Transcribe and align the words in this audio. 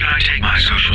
should 0.00 0.08
I 0.08 0.18
take 0.20 0.40
my 0.40 0.58
Social 0.58 0.94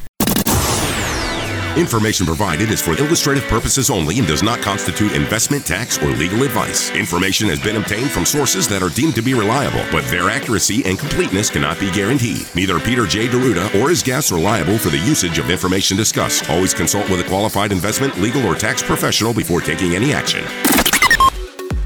Information 1.77 2.25
provided 2.25 2.69
is 2.69 2.81
for 2.81 2.97
illustrative 2.99 3.45
purposes 3.45 3.89
only 3.89 4.19
and 4.19 4.27
does 4.27 4.43
not 4.43 4.61
constitute 4.61 5.13
investment, 5.13 5.65
tax, 5.65 5.97
or 6.03 6.07
legal 6.07 6.43
advice. 6.43 6.91
Information 6.91 7.47
has 7.47 7.61
been 7.61 7.77
obtained 7.77 8.11
from 8.11 8.25
sources 8.25 8.67
that 8.67 8.83
are 8.83 8.89
deemed 8.89 9.15
to 9.15 9.21
be 9.21 9.33
reliable, 9.33 9.81
but 9.89 10.03
their 10.07 10.29
accuracy 10.29 10.83
and 10.83 10.99
completeness 10.99 11.49
cannot 11.49 11.79
be 11.79 11.89
guaranteed. 11.91 12.45
Neither 12.55 12.77
Peter 12.81 13.05
J. 13.05 13.29
D'Arruda 13.29 13.81
or 13.81 13.89
his 13.89 14.03
guests 14.03 14.33
are 14.33 14.39
liable 14.39 14.77
for 14.77 14.89
the 14.89 14.97
usage 14.97 15.39
of 15.39 15.49
information 15.49 15.95
discussed. 15.95 16.49
Always 16.49 16.73
consult 16.73 17.09
with 17.09 17.21
a 17.21 17.29
qualified 17.29 17.71
investment, 17.71 18.19
legal, 18.19 18.45
or 18.45 18.55
tax 18.55 18.83
professional 18.83 19.33
before 19.33 19.61
taking 19.61 19.95
any 19.95 20.11
action. 20.11 20.43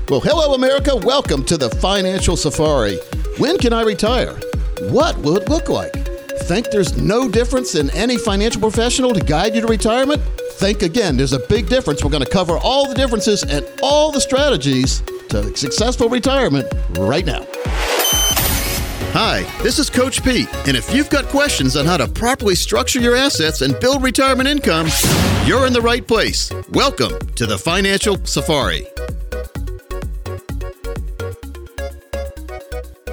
Well, 0.10 0.20
hello, 0.20 0.56
America. 0.56 0.96
Welcome 0.96 1.46
to 1.46 1.58
the 1.58 1.70
Financial 1.70 2.36
Safari. 2.36 2.98
When 3.38 3.60
can 3.60 3.72
I 3.72 3.84
retire? 3.84 4.34
What 4.90 5.16
will 5.20 5.38
it 5.38 5.48
look 5.48 5.70
like? 5.70 6.15
Think 6.46 6.70
there's 6.70 6.96
no 6.96 7.28
difference 7.28 7.74
in 7.74 7.90
any 7.90 8.20
financial 8.20 8.62
professional 8.62 9.16
to 9.16 9.20
guide 9.20 9.56
you 9.56 9.62
to 9.62 9.68
retirement? 9.68 10.22
Think 10.54 10.84
again. 10.84 11.18
There's 11.18 11.34
a 11.34 11.40
big 11.40 11.68
difference. 11.68 12.04
We're 12.04 12.12
going 12.12 12.24
to 12.24 12.30
cover 12.30 12.60
all 12.60 12.88
the 12.88 12.94
differences 12.94 13.42
and 13.42 13.66
all 13.82 14.12
the 14.12 14.22
strategies 14.22 15.02
to 15.30 15.58
successful 15.58 16.08
retirement 16.08 16.72
right 17.00 17.26
now. 17.26 17.48
Hi, 19.18 19.42
this 19.64 19.80
is 19.80 19.90
Coach 19.90 20.24
Pete, 20.24 20.54
and 20.68 20.78
if 20.78 20.94
you've 20.94 21.10
got 21.10 21.26
questions 21.26 21.76
on 21.76 21.88
how 21.88 21.98
to 21.98 22.08
properly 22.08 22.54
structure 22.54 23.00
your 23.00 23.16
assets 23.16 23.62
and 23.62 23.80
build 23.80 24.04
retirement 24.04 24.48
income, 24.48 24.88
you're 25.48 25.66
in 25.66 25.74
the 25.74 25.82
right 25.82 26.08
place. 26.08 26.52
Welcome 26.70 27.18
to 27.38 27.48
the 27.48 27.58
Financial 27.58 28.24
Safari. 28.24 28.86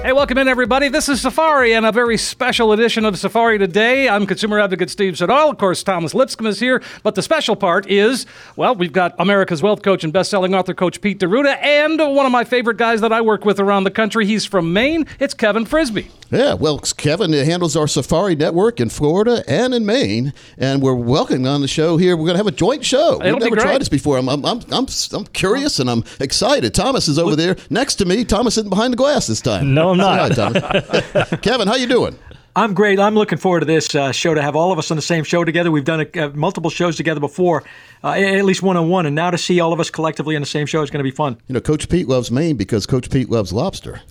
Hey, 0.03 0.11
welcome 0.11 0.37
in, 0.37 0.49
everybody. 0.49 0.89
This 0.89 1.07
is 1.07 1.21
Safari 1.21 1.73
and 1.73 1.85
a 1.85 1.91
very 1.93 2.17
special 2.17 2.73
edition 2.73 3.05
of 3.05 3.17
Safari 3.17 3.57
today. 3.57 4.09
I'm 4.09 4.27
consumer 4.27 4.59
advocate 4.59 4.89
Steve 4.89 5.17
Siddall. 5.17 5.51
Of 5.51 5.57
course, 5.57 5.81
Thomas 5.81 6.13
Lipscomb 6.13 6.45
is 6.45 6.59
here. 6.59 6.83
But 7.03 7.15
the 7.15 7.21
special 7.21 7.55
part 7.55 7.89
is, 7.89 8.25
well, 8.57 8.75
we've 8.75 8.91
got 8.91 9.15
America's 9.17 9.63
wealth 9.63 9.81
coach 9.81 10.03
and 10.03 10.11
best-selling 10.11 10.53
author 10.53 10.73
Coach 10.73 10.99
Pete 10.99 11.19
D'Arruda 11.19 11.57
and 11.61 11.97
one 11.99 12.25
of 12.25 12.33
my 12.33 12.43
favorite 12.43 12.75
guys 12.75 12.99
that 12.99 13.13
I 13.13 13.21
work 13.21 13.45
with 13.45 13.61
around 13.61 13.85
the 13.85 13.91
country. 13.91 14.25
He's 14.25 14.43
from 14.43 14.73
Maine. 14.73 15.07
It's 15.21 15.33
Kevin 15.33 15.65
Frisby. 15.65 16.11
Yeah, 16.31 16.55
well, 16.55 16.79
Kevin 16.79 17.31
handles 17.31 17.77
our 17.77 17.87
Safari 17.87 18.35
network 18.35 18.81
in 18.81 18.89
Florida 18.89 19.43
and 19.47 19.73
in 19.73 19.85
Maine, 19.85 20.33
and 20.57 20.81
we're 20.81 20.95
welcoming 20.95 21.47
on 21.47 21.61
the 21.61 21.67
show 21.67 21.95
here. 21.95 22.17
We're 22.17 22.25
going 22.25 22.33
to 22.33 22.39
have 22.39 22.47
a 22.47 22.51
joint 22.51 22.83
show. 22.83 23.21
It'll 23.21 23.35
We've 23.35 23.43
never 23.43 23.55
great. 23.55 23.63
tried 23.63 23.81
this 23.81 23.87
before. 23.87 24.17
I'm, 24.17 24.27
I'm, 24.27 24.43
I'm, 24.43 24.61
I'm, 24.71 24.87
I'm 25.13 25.25
curious 25.27 25.79
and 25.79 25.89
I'm 25.89 26.03
excited. 26.19 26.73
Thomas 26.73 27.07
is 27.07 27.17
over 27.19 27.37
there 27.37 27.55
next 27.69 27.95
to 27.95 28.05
me. 28.05 28.25
Thomas 28.25 28.57
isn't 28.57 28.69
behind 28.69 28.91
the 28.91 28.97
glass 28.97 29.27
this 29.27 29.39
time. 29.39 29.73
No, 29.73 29.92
I'm 30.01 30.31
not. 30.33 30.55
hi, 30.55 31.37
Kevin, 31.41 31.67
how 31.67 31.75
you 31.75 31.87
doing? 31.87 32.17
I'm 32.55 32.75
great. 32.75 32.99
I'm 32.99 33.15
looking 33.15 33.39
forward 33.39 33.61
to 33.61 33.65
this 33.65 33.95
uh, 33.95 34.11
show 34.11 34.35
to 34.35 34.41
have 34.41 34.55
all 34.55 34.71
of 34.71 34.77
us 34.77 34.91
on 34.91 34.95
the 34.95 35.01
same 35.01 35.23
show 35.23 35.43
together. 35.43 35.71
We've 35.71 35.83
done 35.83 36.07
uh, 36.15 36.29
multiple 36.35 36.69
shows 36.69 36.95
together 36.95 37.19
before, 37.19 37.63
uh, 38.03 38.09
at 38.09 38.45
least 38.45 38.61
one 38.61 38.77
on 38.77 38.89
one, 38.89 39.07
and 39.07 39.15
now 39.15 39.31
to 39.31 39.39
see 39.39 39.59
all 39.59 39.73
of 39.73 39.79
us 39.79 39.89
collectively 39.89 40.35
on 40.35 40.41
the 40.41 40.47
same 40.47 40.67
show 40.67 40.83
is 40.83 40.91
going 40.91 40.99
to 40.99 41.03
be 41.03 41.15
fun. 41.15 41.37
You 41.47 41.53
know, 41.53 41.61
Coach 41.61 41.89
Pete 41.89 42.07
loves 42.07 42.29
Maine 42.29 42.55
because 42.55 42.85
Coach 42.85 43.09
Pete 43.09 43.29
loves 43.29 43.51
lobster. 43.51 44.01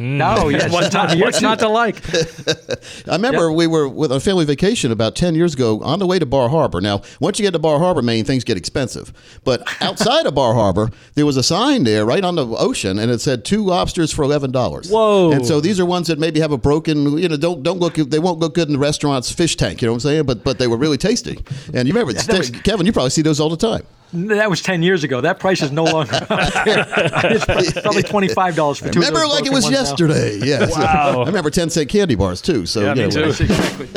Hmm. 0.00 0.16
No, 0.16 0.48
yes, 0.48 0.72
What's 0.72 0.94
not, 0.94 1.14
what's 1.18 1.42
not 1.42 1.58
to 1.58 1.68
like? 1.68 2.02
I 3.06 3.16
remember 3.16 3.52
we 3.52 3.66
were 3.66 3.86
with 3.86 4.10
a 4.10 4.18
family 4.18 4.46
vacation 4.46 4.92
about 4.92 5.14
10 5.14 5.34
years 5.34 5.52
ago 5.52 5.78
on 5.82 5.98
the 5.98 6.06
way 6.06 6.18
to 6.18 6.24
Bar 6.24 6.48
Harbor. 6.48 6.80
Now, 6.80 7.02
once 7.20 7.38
you 7.38 7.42
get 7.44 7.50
to 7.50 7.58
Bar 7.58 7.78
Harbor, 7.78 8.00
Maine, 8.00 8.24
things 8.24 8.42
get 8.42 8.56
expensive. 8.56 9.12
But 9.44 9.62
outside 9.82 10.24
of 10.24 10.34
Bar 10.34 10.54
Harbor, 10.54 10.88
there 11.16 11.26
was 11.26 11.36
a 11.36 11.42
sign 11.42 11.84
there 11.84 12.06
right 12.06 12.24
on 12.24 12.36
the 12.36 12.46
ocean, 12.46 12.98
and 12.98 13.10
it 13.10 13.20
said 13.20 13.44
two 13.44 13.62
lobsters 13.62 14.10
for 14.10 14.24
$11. 14.24 14.90
Whoa. 14.90 15.32
And 15.32 15.46
so 15.46 15.60
these 15.60 15.78
are 15.78 15.84
ones 15.84 16.06
that 16.06 16.18
maybe 16.18 16.40
have 16.40 16.52
a 16.52 16.58
broken, 16.58 17.18
you 17.18 17.28
know, 17.28 17.36
don't 17.36 17.62
don't 17.62 17.78
look, 17.78 17.96
they 17.96 18.18
won't 18.18 18.38
look 18.38 18.54
good 18.54 18.68
in 18.68 18.72
the 18.72 18.78
restaurant's 18.78 19.30
fish 19.30 19.54
tank, 19.56 19.82
you 19.82 19.86
know 19.86 19.92
what 19.92 19.96
I'm 19.96 20.00
saying? 20.00 20.24
But 20.24 20.44
but 20.44 20.58
they 20.58 20.66
were 20.66 20.78
really 20.78 20.96
tasty. 20.96 21.44
And 21.74 21.86
you 21.86 21.92
remember, 21.92 22.18
Kevin, 22.62 22.86
you 22.86 22.92
probably 22.92 23.10
see 23.10 23.22
those 23.22 23.38
all 23.38 23.50
the 23.50 23.56
time. 23.58 23.82
That 24.12 24.50
was 24.50 24.60
10 24.60 24.82
years 24.82 25.04
ago. 25.04 25.20
That 25.20 25.38
price 25.38 25.62
is 25.62 25.70
no 25.70 25.84
longer 25.84 26.14
out 26.30 26.64
there. 26.64 26.84
It's 26.88 27.72
probably 27.80 28.02
$25 28.02 28.78
for 28.78 28.88
two 28.90 28.98
Remember 28.98 29.22
of 29.22 29.30
those 29.30 29.38
like 29.40 29.46
it 29.46 29.52
was 29.52 29.64
ones 29.64 29.74
now. 29.74 29.80
yesterday. 29.80 30.38
Yes. 30.42 30.76
Wow. 30.76 31.22
I 31.22 31.26
remember 31.26 31.48
10 31.50 31.70
cent 31.70 31.88
candy 31.88 32.16
bars 32.16 32.40
too. 32.42 32.66
So, 32.66 32.80
Yeah, 32.80 32.88
you 32.94 32.94
me 32.94 33.02
know, 33.02 33.10
too. 33.32 33.44
Exactly. 33.44 33.86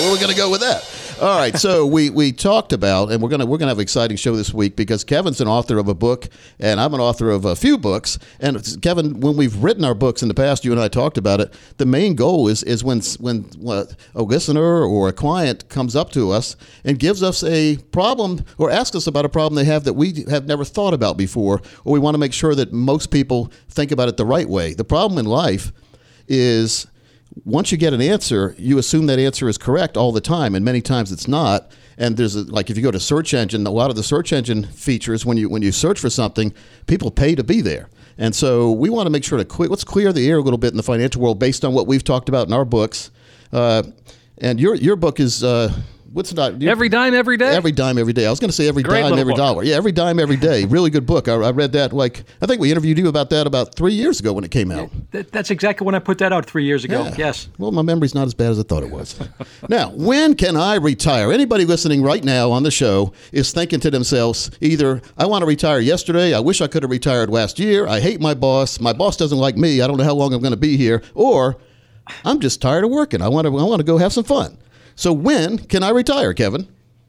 where 0.00 0.12
we're 0.12 0.20
going 0.20 0.30
to 0.30 0.36
go 0.36 0.50
with 0.50 0.60
that. 0.60 0.84
All 1.18 1.38
right, 1.38 1.56
so 1.56 1.86
we 1.86 2.10
we 2.10 2.30
talked 2.30 2.74
about, 2.74 3.10
and 3.10 3.22
we're 3.22 3.30
gonna 3.30 3.46
we're 3.46 3.56
gonna 3.56 3.70
have 3.70 3.78
an 3.78 3.82
exciting 3.82 4.18
show 4.18 4.36
this 4.36 4.52
week 4.52 4.76
because 4.76 5.02
Kevin's 5.02 5.40
an 5.40 5.48
author 5.48 5.78
of 5.78 5.88
a 5.88 5.94
book, 5.94 6.28
and 6.60 6.78
I'm 6.78 6.92
an 6.92 7.00
author 7.00 7.30
of 7.30 7.46
a 7.46 7.56
few 7.56 7.78
books. 7.78 8.18
And 8.38 8.82
Kevin, 8.82 9.20
when 9.20 9.34
we've 9.34 9.56
written 9.56 9.82
our 9.82 9.94
books 9.94 10.20
in 10.20 10.28
the 10.28 10.34
past, 10.34 10.62
you 10.62 10.72
and 10.72 10.80
I 10.80 10.88
talked 10.88 11.16
about 11.16 11.40
it. 11.40 11.54
The 11.78 11.86
main 11.86 12.16
goal 12.16 12.48
is 12.48 12.62
is 12.64 12.84
when 12.84 13.00
when 13.18 13.46
a 14.14 14.22
listener 14.22 14.84
or 14.84 15.08
a 15.08 15.12
client 15.14 15.70
comes 15.70 15.96
up 15.96 16.10
to 16.12 16.32
us 16.32 16.54
and 16.84 16.98
gives 16.98 17.22
us 17.22 17.42
a 17.44 17.78
problem 17.92 18.44
or 18.58 18.70
asks 18.70 18.94
us 18.94 19.06
about 19.06 19.24
a 19.24 19.30
problem 19.30 19.54
they 19.54 19.64
have 19.64 19.84
that 19.84 19.94
we 19.94 20.26
have 20.28 20.46
never 20.46 20.66
thought 20.66 20.92
about 20.92 21.16
before, 21.16 21.62
or 21.86 21.94
we 21.94 21.98
want 21.98 22.12
to 22.12 22.18
make 22.18 22.34
sure 22.34 22.54
that 22.54 22.74
most 22.74 23.10
people 23.10 23.50
think 23.70 23.90
about 23.90 24.10
it 24.10 24.18
the 24.18 24.26
right 24.26 24.50
way. 24.50 24.74
The 24.74 24.84
problem 24.84 25.18
in 25.18 25.24
life 25.24 25.72
is 26.28 26.86
once 27.44 27.70
you 27.70 27.78
get 27.78 27.92
an 27.92 28.00
answer, 28.00 28.54
you 28.58 28.78
assume 28.78 29.06
that 29.06 29.18
answer 29.18 29.48
is 29.48 29.58
correct 29.58 29.96
all 29.96 30.12
the 30.12 30.20
time, 30.20 30.54
and 30.54 30.64
many 30.64 30.80
times 30.80 31.12
it's 31.12 31.28
not. 31.28 31.70
And 31.98 32.16
there's 32.16 32.36
a, 32.36 32.44
like 32.44 32.70
if 32.70 32.76
you 32.76 32.82
go 32.82 32.90
to 32.90 33.00
search 33.00 33.34
engine, 33.34 33.66
a 33.66 33.70
lot 33.70 33.90
of 33.90 33.96
the 33.96 34.02
search 34.02 34.32
engine 34.32 34.64
features 34.64 35.24
when 35.24 35.36
you 35.36 35.48
when 35.48 35.62
you 35.62 35.72
search 35.72 36.00
for 36.00 36.10
something, 36.10 36.52
people 36.86 37.10
pay 37.10 37.34
to 37.34 37.44
be 37.44 37.60
there. 37.60 37.88
And 38.18 38.34
so 38.34 38.70
we 38.72 38.90
want 38.90 39.06
to 39.06 39.10
make 39.10 39.24
sure 39.24 39.38
to 39.38 39.44
cle 39.44 39.66
let's 39.66 39.84
clear 39.84 40.12
the 40.12 40.28
air 40.28 40.38
a 40.38 40.42
little 40.42 40.58
bit 40.58 40.72
in 40.72 40.76
the 40.76 40.82
financial 40.82 41.22
world 41.22 41.38
based 41.38 41.64
on 41.64 41.72
what 41.72 41.86
we've 41.86 42.04
talked 42.04 42.28
about 42.28 42.46
in 42.46 42.52
our 42.52 42.64
books. 42.64 43.10
Uh, 43.52 43.82
and 44.38 44.60
your 44.60 44.74
your 44.74 44.96
book 44.96 45.20
is 45.20 45.42
uh, 45.42 45.72
what's 46.12 46.32
not 46.34 46.62
Every 46.62 46.88
dime, 46.88 47.14
every 47.14 47.36
day? 47.36 47.54
Every 47.54 47.72
dime, 47.72 47.98
every 47.98 48.12
day. 48.12 48.26
I 48.26 48.30
was 48.30 48.40
going 48.40 48.48
to 48.48 48.56
say 48.56 48.68
every 48.68 48.82
Great 48.82 49.02
dime, 49.02 49.18
every 49.18 49.32
book. 49.32 49.38
dollar. 49.38 49.62
Yeah, 49.62 49.76
every 49.76 49.92
dime, 49.92 50.18
every 50.18 50.36
day. 50.36 50.64
Really 50.64 50.90
good 50.90 51.06
book. 51.06 51.28
I, 51.28 51.34
I 51.34 51.50
read 51.50 51.72
that 51.72 51.92
like 51.92 52.24
I 52.40 52.46
think 52.46 52.60
we 52.60 52.70
interviewed 52.70 52.98
you 52.98 53.08
about 53.08 53.30
that 53.30 53.46
about 53.46 53.74
three 53.74 53.92
years 53.92 54.20
ago 54.20 54.32
when 54.32 54.44
it 54.44 54.50
came 54.50 54.70
out. 54.70 54.90
That, 55.10 55.32
that's 55.32 55.50
exactly 55.50 55.84
when 55.84 55.94
I 55.94 55.98
put 55.98 56.18
that 56.18 56.32
out 56.32 56.46
three 56.46 56.64
years 56.64 56.84
ago. 56.84 57.04
Yeah. 57.04 57.14
Yes. 57.16 57.48
Well, 57.58 57.72
my 57.72 57.82
memory's 57.82 58.14
not 58.14 58.26
as 58.26 58.34
bad 58.34 58.50
as 58.50 58.58
I 58.58 58.62
thought 58.62 58.82
it 58.82 58.90
was. 58.90 59.18
now, 59.68 59.90
when 59.90 60.34
can 60.34 60.56
I 60.56 60.76
retire? 60.76 61.32
Anybody 61.32 61.64
listening 61.64 62.02
right 62.02 62.24
now 62.24 62.50
on 62.50 62.62
the 62.62 62.70
show 62.70 63.12
is 63.32 63.52
thinking 63.52 63.80
to 63.80 63.90
themselves 63.90 64.50
either 64.60 65.00
I 65.16 65.26
want 65.26 65.42
to 65.42 65.46
retire 65.46 65.80
yesterday, 65.80 66.34
I 66.34 66.40
wish 66.40 66.60
I 66.60 66.66
could 66.66 66.82
have 66.82 66.90
retired 66.90 67.30
last 67.30 67.58
year, 67.58 67.86
I 67.86 68.00
hate 68.00 68.20
my 68.20 68.34
boss, 68.34 68.80
my 68.80 68.92
boss 68.92 69.16
doesn't 69.16 69.38
like 69.38 69.56
me, 69.56 69.80
I 69.80 69.86
don't 69.86 69.96
know 69.96 70.04
how 70.04 70.14
long 70.14 70.32
I'm 70.32 70.40
going 70.40 70.52
to 70.52 70.56
be 70.56 70.76
here, 70.76 71.02
or 71.14 71.56
I'm 72.24 72.40
just 72.40 72.62
tired 72.62 72.84
of 72.84 72.90
working. 72.90 73.22
I 73.22 73.28
want 73.28 73.46
to 73.46 73.58
I 73.58 73.62
want 73.62 73.80
to 73.80 73.84
go 73.84 73.98
have 73.98 74.12
some 74.12 74.24
fun. 74.24 74.58
So 74.96 75.12
when 75.12 75.58
can 75.58 75.82
I 75.82 75.90
retire, 75.90 76.34
Kevin? 76.34 76.66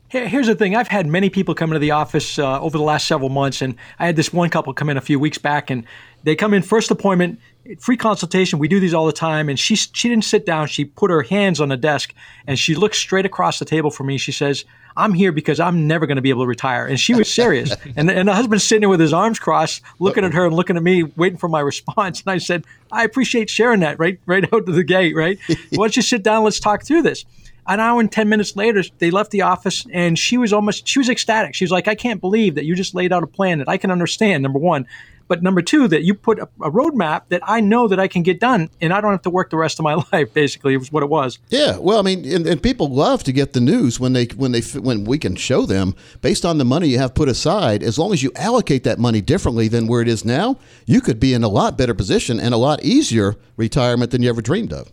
Here's 0.10 0.48
the 0.48 0.56
thing. 0.56 0.74
I've 0.74 0.88
had 0.88 1.06
many 1.06 1.30
people 1.30 1.54
come 1.54 1.72
into 1.72 1.80
the 1.80 1.92
office 1.92 2.40
uh, 2.40 2.62
over 2.62 2.78
the 2.78 2.84
last 2.84 3.08
several 3.08 3.28
months, 3.28 3.62
and 3.62 3.76
I 4.00 4.06
had 4.06 4.16
this 4.16 4.32
one 4.32 4.50
couple 4.50 4.74
come 4.74 4.90
in 4.90 4.96
a 4.96 5.02
few 5.02 5.20
weeks 5.20 5.38
back, 5.38 5.70
and 5.70 5.84
they 6.24 6.34
come 6.34 6.54
in 6.54 6.62
first 6.62 6.92
appointment, 6.92 7.42
free 7.80 7.98
consultation. 7.98 8.58
We 8.58 8.70
do 8.70 8.80
these 8.80 8.94
all 8.94 9.06
the 9.06 9.12
time, 9.12 9.50
and 9.50 9.60
she 9.60 9.76
she 9.76 10.08
didn't 10.08 10.24
sit 10.24 10.46
down. 10.46 10.68
She 10.68 10.86
put 10.86 11.12
her 11.12 11.24
hands 11.24 11.60
on 11.60 11.68
the 11.70 11.76
desk, 11.76 12.14
and 12.48 12.58
she 12.58 12.74
looked 12.74 12.96
straight 12.96 13.26
across 13.26 13.60
the 13.60 13.66
table 13.66 13.92
for 13.92 14.06
me. 14.06 14.18
She 14.18 14.32
says, 14.32 14.64
"I'm 14.96 15.14
here 15.14 15.34
because 15.34 15.60
I'm 15.60 15.88
never 15.88 16.08
going 16.08 16.16
to 16.16 16.22
be 16.22 16.30
able 16.30 16.44
to 16.44 16.48
retire," 16.48 16.86
and 16.86 16.98
she 16.98 17.14
was 17.14 17.30
serious. 17.30 17.76
and 17.98 18.10
and 18.10 18.30
the 18.30 18.34
husband's 18.34 18.64
sitting 18.64 18.82
there 18.82 18.90
with 18.90 19.02
his 19.02 19.12
arms 19.12 19.40
crossed, 19.40 19.82
looking 20.00 20.24
at 20.24 20.34
her 20.34 20.46
and 20.46 20.56
looking 20.56 20.78
at 20.78 20.84
me, 20.84 21.04
waiting 21.04 21.38
for 21.38 21.50
my 21.50 21.60
response. 21.60 22.22
And 22.22 22.32
I 22.32 22.38
said, 22.38 22.64
"I 22.94 23.04
appreciate 23.04 23.50
sharing 23.50 23.82
that 23.82 24.00
right 24.00 24.22
right 24.26 24.46
out 24.54 24.66
to 24.68 24.72
the 24.72 24.86
gate. 24.86 25.18
Right? 25.18 25.38
Why 25.72 25.88
don't 25.88 25.98
you 25.98 26.02
sit 26.02 26.24
down? 26.24 26.46
Let's 26.46 26.62
talk 26.62 26.86
through 26.86 27.02
this." 27.02 27.26
An 27.68 27.80
hour 27.80 28.00
and 28.00 28.12
10 28.12 28.30
minutes 28.30 28.56
later 28.56 28.84
they 29.00 29.12
left 29.12 29.32
the 29.32 29.42
office 29.42 29.86
and 29.92 30.18
she 30.18 30.38
was 30.38 30.54
almost 30.54 30.88
she 30.88 31.00
was 31.00 31.10
ecstatic 31.10 31.54
she 31.56 31.64
was 31.64 31.72
like 31.72 31.88
i 31.88 31.96
can't 31.96 32.22
believe 32.22 32.56
that 32.56 32.66
you 32.66 32.76
just 32.76 32.96
laid 32.96 33.12
out 33.12 33.24
a 33.24 33.28
plan 33.28 33.60
that 33.60 33.70
i 33.70 33.78
can 33.78 33.92
understand 33.92 34.44
number 34.44 34.60
one 34.60 34.88
but 35.28 35.44
number 35.44 35.62
two 35.62 35.88
that 35.90 36.04
you 36.04 36.14
put 36.14 36.40
a, 36.40 36.48
a 36.62 36.72
roadmap 36.72 37.24
that 37.30 37.42
i 37.44 37.60
know 37.60 37.88
that 37.88 38.00
i 38.00 38.08
can 38.08 38.24
get 38.24 38.40
done 38.40 38.70
and 38.82 38.94
i 38.94 39.02
don't 39.02 39.12
have 39.12 39.22
to 39.22 39.30
work 39.30 39.50
the 39.50 39.58
rest 39.58 39.80
of 39.80 39.84
my 39.84 39.94
life 40.14 40.34
basically 40.34 40.74
it 40.74 40.78
was 40.78 40.92
what 40.92 41.04
it 41.04 41.10
was 41.10 41.40
Yeah, 41.50 41.78
well, 41.78 42.00
I 42.00 42.02
mean, 42.02 42.26
and, 42.26 42.46
and 42.48 42.62
people 42.62 42.90
love 42.90 43.24
to 43.24 43.32
get 43.32 43.54
the 43.54 43.60
news 43.60 44.00
when 44.00 44.14
they 44.14 44.26
when 44.26 44.52
they 44.52 44.62
when 44.62 45.04
we 45.04 45.18
can 45.18 45.36
show 45.36 45.66
them 45.66 45.96
based 46.22 46.46
on 46.46 46.58
the 46.58 46.66
money 46.66 46.88
you 46.88 47.00
have 47.00 47.14
put 47.14 47.30
aside. 47.30 47.84
As 47.84 47.98
long 47.98 48.14
as 48.14 48.24
you 48.24 48.32
allocate 48.36 48.84
that 48.84 49.00
money 49.00 49.22
differently 49.22 49.68
than 49.68 49.88
where 49.88 50.02
it 50.02 50.08
is 50.08 50.24
now, 50.24 50.58
you 50.86 51.02
could 51.02 51.20
be 51.20 51.34
in 51.34 51.44
a 51.44 51.48
lot 51.48 51.78
better 51.78 51.94
position 51.94 52.40
and 52.40 52.54
a 52.54 52.58
lot 52.58 52.84
easier 52.84 53.36
retirement 53.58 54.12
than 54.12 54.22
you 54.22 54.30
ever 54.30 54.42
dreamed 54.42 54.74
of. 54.74 54.92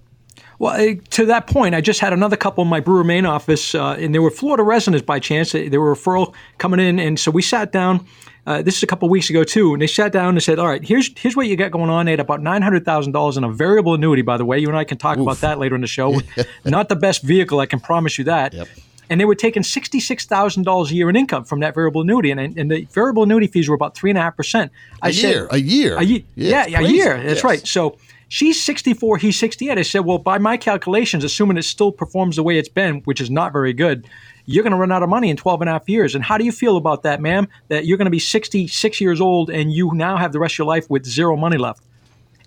Well, 0.58 0.96
to 1.10 1.26
that 1.26 1.46
point, 1.46 1.74
I 1.74 1.80
just 1.80 2.00
had 2.00 2.12
another 2.12 2.36
couple 2.36 2.62
in 2.62 2.68
my 2.68 2.80
Brewer 2.80 3.04
Maine 3.04 3.26
office, 3.26 3.74
uh, 3.74 3.96
and 3.98 4.14
they 4.14 4.18
were 4.18 4.30
Florida 4.30 4.62
residents 4.62 5.04
by 5.04 5.18
chance. 5.18 5.52
They, 5.52 5.68
were 5.76 5.92
a 5.92 5.96
referral 5.96 6.34
coming 6.58 6.80
in, 6.80 6.98
and 6.98 7.18
so 7.18 7.30
we 7.30 7.42
sat 7.42 7.72
down. 7.72 8.06
Uh, 8.46 8.60
this 8.60 8.76
is 8.76 8.82
a 8.82 8.86
couple 8.86 9.08
weeks 9.08 9.30
ago 9.30 9.42
too, 9.42 9.72
and 9.72 9.80
they 9.80 9.86
sat 9.86 10.12
down 10.12 10.34
and 10.34 10.42
said, 10.42 10.58
"All 10.58 10.66
right, 10.66 10.84
here's 10.84 11.10
here's 11.18 11.34
what 11.34 11.46
you 11.46 11.56
got 11.56 11.70
going 11.70 11.88
on. 11.88 12.04
They 12.04 12.12
had 12.12 12.20
about 12.20 12.42
nine 12.42 12.60
hundred 12.60 12.84
thousand 12.84 13.12
dollars 13.12 13.38
in 13.38 13.44
a 13.44 13.50
variable 13.50 13.94
annuity. 13.94 14.22
By 14.22 14.36
the 14.36 14.44
way, 14.44 14.58
you 14.58 14.68
and 14.68 14.76
I 14.76 14.84
can 14.84 14.98
talk 14.98 15.16
Oof. 15.16 15.22
about 15.22 15.38
that 15.38 15.58
later 15.58 15.74
in 15.74 15.80
the 15.80 15.86
show. 15.86 16.20
Not 16.64 16.90
the 16.90 16.96
best 16.96 17.22
vehicle, 17.22 17.60
I 17.60 17.66
can 17.66 17.80
promise 17.80 18.18
you 18.18 18.24
that. 18.24 18.52
Yep. 18.52 18.68
And 19.08 19.20
they 19.20 19.24
were 19.24 19.34
taking 19.34 19.62
sixty 19.62 19.98
six 19.98 20.26
thousand 20.26 20.64
dollars 20.64 20.90
a 20.90 20.94
year 20.94 21.08
in 21.08 21.16
income 21.16 21.44
from 21.44 21.60
that 21.60 21.74
variable 21.74 22.02
annuity, 22.02 22.30
and, 22.30 22.40
and 22.40 22.70
the 22.70 22.84
variable 22.92 23.22
annuity 23.22 23.46
fees 23.46 23.68
were 23.68 23.74
about 23.74 23.94
three 23.94 24.10
and 24.10 24.18
a 24.18 24.22
half 24.22 24.36
percent. 24.36 24.70
A 25.00 25.10
year, 25.10 25.48
a 25.50 25.58
year, 25.58 25.96
a 25.96 26.02
year, 26.02 26.22
yeah, 26.34 26.66
yeah 26.66 26.80
a 26.80 26.82
year. 26.82 27.16
That's 27.16 27.36
yes. 27.36 27.44
right. 27.44 27.66
So 27.66 27.96
she's 28.34 28.60
64, 28.64 29.18
he's 29.18 29.38
68. 29.38 29.78
I 29.78 29.82
said, 29.82 30.00
well, 30.00 30.18
by 30.18 30.38
my 30.38 30.56
calculations, 30.56 31.22
assuming 31.22 31.56
it 31.56 31.62
still 31.62 31.92
performs 31.92 32.34
the 32.34 32.42
way 32.42 32.58
it's 32.58 32.68
been, 32.68 32.96
which 33.02 33.20
is 33.20 33.30
not 33.30 33.52
very 33.52 33.72
good, 33.72 34.08
you're 34.44 34.64
going 34.64 34.72
to 34.72 34.76
run 34.76 34.90
out 34.90 35.04
of 35.04 35.08
money 35.08 35.30
in 35.30 35.36
12 35.36 35.62
and 35.62 35.70
a 35.70 35.72
half 35.72 35.88
years. 35.88 36.16
And 36.16 36.24
how 36.24 36.36
do 36.36 36.44
you 36.44 36.50
feel 36.50 36.76
about 36.76 37.04
that, 37.04 37.20
ma'am? 37.20 37.46
That 37.68 37.86
you're 37.86 37.96
going 37.96 38.06
to 38.06 38.10
be 38.10 38.18
66 38.18 39.00
years 39.00 39.20
old 39.20 39.50
and 39.50 39.72
you 39.72 39.92
now 39.94 40.16
have 40.16 40.32
the 40.32 40.40
rest 40.40 40.54
of 40.54 40.58
your 40.58 40.66
life 40.66 40.90
with 40.90 41.06
zero 41.06 41.36
money 41.36 41.58
left. 41.58 41.80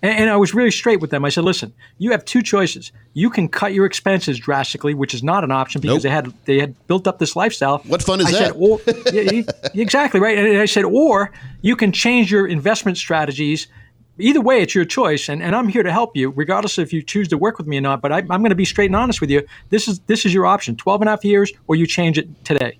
And, 0.02 0.12
and 0.12 0.30
I 0.30 0.36
was 0.36 0.52
really 0.52 0.70
straight 0.70 1.00
with 1.00 1.08
them. 1.08 1.24
I 1.24 1.30
said, 1.30 1.44
listen, 1.44 1.72
you 1.96 2.10
have 2.10 2.22
two 2.26 2.42
choices. 2.42 2.92
You 3.14 3.30
can 3.30 3.48
cut 3.48 3.72
your 3.72 3.86
expenses 3.86 4.38
drastically, 4.38 4.92
which 4.92 5.14
is 5.14 5.22
not 5.22 5.42
an 5.42 5.50
option 5.50 5.80
because 5.80 5.96
nope. 5.96 6.02
they 6.02 6.10
had 6.10 6.34
they 6.44 6.60
had 6.60 6.86
built 6.86 7.08
up 7.08 7.18
this 7.18 7.34
lifestyle. 7.34 7.78
What 7.86 8.02
fun 8.02 8.20
is 8.20 8.26
I 8.26 8.32
that? 8.32 8.38
Said, 8.38 8.52
or, 8.56 8.78
yeah, 9.10 9.42
exactly 9.82 10.20
right. 10.20 10.36
And 10.36 10.58
I 10.58 10.66
said, 10.66 10.84
or 10.84 11.32
you 11.62 11.76
can 11.76 11.92
change 11.92 12.30
your 12.30 12.46
investment 12.46 12.98
strategies 12.98 13.68
either 14.18 14.40
way, 14.40 14.62
it's 14.62 14.74
your 14.74 14.84
choice, 14.84 15.28
and, 15.28 15.42
and 15.42 15.54
I'm 15.54 15.68
here 15.68 15.82
to 15.82 15.92
help 15.92 16.16
you, 16.16 16.30
regardless 16.30 16.78
if 16.78 16.92
you 16.92 17.02
choose 17.02 17.28
to 17.28 17.38
work 17.38 17.58
with 17.58 17.66
me 17.66 17.78
or 17.78 17.80
not. 17.80 18.00
But 18.00 18.12
I, 18.12 18.18
am 18.18 18.26
going 18.26 18.50
to 18.50 18.54
be 18.54 18.64
straight 18.64 18.86
and 18.86 18.96
honest 18.96 19.20
with 19.20 19.30
you. 19.30 19.46
This 19.70 19.88
is 19.88 20.00
this 20.00 20.26
is 20.26 20.34
your 20.34 20.46
option: 20.46 20.76
12 20.76 21.02
and 21.02 21.08
a 21.08 21.12
half 21.12 21.24
years, 21.24 21.52
or 21.66 21.76
you 21.76 21.86
change 21.86 22.18
it 22.18 22.44
today. 22.44 22.78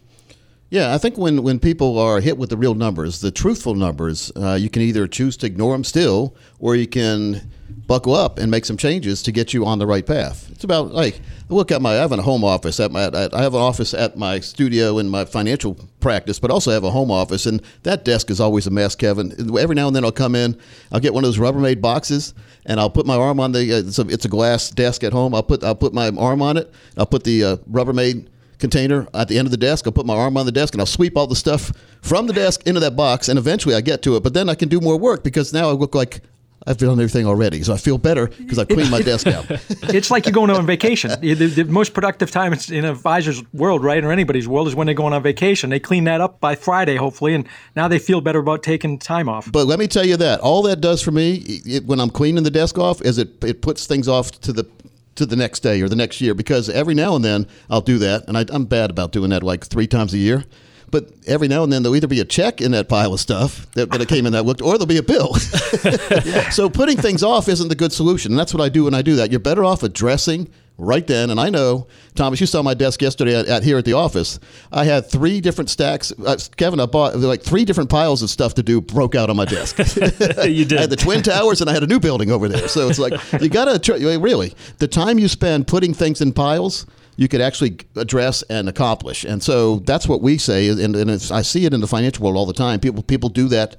Yeah, 0.70 0.94
I 0.94 0.98
think 0.98 1.16
when, 1.16 1.42
when 1.42 1.58
people 1.58 1.98
are 1.98 2.20
hit 2.20 2.36
with 2.36 2.50
the 2.50 2.56
real 2.56 2.74
numbers, 2.74 3.20
the 3.20 3.30
truthful 3.30 3.74
numbers, 3.74 4.30
uh, 4.36 4.54
you 4.60 4.68
can 4.68 4.82
either 4.82 5.06
choose 5.06 5.36
to 5.38 5.46
ignore 5.46 5.72
them 5.72 5.82
still, 5.82 6.36
or 6.58 6.76
you 6.76 6.86
can 6.86 7.50
buckle 7.86 8.14
up 8.14 8.38
and 8.38 8.50
make 8.50 8.66
some 8.66 8.76
changes 8.76 9.22
to 9.22 9.32
get 9.32 9.54
you 9.54 9.64
on 9.64 9.78
the 9.78 9.86
right 9.86 10.04
path. 10.04 10.50
It's 10.50 10.64
about 10.64 10.92
like 10.92 11.20
look 11.48 11.72
at 11.72 11.80
my. 11.80 11.92
I 11.92 11.94
have 11.94 12.12
a 12.12 12.20
home 12.20 12.44
office 12.44 12.80
at 12.80 12.92
my. 12.92 13.06
I 13.06 13.40
have 13.40 13.54
an 13.54 13.60
office 13.60 13.94
at 13.94 14.18
my 14.18 14.40
studio 14.40 14.98
in 14.98 15.08
my 15.08 15.24
financial 15.24 15.74
practice, 16.00 16.38
but 16.38 16.50
also 16.50 16.70
have 16.70 16.84
a 16.84 16.90
home 16.90 17.10
office, 17.10 17.46
and 17.46 17.62
that 17.84 18.04
desk 18.04 18.30
is 18.30 18.38
always 18.38 18.66
a 18.66 18.70
mess, 18.70 18.94
Kevin. 18.94 19.32
Every 19.58 19.74
now 19.74 19.86
and 19.86 19.96
then 19.96 20.04
I'll 20.04 20.12
come 20.12 20.34
in, 20.34 20.58
I'll 20.92 21.00
get 21.00 21.14
one 21.14 21.24
of 21.24 21.28
those 21.28 21.38
Rubbermaid 21.38 21.80
boxes, 21.80 22.34
and 22.66 22.78
I'll 22.78 22.90
put 22.90 23.06
my 23.06 23.16
arm 23.16 23.40
on 23.40 23.52
the. 23.52 23.72
Uh, 23.72 23.78
it's, 23.78 23.98
a, 23.98 24.06
it's 24.08 24.26
a 24.26 24.28
glass 24.28 24.70
desk 24.70 25.02
at 25.02 25.14
home. 25.14 25.34
I'll 25.34 25.42
put 25.42 25.64
I'll 25.64 25.74
put 25.74 25.94
my 25.94 26.10
arm 26.10 26.42
on 26.42 26.58
it. 26.58 26.70
I'll 26.98 27.06
put 27.06 27.24
the 27.24 27.44
uh, 27.44 27.56
Rubbermaid 27.70 28.28
container 28.58 29.06
at 29.14 29.28
the 29.28 29.38
end 29.38 29.46
of 29.46 29.50
the 29.50 29.56
desk. 29.56 29.86
I'll 29.86 29.92
put 29.92 30.06
my 30.06 30.16
arm 30.16 30.36
on 30.36 30.46
the 30.46 30.52
desk 30.52 30.74
and 30.74 30.80
I'll 30.80 30.86
sweep 30.86 31.16
all 31.16 31.26
the 31.26 31.36
stuff 31.36 31.72
from 32.02 32.26
the 32.26 32.32
desk 32.32 32.66
into 32.66 32.80
that 32.80 32.96
box, 32.96 33.28
and 33.28 33.38
eventually 33.38 33.74
I 33.74 33.80
get 33.80 34.02
to 34.02 34.16
it. 34.16 34.22
But 34.22 34.34
then 34.34 34.48
I 34.48 34.54
can 34.54 34.68
do 34.68 34.80
more 34.80 34.96
work 34.96 35.24
because 35.24 35.52
now 35.52 35.68
I 35.68 35.72
look 35.72 35.94
like 35.94 36.20
I've 36.66 36.76
done 36.76 36.92
everything 36.92 37.26
already, 37.26 37.62
so 37.62 37.72
I 37.72 37.76
feel 37.76 37.96
better 37.96 38.26
because 38.26 38.58
I 38.58 38.64
cleaned 38.64 38.90
my 38.90 39.00
desk 39.00 39.26
out. 39.26 39.46
it's 39.94 40.10
like 40.10 40.26
you're 40.26 40.34
going 40.34 40.50
on 40.50 40.66
vacation. 40.66 41.10
The, 41.20 41.34
the, 41.34 41.64
most 41.64 41.94
productive 41.94 42.30
time 42.30 42.52
in 42.52 42.58
an 42.74 42.84
advisor's 42.84 43.42
world, 43.54 43.82
right, 43.82 44.04
or 44.04 44.12
anybody's 44.12 44.46
world, 44.46 44.68
is 44.68 44.74
when 44.74 44.86
they're 44.86 44.94
going 44.94 45.14
on 45.14 45.22
vacation. 45.22 45.70
They 45.70 45.80
clean 45.80 46.04
that 46.04 46.20
up 46.20 46.40
by 46.40 46.56
Friday, 46.56 46.96
hopefully, 46.96 47.34
and 47.34 47.48
now 47.74 47.88
they 47.88 47.98
feel 47.98 48.20
better 48.20 48.40
about 48.40 48.62
taking 48.62 48.98
time 48.98 49.28
off. 49.28 49.50
But 49.50 49.66
let 49.66 49.78
me 49.78 49.86
tell 49.86 50.04
you 50.04 50.16
that 50.18 50.40
all 50.40 50.62
that 50.62 50.80
does 50.80 51.00
for 51.00 51.10
me 51.10 51.36
it, 51.64 51.86
when 51.86 52.00
I'm 52.00 52.10
cleaning 52.10 52.44
the 52.44 52.50
desk 52.50 52.76
off 52.76 53.00
is 53.02 53.18
it 53.18 53.42
it 53.42 53.62
puts 53.62 53.86
things 53.86 54.08
off 54.08 54.32
to 54.42 54.52
the 54.52 54.68
to 55.18 55.26
the 55.26 55.36
next 55.36 55.60
day 55.60 55.80
or 55.82 55.88
the 55.88 55.96
next 55.96 56.20
year 56.20 56.34
because 56.34 56.68
every 56.68 56.94
now 56.94 57.14
and 57.14 57.24
then 57.24 57.46
I'll 57.68 57.80
do 57.80 57.98
that, 57.98 58.26
and 58.26 58.38
I, 58.38 58.46
I'm 58.48 58.64
bad 58.64 58.90
about 58.90 59.12
doing 59.12 59.30
that 59.30 59.42
like 59.42 59.66
three 59.66 59.86
times 59.86 60.14
a 60.14 60.18
year. 60.18 60.44
But 60.90 61.10
every 61.26 61.48
now 61.48 61.64
and 61.64 61.72
then 61.72 61.82
there'll 61.82 61.96
either 61.96 62.06
be 62.06 62.20
a 62.20 62.24
check 62.24 62.62
in 62.62 62.70
that 62.70 62.88
pile 62.88 63.12
of 63.12 63.20
stuff 63.20 63.70
that, 63.72 63.90
that 63.90 64.08
came 64.08 64.24
in 64.24 64.32
that 64.32 64.44
looked, 64.44 64.62
or 64.62 64.72
there'll 64.72 64.86
be 64.86 64.96
a 64.96 65.02
bill. 65.02 65.34
so 66.50 66.70
putting 66.70 66.96
things 66.96 67.22
off 67.22 67.46
isn't 67.46 67.68
the 67.68 67.74
good 67.74 67.92
solution. 67.92 68.32
And 68.32 68.38
that's 68.38 68.54
what 68.54 68.62
I 68.62 68.70
do 68.70 68.84
when 68.84 68.94
I 68.94 69.02
do 69.02 69.16
that. 69.16 69.30
You're 69.30 69.38
better 69.38 69.64
off 69.64 69.82
addressing 69.82 70.50
right 70.78 71.06
then. 71.06 71.30
And 71.30 71.38
I 71.40 71.50
know, 71.50 71.88
Thomas, 72.14 72.40
you 72.40 72.46
saw 72.46 72.62
my 72.62 72.74
desk 72.74 73.02
yesterday 73.02 73.38
at, 73.38 73.46
at 73.46 73.62
here 73.64 73.76
at 73.76 73.84
the 73.84 73.92
office. 73.92 74.38
I 74.72 74.84
had 74.84 75.10
three 75.10 75.40
different 75.40 75.68
stacks. 75.68 76.12
Uh, 76.24 76.38
Kevin, 76.56 76.80
I 76.80 76.86
bought 76.86 77.16
like 77.16 77.42
three 77.42 77.64
different 77.64 77.90
piles 77.90 78.22
of 78.22 78.30
stuff 78.30 78.54
to 78.54 78.62
do 78.62 78.80
broke 78.80 79.14
out 79.14 79.28
on 79.28 79.36
my 79.36 79.44
desk. 79.44 79.78
you 80.46 80.64
did. 80.64 80.78
I 80.78 80.80
had 80.82 80.90
the 80.90 80.96
Twin 80.96 81.22
Towers 81.22 81.60
and 81.60 81.68
I 81.68 81.74
had 81.74 81.82
a 81.82 81.86
new 81.86 82.00
building 82.00 82.30
over 82.30 82.48
there. 82.48 82.68
So 82.68 82.88
it's 82.88 82.98
like, 82.98 83.20
you 83.40 83.48
got 83.48 83.82
to, 83.82 84.18
really, 84.18 84.54
the 84.78 84.88
time 84.88 85.18
you 85.18 85.28
spend 85.28 85.66
putting 85.66 85.92
things 85.92 86.20
in 86.20 86.32
piles– 86.32 86.86
you 87.18 87.26
could 87.26 87.40
actually 87.40 87.76
address 87.96 88.42
and 88.42 88.68
accomplish. 88.68 89.24
And 89.24 89.42
so 89.42 89.80
that's 89.80 90.06
what 90.08 90.22
we 90.22 90.38
say, 90.38 90.68
and, 90.68 90.94
and 90.94 91.10
I 91.10 91.42
see 91.42 91.66
it 91.66 91.74
in 91.74 91.80
the 91.80 91.88
financial 91.88 92.24
world 92.24 92.36
all 92.36 92.46
the 92.46 92.52
time. 92.52 92.78
People 92.78 93.02
people 93.02 93.28
do 93.28 93.48
that 93.48 93.74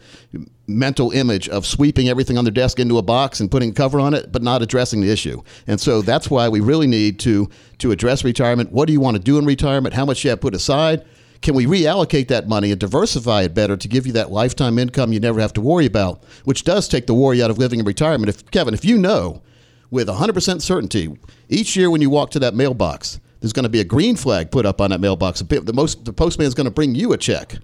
mental 0.70 1.12
image 1.12 1.50
of 1.50 1.66
sweeping 1.66 2.08
everything 2.08 2.38
on 2.38 2.46
their 2.46 2.52
desk 2.54 2.80
into 2.80 2.98
a 2.98 3.02
box 3.02 3.40
and 3.40 3.52
putting 3.52 3.72
a 3.72 3.74
cover 3.74 4.00
on 4.00 4.14
it, 4.14 4.32
but 4.32 4.42
not 4.42 4.62
addressing 4.62 5.02
the 5.02 5.10
issue. 5.10 5.42
And 5.68 5.80
so 5.80 6.02
that's 6.02 6.30
why 6.30 6.48
we 6.50 6.60
really 6.60 6.88
need 6.88 7.20
to 7.22 7.50
to 7.80 7.92
address 7.92 8.24
retirement. 8.24 8.72
What 8.72 8.88
do 8.88 8.94
you 8.94 9.00
want 9.00 9.18
to 9.18 9.24
do 9.24 9.38
in 9.38 9.46
retirement? 9.46 9.94
How 9.96 10.06
much 10.06 10.24
you 10.24 10.30
have 10.30 10.42
put 10.42 10.54
aside? 10.54 11.06
Can 11.42 11.56
we 11.56 11.66
reallocate 11.66 12.28
that 12.28 12.50
money 12.50 12.72
and 12.72 12.80
diversify 12.80 13.44
it 13.44 13.54
better 13.54 13.78
to 13.78 13.88
give 13.88 14.06
you 14.06 14.12
that 14.14 14.30
lifetime 14.30 14.78
income 14.78 15.14
you 15.14 15.22
never 15.22 15.40
have 15.40 15.54
to 15.54 15.62
worry 15.62 15.86
about, 15.86 16.24
which 16.44 16.66
does 16.66 16.90
take 16.90 17.08
the 17.08 17.14
worry 17.14 17.42
out 17.42 17.50
of 17.50 17.58
living 17.58 17.80
in 17.80 17.86
retirement? 17.86 18.30
If 18.30 18.52
Kevin, 18.52 18.74
if 18.74 18.84
you 18.84 18.98
know 18.98 19.42
with 19.90 20.08
100% 20.08 20.62
certainty 20.62 21.18
each 21.48 21.76
year 21.76 21.90
when 21.90 22.02
you 22.02 22.10
walk 22.10 22.32
to 22.32 22.40
that 22.40 22.54
mailbox 22.54 23.20
there's 23.40 23.54
going 23.54 23.64
to 23.64 23.70
be 23.70 23.80
a 23.80 23.86
green 23.86 24.16
flag 24.16 24.52
put 24.52 24.66
up 24.66 24.82
on 24.82 24.90
that 24.92 25.00
mailbox. 25.00 25.40
The 25.40 25.74
most 25.74 26.06
the 26.06 26.14
postman 26.14 26.48
is 26.48 26.54
going 26.54 26.66
to 26.66 26.72
bring 26.72 26.96
you 26.96 27.14
a 27.14 27.18
check. 27.18 27.56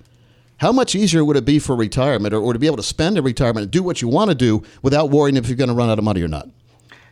How 0.57 0.71
much 0.71 0.95
easier 0.95 1.25
would 1.25 1.35
it 1.35 1.45
be 1.45 1.59
for 1.59 1.75
retirement 1.75 2.33
or, 2.33 2.39
or 2.39 2.53
to 2.53 2.59
be 2.59 2.67
able 2.67 2.77
to 2.77 2.83
spend 2.83 3.17
in 3.17 3.23
retirement 3.23 3.63
and 3.63 3.71
do 3.71 3.83
what 3.83 4.01
you 4.01 4.07
want 4.07 4.29
to 4.31 4.35
do 4.35 4.63
without 4.81 5.09
worrying 5.09 5.35
if 5.35 5.47
you're 5.47 5.57
going 5.57 5.69
to 5.69 5.75
run 5.75 5.89
out 5.89 5.99
of 5.99 6.05
money 6.05 6.21
or 6.21 6.27
not? 6.27 6.47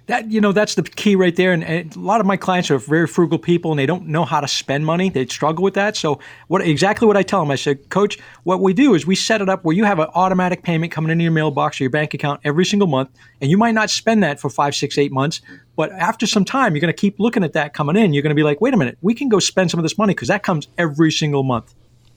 that 0.07 0.30
you 0.30 0.42
know 0.42 0.51
that's 0.51 0.75
the 0.75 0.84
key 0.84 1.16
right 1.16 1.36
there 1.36 1.54
and, 1.54 1.63
and, 1.63 1.95
a 1.95 2.00
lot 2.00 2.19
of 2.19 2.25
my 2.25 2.36
clients 2.36 2.69
are 2.69 2.78
very 2.78 3.07
frugal 3.07 3.40
people 3.40 3.72
and 3.72 3.80
they 3.80 3.86
don't 3.86 4.06
know 4.06 4.25
how 4.25 4.42
to 4.42 4.48
spend 4.48 4.86
money. 4.86 5.10
They 5.10 5.25
struggle 5.28 5.63
with 5.63 5.75
that. 5.75 5.95
So 5.95 6.19
what 6.48 6.62
exactly 6.62 7.07
what 7.07 7.16
i 7.16 7.24
tell 7.24 7.40
them 7.40 7.51
i 7.51 7.56
said 7.56 7.90
coach 7.90 8.18
what 8.44 8.60
we 8.60 8.74
do 8.74 8.95
is 8.95 9.07
we 9.07 9.16
set 9.16 9.42
it 9.42 9.50
up 9.50 9.63
where 9.63 9.75
you 9.75 9.86
have 9.86 10.00
an 10.00 10.07
automatic 10.13 10.63
payment 10.63 10.92
coming 10.92 11.12
into 11.12 11.24
your 11.24 11.31
mailbox 11.31 11.80
or 11.80 11.86
your 11.86 11.92
bank 11.92 12.13
account 12.13 12.42
every 12.44 12.66
single 12.66 12.88
month 12.88 13.10
and 13.42 13.50
you 13.50 13.57
might 13.57 13.74
not 13.74 13.90
spend 13.90 14.24
that 14.24 14.40
for 14.40 14.50
five 14.50 14.75
six 14.75 14.98
eight 14.98 15.12
months 15.12 15.42
but 15.75 15.92
after 15.94 16.28
some 16.28 16.44
time 16.44 16.75
you're 16.75 16.81
going 16.81 16.94
to 16.94 17.00
keep 17.00 17.19
looking 17.19 17.44
at 17.44 17.54
that 17.54 17.74
coming 17.74 17.95
in. 17.95 18.13
You're 18.13 18.24
going 18.24 18.31
to 18.31 18.36
be 18.36 18.44
like 18.44 18.60
wait 18.60 18.74
a 18.74 18.78
minute 18.78 18.98
we 19.01 19.13
can 19.13 19.30
go 19.30 19.40
spend 19.40 19.72
some 19.72 19.80
of 19.80 19.84
this 19.84 19.98
money 19.98 20.13
because 20.13 20.28
that 20.28 20.44
comes 20.44 20.68
every 20.78 21.12
single 21.12 21.44
month 21.44 21.73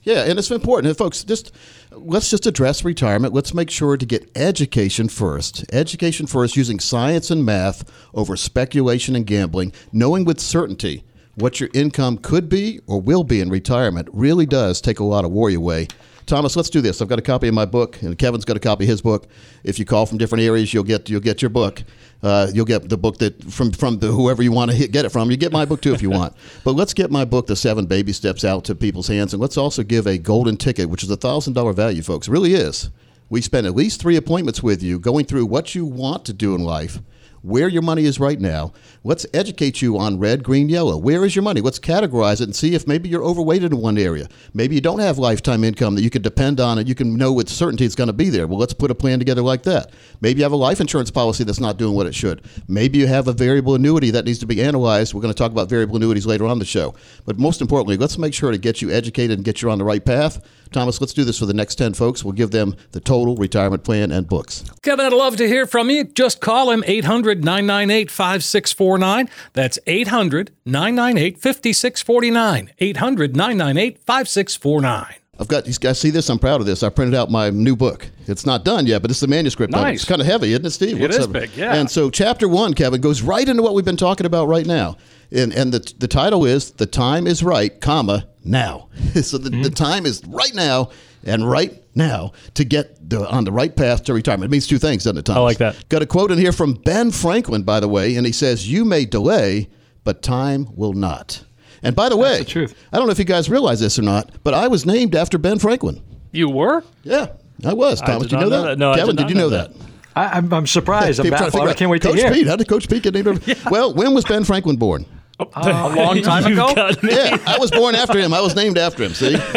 yeah, 0.07 0.23
and 0.23 0.39
it's 0.39 0.49
important. 0.51 0.87
And 0.87 0.97
folks, 0.97 1.25
just 1.25 1.51
let's 1.91 2.29
just 2.29 2.45
address 2.45 2.85
retirement. 2.85 3.33
Let's 3.33 3.53
make 3.53 3.69
sure 3.69 3.97
to 3.97 4.05
get 4.05 4.31
education 4.37 5.09
first. 5.09 5.65
Education 5.73 6.27
first, 6.27 6.55
using 6.55 6.79
science 6.79 7.29
and 7.29 7.43
math 7.43 7.83
over 8.13 8.37
speculation 8.37 9.17
and 9.17 9.27
gambling, 9.27 9.73
knowing 9.91 10.23
with 10.23 10.39
certainty 10.39 11.03
what 11.35 11.59
your 11.59 11.69
income 11.73 12.19
could 12.19 12.47
be 12.47 12.79
or 12.87 13.01
will 13.01 13.25
be 13.25 13.41
in 13.41 13.49
retirement 13.49 14.07
really 14.13 14.45
does 14.45 14.79
take 14.79 14.99
a 14.99 15.03
lot 15.03 15.25
of 15.25 15.31
worry 15.31 15.55
away. 15.55 15.89
Thomas, 16.27 16.57
let's 16.57 16.69
do 16.69 16.81
this. 16.81 17.01
I've 17.01 17.07
got 17.07 17.19
a 17.19 17.23
copy 17.23 17.47
of 17.47 17.53
my 17.53 17.65
book, 17.65 18.01
and 18.01 18.17
Kevin's 18.17 18.43
got 18.43 18.57
a 18.57 18.59
copy 18.59 18.83
of 18.83 18.89
his 18.89 19.01
book. 19.01 19.27
If 19.63 19.79
you 19.79 19.85
call 19.85 20.05
from 20.05 20.17
different 20.17 20.43
areas, 20.43 20.73
you'll 20.73 20.83
get 20.83 21.09
you'll 21.09 21.21
get 21.21 21.41
your 21.41 21.49
book. 21.49 21.83
Uh, 22.21 22.47
you'll 22.53 22.65
get 22.65 22.89
the 22.89 22.97
book 22.97 23.17
that 23.19 23.41
from 23.45 23.71
from 23.71 23.99
the, 23.99 24.07
whoever 24.07 24.43
you 24.43 24.51
want 24.51 24.69
to 24.69 24.75
hit, 24.75 24.91
get 24.91 25.05
it 25.05 25.09
from. 25.09 25.31
You 25.31 25.37
get 25.37 25.53
my 25.53 25.63
book 25.63 25.81
too 25.81 25.93
if 25.93 26.01
you 26.01 26.09
want. 26.09 26.35
But 26.63 26.73
let's 26.73 26.93
get 26.93 27.11
my 27.11 27.23
book, 27.23 27.47
The 27.47 27.55
Seven 27.55 27.85
Baby 27.85 28.11
Steps, 28.11 28.43
out 28.43 28.65
to 28.65 28.75
people's 28.75 29.07
hands, 29.07 29.33
and 29.33 29.41
let's 29.41 29.57
also 29.57 29.83
give 29.83 30.05
a 30.05 30.17
golden 30.17 30.57
ticket, 30.57 30.89
which 30.89 31.03
is 31.03 31.09
a 31.09 31.15
thousand 31.15 31.53
dollar 31.53 31.71
value, 31.71 32.01
folks. 32.01 32.27
It 32.27 32.31
really 32.31 32.53
is. 32.53 32.89
We 33.29 33.41
spend 33.41 33.65
at 33.65 33.75
least 33.75 34.01
three 34.01 34.17
appointments 34.17 34.61
with 34.61 34.83
you, 34.83 34.99
going 34.99 35.25
through 35.25 35.45
what 35.45 35.75
you 35.75 35.85
want 35.85 36.25
to 36.25 36.33
do 36.33 36.55
in 36.55 36.61
life 36.61 36.99
where 37.41 37.67
your 37.67 37.81
money 37.81 38.05
is 38.05 38.19
right 38.19 38.39
now. 38.39 38.73
Let's 39.03 39.25
educate 39.33 39.81
you 39.81 39.97
on 39.97 40.19
red, 40.19 40.43
green, 40.43 40.69
yellow. 40.69 40.97
Where 40.97 41.25
is 41.25 41.35
your 41.35 41.43
money? 41.43 41.61
Let's 41.61 41.79
categorize 41.79 42.41
it 42.41 42.45
and 42.45 42.55
see 42.55 42.75
if 42.75 42.87
maybe 42.87 43.09
you're 43.09 43.23
overweighted 43.23 43.71
in 43.71 43.79
one 43.79 43.97
area. 43.97 44.27
Maybe 44.53 44.75
you 44.75 44.81
don't 44.81 44.99
have 44.99 45.17
lifetime 45.17 45.63
income 45.63 45.95
that 45.95 46.01
you 46.01 46.09
can 46.09 46.21
depend 46.21 46.59
on 46.59 46.77
and 46.77 46.87
you 46.87 46.95
can 46.95 47.15
know 47.15 47.31
with 47.31 47.49
certainty 47.49 47.85
it's 47.85 47.95
going 47.95 48.07
to 48.07 48.13
be 48.13 48.29
there. 48.29 48.47
Well, 48.47 48.59
let's 48.59 48.73
put 48.73 48.91
a 48.91 48.95
plan 48.95 49.19
together 49.19 49.41
like 49.41 49.63
that. 49.63 49.91
Maybe 50.21 50.39
you 50.39 50.43
have 50.43 50.51
a 50.51 50.57
life 50.57 50.81
insurance 50.81 51.11
policy 51.11 51.43
that's 51.43 51.59
not 51.59 51.77
doing 51.77 51.95
what 51.95 52.07
it 52.07 52.15
should. 52.15 52.41
Maybe 52.67 52.99
you 52.99 53.07
have 53.07 53.27
a 53.27 53.33
variable 53.33 53.75
annuity 53.75 54.11
that 54.11 54.25
needs 54.25 54.39
to 54.39 54.47
be 54.47 54.61
analyzed. 54.61 55.13
We're 55.13 55.21
going 55.21 55.33
to 55.33 55.37
talk 55.37 55.51
about 55.51 55.69
variable 55.69 55.95
annuities 55.97 56.25
later 56.25 56.47
on 56.47 56.59
the 56.59 56.65
show. 56.65 56.95
But 57.25 57.37
most 57.37 57.61
importantly, 57.61 57.97
let's 57.97 58.17
make 58.17 58.33
sure 58.33 58.51
to 58.51 58.57
get 58.57 58.81
you 58.81 58.91
educated 58.91 59.37
and 59.37 59.45
get 59.45 59.61
you 59.61 59.69
on 59.69 59.77
the 59.77 59.83
right 59.83 60.03
path. 60.03 60.43
Thomas, 60.71 60.99
let's 60.99 61.13
do 61.13 61.23
this 61.23 61.39
for 61.39 61.45
the 61.45 61.53
next 61.53 61.75
10 61.75 61.93
folks. 61.93 62.23
We'll 62.23 62.33
give 62.33 62.51
them 62.51 62.75
the 62.91 62.99
total 62.99 63.35
retirement 63.35 63.83
plan 63.83 64.11
and 64.11 64.27
books. 64.27 64.63
Kevin, 64.81 65.05
I'd 65.05 65.13
love 65.13 65.37
to 65.37 65.47
hear 65.47 65.65
from 65.65 65.89
you. 65.89 66.03
Just 66.03 66.41
call 66.41 66.71
him 66.71 66.83
800 66.85 67.26
998 67.35 68.09
5649. 68.11 69.29
That's 69.53 69.79
800 69.87 70.51
998 70.65 71.37
5649. 71.39 72.71
800 72.79 73.35
998 73.35 73.97
5649. 73.99 75.15
I've 75.39 75.47
got. 75.47 75.67
You 75.67 75.73
guys 75.73 75.99
see 75.99 76.09
this? 76.09 76.29
I'm 76.29 76.39
proud 76.39 76.61
of 76.61 76.65
this. 76.65 76.81
I 76.81 76.89
printed 76.89 77.13
out 77.13 77.29
my 77.29 77.51
new 77.51 77.75
book. 77.75 78.09
It's 78.25 78.45
not 78.45 78.65
done 78.65 78.87
yet, 78.87 79.03
but 79.03 79.11
it's 79.11 79.19
the 79.19 79.27
manuscript. 79.27 79.71
it. 79.71 79.77
Nice. 79.77 79.99
It's 80.01 80.05
kind 80.09 80.19
of 80.19 80.25
heavy, 80.25 80.51
isn't 80.53 80.65
it, 80.65 80.71
Steve? 80.71 80.97
It 80.97 81.01
What's 81.01 81.17
is 81.17 81.25
up? 81.25 81.31
big, 81.31 81.51
yeah. 81.55 81.75
And 81.75 81.89
so, 81.91 82.09
chapter 82.09 82.47
one, 82.47 82.73
Kevin, 82.73 83.01
goes 83.01 83.21
right 83.21 83.47
into 83.47 83.61
what 83.61 83.75
we've 83.75 83.85
been 83.85 83.97
talking 83.97 84.25
about 84.25 84.47
right 84.47 84.65
now, 84.65 84.97
and 85.31 85.53
and 85.53 85.71
the 85.71 85.93
the 85.99 86.07
title 86.07 86.43
is 86.45 86.71
"The 86.71 86.87
Time 86.87 87.27
Is 87.27 87.43
Right, 87.43 87.79
comma 87.79 88.27
Now." 88.43 88.89
so 89.21 89.37
the, 89.37 89.51
Mm-hmm. 89.51 89.61
the 89.61 89.69
time 89.69 90.07
is 90.07 90.23
right 90.25 90.55
now, 90.55 90.89
and 91.23 91.47
right 91.47 91.83
now 91.97 92.31
to 92.53 92.63
get 92.63 93.09
the, 93.09 93.27
on 93.29 93.43
the 93.43 93.51
right 93.51 93.75
path 93.75 94.03
to 94.05 94.13
retirement. 94.13 94.49
It 94.49 94.51
means 94.51 94.67
two 94.67 94.77
things, 94.77 95.03
doesn't 95.03 95.17
it, 95.17 95.25
Thomas? 95.25 95.37
I 95.39 95.41
like 95.41 95.57
that. 95.57 95.89
Got 95.89 96.01
a 96.01 96.05
quote 96.05 96.31
in 96.31 96.37
here 96.37 96.51
from 96.53 96.75
Ben 96.75 97.11
Franklin, 97.11 97.63
by 97.63 97.79
the 97.81 97.87
way, 97.89 98.15
and 98.15 98.25
he 98.25 98.31
says, 98.31 98.71
"You 98.71 98.85
may 98.85 99.03
delay, 99.05 99.67
but 100.03 100.21
time 100.21 100.67
will 100.75 100.93
not." 100.93 101.43
And 101.83 101.95
by 101.95 102.09
the 102.09 102.17
way, 102.17 102.39
the 102.39 102.45
truth. 102.45 102.75
I 102.93 102.97
don't 102.97 103.07
know 103.07 103.11
if 103.11 103.19
you 103.19 103.25
guys 103.25 103.49
realize 103.49 103.79
this 103.79 103.99
or 103.99 104.03
not, 104.03 104.31
but 104.43 104.53
I 104.53 104.67
was 104.67 104.85
named 104.85 105.15
after 105.15 105.37
Ben 105.37 105.59
Franklin. 105.59 106.01
You 106.31 106.49
were? 106.49 106.83
Yeah, 107.03 107.27
I 107.65 107.73
was. 107.73 107.99
Thomas, 108.01 108.23
did 108.23 108.29
did 108.29 108.31
you 108.31 108.37
know 108.41 108.49
know 108.49 108.61
that? 108.63 108.67
that. 108.69 108.77
No, 108.79 108.91
I 108.91 108.95
Kevin, 108.97 109.15
did 109.15 109.17
did, 109.17 109.23
not 109.23 109.29
you 109.29 109.35
know 109.35 109.41
know 109.49 109.57
that. 109.57 109.73
that? 109.73 109.85
I, 110.15 110.37
I'm, 110.37 110.51
I'm 110.51 110.65
surprised. 110.65 111.19
I'm 111.19 111.25
People 111.25 111.37
trying 111.37 111.51
to 111.51 111.57
baffled. 111.57 111.69
I 111.69 111.73
can't 111.75 111.91
wait 111.91 112.01
Coach 112.01 112.15
to 112.15 112.21
hear. 112.21 112.31
Pete, 112.33 112.47
how 112.47 112.55
did 112.55 112.67
Coach 112.67 112.89
Pete 112.89 113.03
get 113.03 113.13
named? 113.13 113.27
after- 113.27 113.55
Well, 113.69 113.93
when 113.93 114.15
was 114.15 114.25
Ben 114.25 114.43
Franklin 114.43 114.75
born? 114.77 115.05
A 115.39 115.89
long 115.95 116.21
time 116.23 116.45
ago? 116.51 116.73
Yeah, 117.03 117.37
I 117.45 117.57
was 117.59 117.71
born 117.71 117.95
after 117.95 118.17
him. 118.19 118.33
I 118.33 118.41
was 118.41 118.55
named 118.55 118.77
after 118.77 119.03
him. 119.03 119.13
See, 119.13 119.33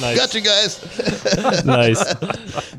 nice. 0.00 0.16
got 0.16 0.34
you 0.34 0.40
guys. 0.40 1.64
nice. 1.64 2.14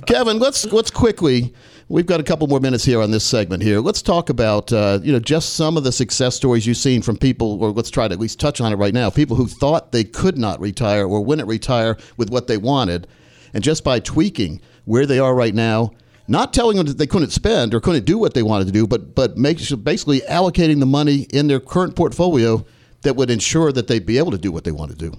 Kevin, 0.06 0.40
let's 0.40 0.66
let's 0.66 0.92
quickly. 0.92 1.54
We've 1.88 2.06
got 2.06 2.22
a 2.22 2.24
couple 2.24 2.48
more 2.48 2.62
minutes 2.62 2.86
here 2.86 3.02
on 3.02 3.12
this 3.12 3.26
segment 3.26 3.62
here. 3.64 3.82
Let's 3.82 4.02
talk 4.02 4.30
about 4.30 4.72
uh, 4.72 5.00
you 5.04 5.12
know 5.12 5.20
just 5.20 5.56
some 5.56 5.78
of 5.78 5.84
the 5.84 5.92
success 5.92 6.36
stories 6.36 6.66
you've 6.66 6.78
seen 6.78 7.02
from 7.02 7.18
people, 7.18 7.62
or 7.64 7.72
let's 7.72 7.90
try 7.90 8.08
to 8.08 8.14
at 8.14 8.20
least 8.20 8.40
touch 8.40 8.62
on 8.62 8.72
it 8.72 8.78
right 8.78 8.94
now. 8.94 9.10
People 9.10 9.36
who 9.36 9.48
thought 9.48 9.92
they 9.92 10.04
could 10.04 10.38
not 10.38 10.60
retire 10.60 11.06
or 11.06 11.24
wouldn't 11.24 11.48
retire 11.48 11.98
with 12.18 12.30
what 12.30 12.48
they 12.48 12.58
wanted, 12.58 13.08
and 13.54 13.64
just 13.64 13.84
by 13.84 14.00
tweaking 14.00 14.62
where 14.86 15.06
they 15.06 15.20
are 15.20 15.36
right 15.36 15.54
now, 15.54 15.92
not 16.28 16.54
telling 16.54 16.78
them 16.78 16.86
that 16.88 16.98
they 16.98 17.08
couldn't 17.08 17.32
spend 17.32 17.74
or 17.74 17.80
couldn't 17.80 18.06
do 18.06 18.18
what 18.18 18.34
they 18.34 18.44
wanted 18.44 18.66
to 18.66 18.72
do, 18.72 18.88
but 18.88 19.16
but 19.16 19.36
basically 19.36 20.22
allocating 20.22 20.80
the 20.80 20.86
money 20.86 21.28
in 21.32 21.48
their 21.48 21.60
current 21.60 21.96
portfolio 21.96 22.66
that 23.02 23.16
would 23.16 23.30
ensure 23.30 23.72
that 23.72 23.88
they'd 23.88 24.06
be 24.06 24.18
able 24.18 24.32
to 24.32 24.38
do 24.38 24.52
what 24.52 24.64
they 24.64 24.72
want 24.72 24.92
to 24.92 24.98
do. 24.98 25.14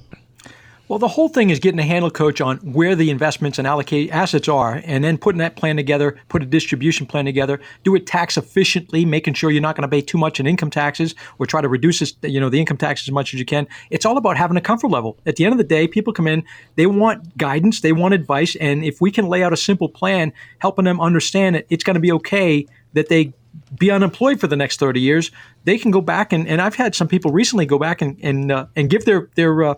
Well, 0.92 0.99
the 0.99 1.08
whole 1.08 1.30
thing 1.30 1.49
is 1.49 1.58
getting 1.58 1.78
a 1.78 1.84
handle, 1.84 2.11
coach, 2.11 2.42
on 2.42 2.58
where 2.58 2.94
the 2.94 3.08
investments 3.08 3.58
and 3.58 3.66
allocate 3.66 4.11
assets 4.11 4.46
are, 4.46 4.82
and 4.84 5.02
then 5.02 5.16
putting 5.16 5.38
that 5.38 5.56
plan 5.56 5.75
together, 5.76 6.18
put 6.28 6.42
a 6.42 6.44
distribution 6.44 7.06
plan 7.06 7.25
together, 7.25 7.61
do 7.82 7.94
it 7.94 8.06
tax 8.06 8.37
efficiently, 8.37 9.06
making 9.06 9.32
sure 9.32 9.50
you're 9.50 9.62
not 9.62 9.75
going 9.75 9.88
to 9.88 9.88
pay 9.88 10.02
too 10.02 10.18
much 10.18 10.38
in 10.38 10.46
income 10.46 10.68
taxes 10.68 11.14
or 11.38 11.46
try 11.46 11.62
to 11.62 11.68
reduce 11.70 12.00
this, 12.00 12.14
you 12.25 12.38
know, 12.38 12.50
the 12.50 12.61
income 12.61 12.76
tax 12.76 13.08
as 13.08 13.11
much 13.11 13.32
as 13.32 13.40
you 13.40 13.46
can. 13.46 13.66
It's 13.88 14.04
all 14.04 14.18
about 14.18 14.37
having 14.37 14.58
a 14.58 14.61
comfort 14.61 14.88
level. 14.88 15.16
At 15.25 15.37
the 15.37 15.46
end 15.46 15.52
of 15.52 15.56
the 15.56 15.64
day, 15.64 15.88
people 15.88 16.12
come 16.12 16.26
in, 16.26 16.44
they 16.75 16.84
want 16.84 17.38
guidance, 17.38 17.80
they 17.80 17.92
want 17.92 18.12
advice, 18.12 18.54
and 18.56 18.84
if 18.84 19.00
we 19.00 19.11
can 19.11 19.28
lay 19.28 19.42
out 19.42 19.54
a 19.54 19.56
simple 19.56 19.88
plan, 19.88 20.30
helping 20.58 20.84
them 20.84 21.00
understand 21.00 21.56
that 21.56 21.64
it's 21.70 21.84
going 21.84 21.94
to 21.94 22.00
be 22.00 22.12
okay 22.12 22.66
that 22.92 23.08
they 23.08 23.32
be 23.78 23.90
unemployed 23.90 24.38
for 24.40 24.46
the 24.46 24.56
next 24.56 24.78
30 24.78 25.00
years, 25.00 25.30
they 25.64 25.78
can 25.78 25.90
go 25.90 26.02
back 26.02 26.34
and, 26.34 26.46
and 26.46 26.61
I've 26.61 26.75
had 26.75 26.94
some 26.94 27.08
people 27.08 27.32
recently 27.32 27.64
go 27.64 27.78
back 27.78 28.02
and 28.02 28.18
and, 28.22 28.52
uh, 28.52 28.66
and 28.76 28.90
give 28.90 29.06
their 29.06 29.30
their 29.37 29.62
uh, 29.64 29.75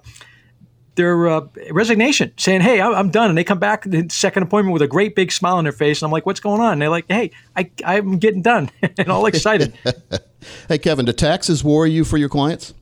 their 0.96 1.28
uh, 1.28 1.46
resignation, 1.70 2.32
saying, 2.36 2.60
"Hey, 2.60 2.80
I- 2.80 2.92
I'm 2.98 3.10
done," 3.10 3.28
and 3.28 3.38
they 3.38 3.44
come 3.44 3.58
back 3.58 3.84
the 3.84 4.06
second 4.10 4.44
appointment 4.44 4.72
with 4.72 4.82
a 4.82 4.88
great 4.88 5.14
big 5.14 5.32
smile 5.32 5.56
on 5.56 5.64
their 5.64 5.72
face, 5.72 6.00
and 6.00 6.06
I'm 6.06 6.12
like, 6.12 6.26
"What's 6.26 6.40
going 6.40 6.60
on?" 6.60 6.74
And 6.74 6.82
they're 6.82 6.88
like, 6.88 7.06
"Hey, 7.08 7.30
I, 7.56 7.70
I'm 7.84 8.18
getting 8.18 8.42
done," 8.42 8.70
and 8.98 9.08
all 9.08 9.26
excited, 9.26 9.74
Hey, 10.68 10.78
Kevin, 10.78 11.06
do 11.06 11.12
taxes 11.12 11.64
worry 11.64 11.90
you 11.90 12.04
for 12.04 12.18
your 12.18 12.28
clients? 12.28 12.74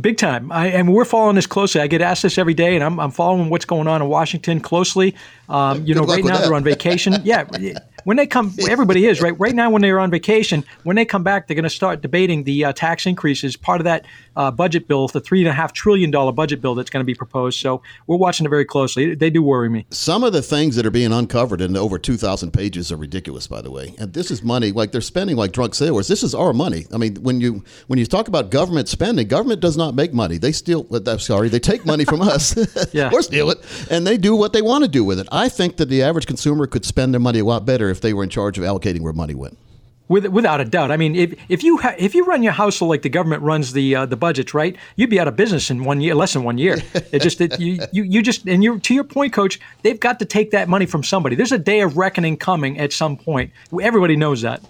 big 0.00 0.16
time. 0.16 0.50
I, 0.50 0.66
and 0.68 0.92
we're 0.92 1.04
following 1.04 1.36
this 1.36 1.46
closely. 1.46 1.80
I 1.80 1.86
get 1.86 2.02
asked 2.02 2.22
this 2.22 2.36
every 2.36 2.54
day, 2.54 2.74
and 2.74 2.82
I'm, 2.82 2.98
I'm 2.98 3.10
following 3.10 3.48
what's 3.48 3.64
going 3.64 3.86
on 3.86 4.02
in 4.02 4.08
Washington 4.08 4.60
closely. 4.60 5.14
Um, 5.48 5.84
you 5.86 5.94
know, 5.94 6.02
right 6.02 6.24
now 6.24 6.36
that. 6.38 6.44
they're 6.44 6.54
on 6.54 6.64
vacation. 6.64 7.14
yeah. 7.24 7.44
When 8.08 8.16
they 8.16 8.26
come, 8.26 8.54
everybody 8.70 9.04
is 9.04 9.20
right. 9.20 9.38
Right 9.38 9.54
now, 9.54 9.68
when 9.68 9.82
they're 9.82 10.00
on 10.00 10.10
vacation, 10.10 10.64
when 10.82 10.96
they 10.96 11.04
come 11.04 11.22
back, 11.22 11.46
they're 11.46 11.54
going 11.54 11.64
to 11.64 11.68
start 11.68 12.00
debating 12.00 12.44
the 12.44 12.64
uh, 12.64 12.72
tax 12.72 13.04
increases. 13.04 13.54
Part 13.54 13.82
of 13.82 13.84
that 13.84 14.06
uh, 14.34 14.50
budget 14.50 14.88
bill, 14.88 15.08
the 15.08 15.20
three 15.20 15.40
and 15.40 15.48
a 15.48 15.52
half 15.52 15.74
trillion 15.74 16.10
dollar 16.10 16.32
budget 16.32 16.62
bill 16.62 16.74
that's 16.74 16.88
going 16.88 17.02
to 17.02 17.06
be 17.06 17.14
proposed. 17.14 17.60
So 17.60 17.82
we're 18.06 18.16
watching 18.16 18.46
it 18.46 18.48
very 18.48 18.64
closely. 18.64 19.14
They 19.14 19.28
do 19.28 19.42
worry 19.42 19.68
me. 19.68 19.84
Some 19.90 20.24
of 20.24 20.32
the 20.32 20.40
things 20.40 20.74
that 20.76 20.86
are 20.86 20.90
being 20.90 21.12
uncovered 21.12 21.60
in 21.60 21.76
over 21.76 21.98
2,000 21.98 22.50
pages 22.50 22.90
are 22.90 22.96
ridiculous, 22.96 23.46
by 23.46 23.60
the 23.60 23.70
way. 23.70 23.94
And 23.98 24.14
this 24.14 24.30
is 24.30 24.42
money, 24.42 24.72
like 24.72 24.90
they're 24.90 25.02
spending 25.02 25.36
like 25.36 25.52
drunk 25.52 25.74
sailors. 25.74 26.08
This 26.08 26.22
is 26.22 26.34
our 26.34 26.54
money. 26.54 26.86
I 26.94 26.96
mean, 26.96 27.16
when 27.16 27.42
you 27.42 27.62
when 27.88 27.98
you 27.98 28.06
talk 28.06 28.26
about 28.26 28.48
government 28.48 28.88
spending, 28.88 29.28
government 29.28 29.60
does 29.60 29.76
not 29.76 29.94
make 29.94 30.14
money. 30.14 30.38
They 30.38 30.52
steal, 30.52 30.86
uh, 30.90 31.00
I'm 31.06 31.18
sorry, 31.18 31.50
they 31.50 31.60
take 31.60 31.84
money 31.84 32.06
from 32.06 32.22
us 32.22 32.56
Yeah. 32.94 33.10
or 33.12 33.20
steal 33.20 33.50
it, 33.50 33.58
and 33.90 34.06
they 34.06 34.16
do 34.16 34.34
what 34.34 34.54
they 34.54 34.62
want 34.62 34.84
to 34.84 34.88
do 34.88 35.04
with 35.04 35.20
it. 35.20 35.28
I 35.30 35.50
think 35.50 35.76
that 35.76 35.90
the 35.90 36.02
average 36.02 36.26
consumer 36.26 36.66
could 36.66 36.86
spend 36.86 37.12
their 37.12 37.20
money 37.20 37.40
a 37.40 37.44
lot 37.44 37.66
better 37.66 37.97
if 37.98 38.02
they 38.02 38.14
were 38.14 38.22
in 38.22 38.30
charge 38.30 38.56
of 38.58 38.64
allocating 38.64 39.00
where 39.00 39.12
money 39.12 39.34
went. 39.34 39.58
With, 40.06 40.26
without 40.28 40.58
a 40.58 40.64
doubt. 40.64 40.90
I 40.90 40.96
mean, 40.96 41.14
if, 41.14 41.34
if 41.50 41.62
you 41.62 41.76
ha- 41.76 41.94
if 41.98 42.14
you 42.14 42.24
run 42.24 42.42
your 42.42 42.54
household 42.54 42.88
like 42.88 43.02
the 43.02 43.10
government 43.10 43.42
runs 43.42 43.74
the 43.74 43.94
uh, 43.94 44.06
the 44.06 44.16
budgets, 44.16 44.54
right? 44.54 44.74
You'd 44.96 45.10
be 45.10 45.20
out 45.20 45.28
of 45.28 45.36
business 45.36 45.70
in 45.70 45.84
one 45.84 46.00
year, 46.00 46.14
less 46.14 46.32
than 46.32 46.44
one 46.44 46.56
year. 46.56 46.78
It 47.12 47.20
just 47.20 47.40
it, 47.42 47.60
you, 47.60 47.78
you 47.92 48.04
you 48.04 48.22
just 48.22 48.46
and 48.46 48.64
you 48.64 48.78
to 48.78 48.94
your 48.94 49.04
point, 49.04 49.34
coach. 49.34 49.60
They've 49.82 50.00
got 50.00 50.18
to 50.20 50.24
take 50.24 50.50
that 50.52 50.66
money 50.66 50.86
from 50.86 51.02
somebody. 51.02 51.36
There's 51.36 51.52
a 51.52 51.58
day 51.58 51.80
of 51.80 51.98
reckoning 51.98 52.38
coming 52.38 52.78
at 52.78 52.92
some 52.92 53.18
point. 53.18 53.52
Everybody 53.82 54.16
knows 54.16 54.40
that. 54.42 54.62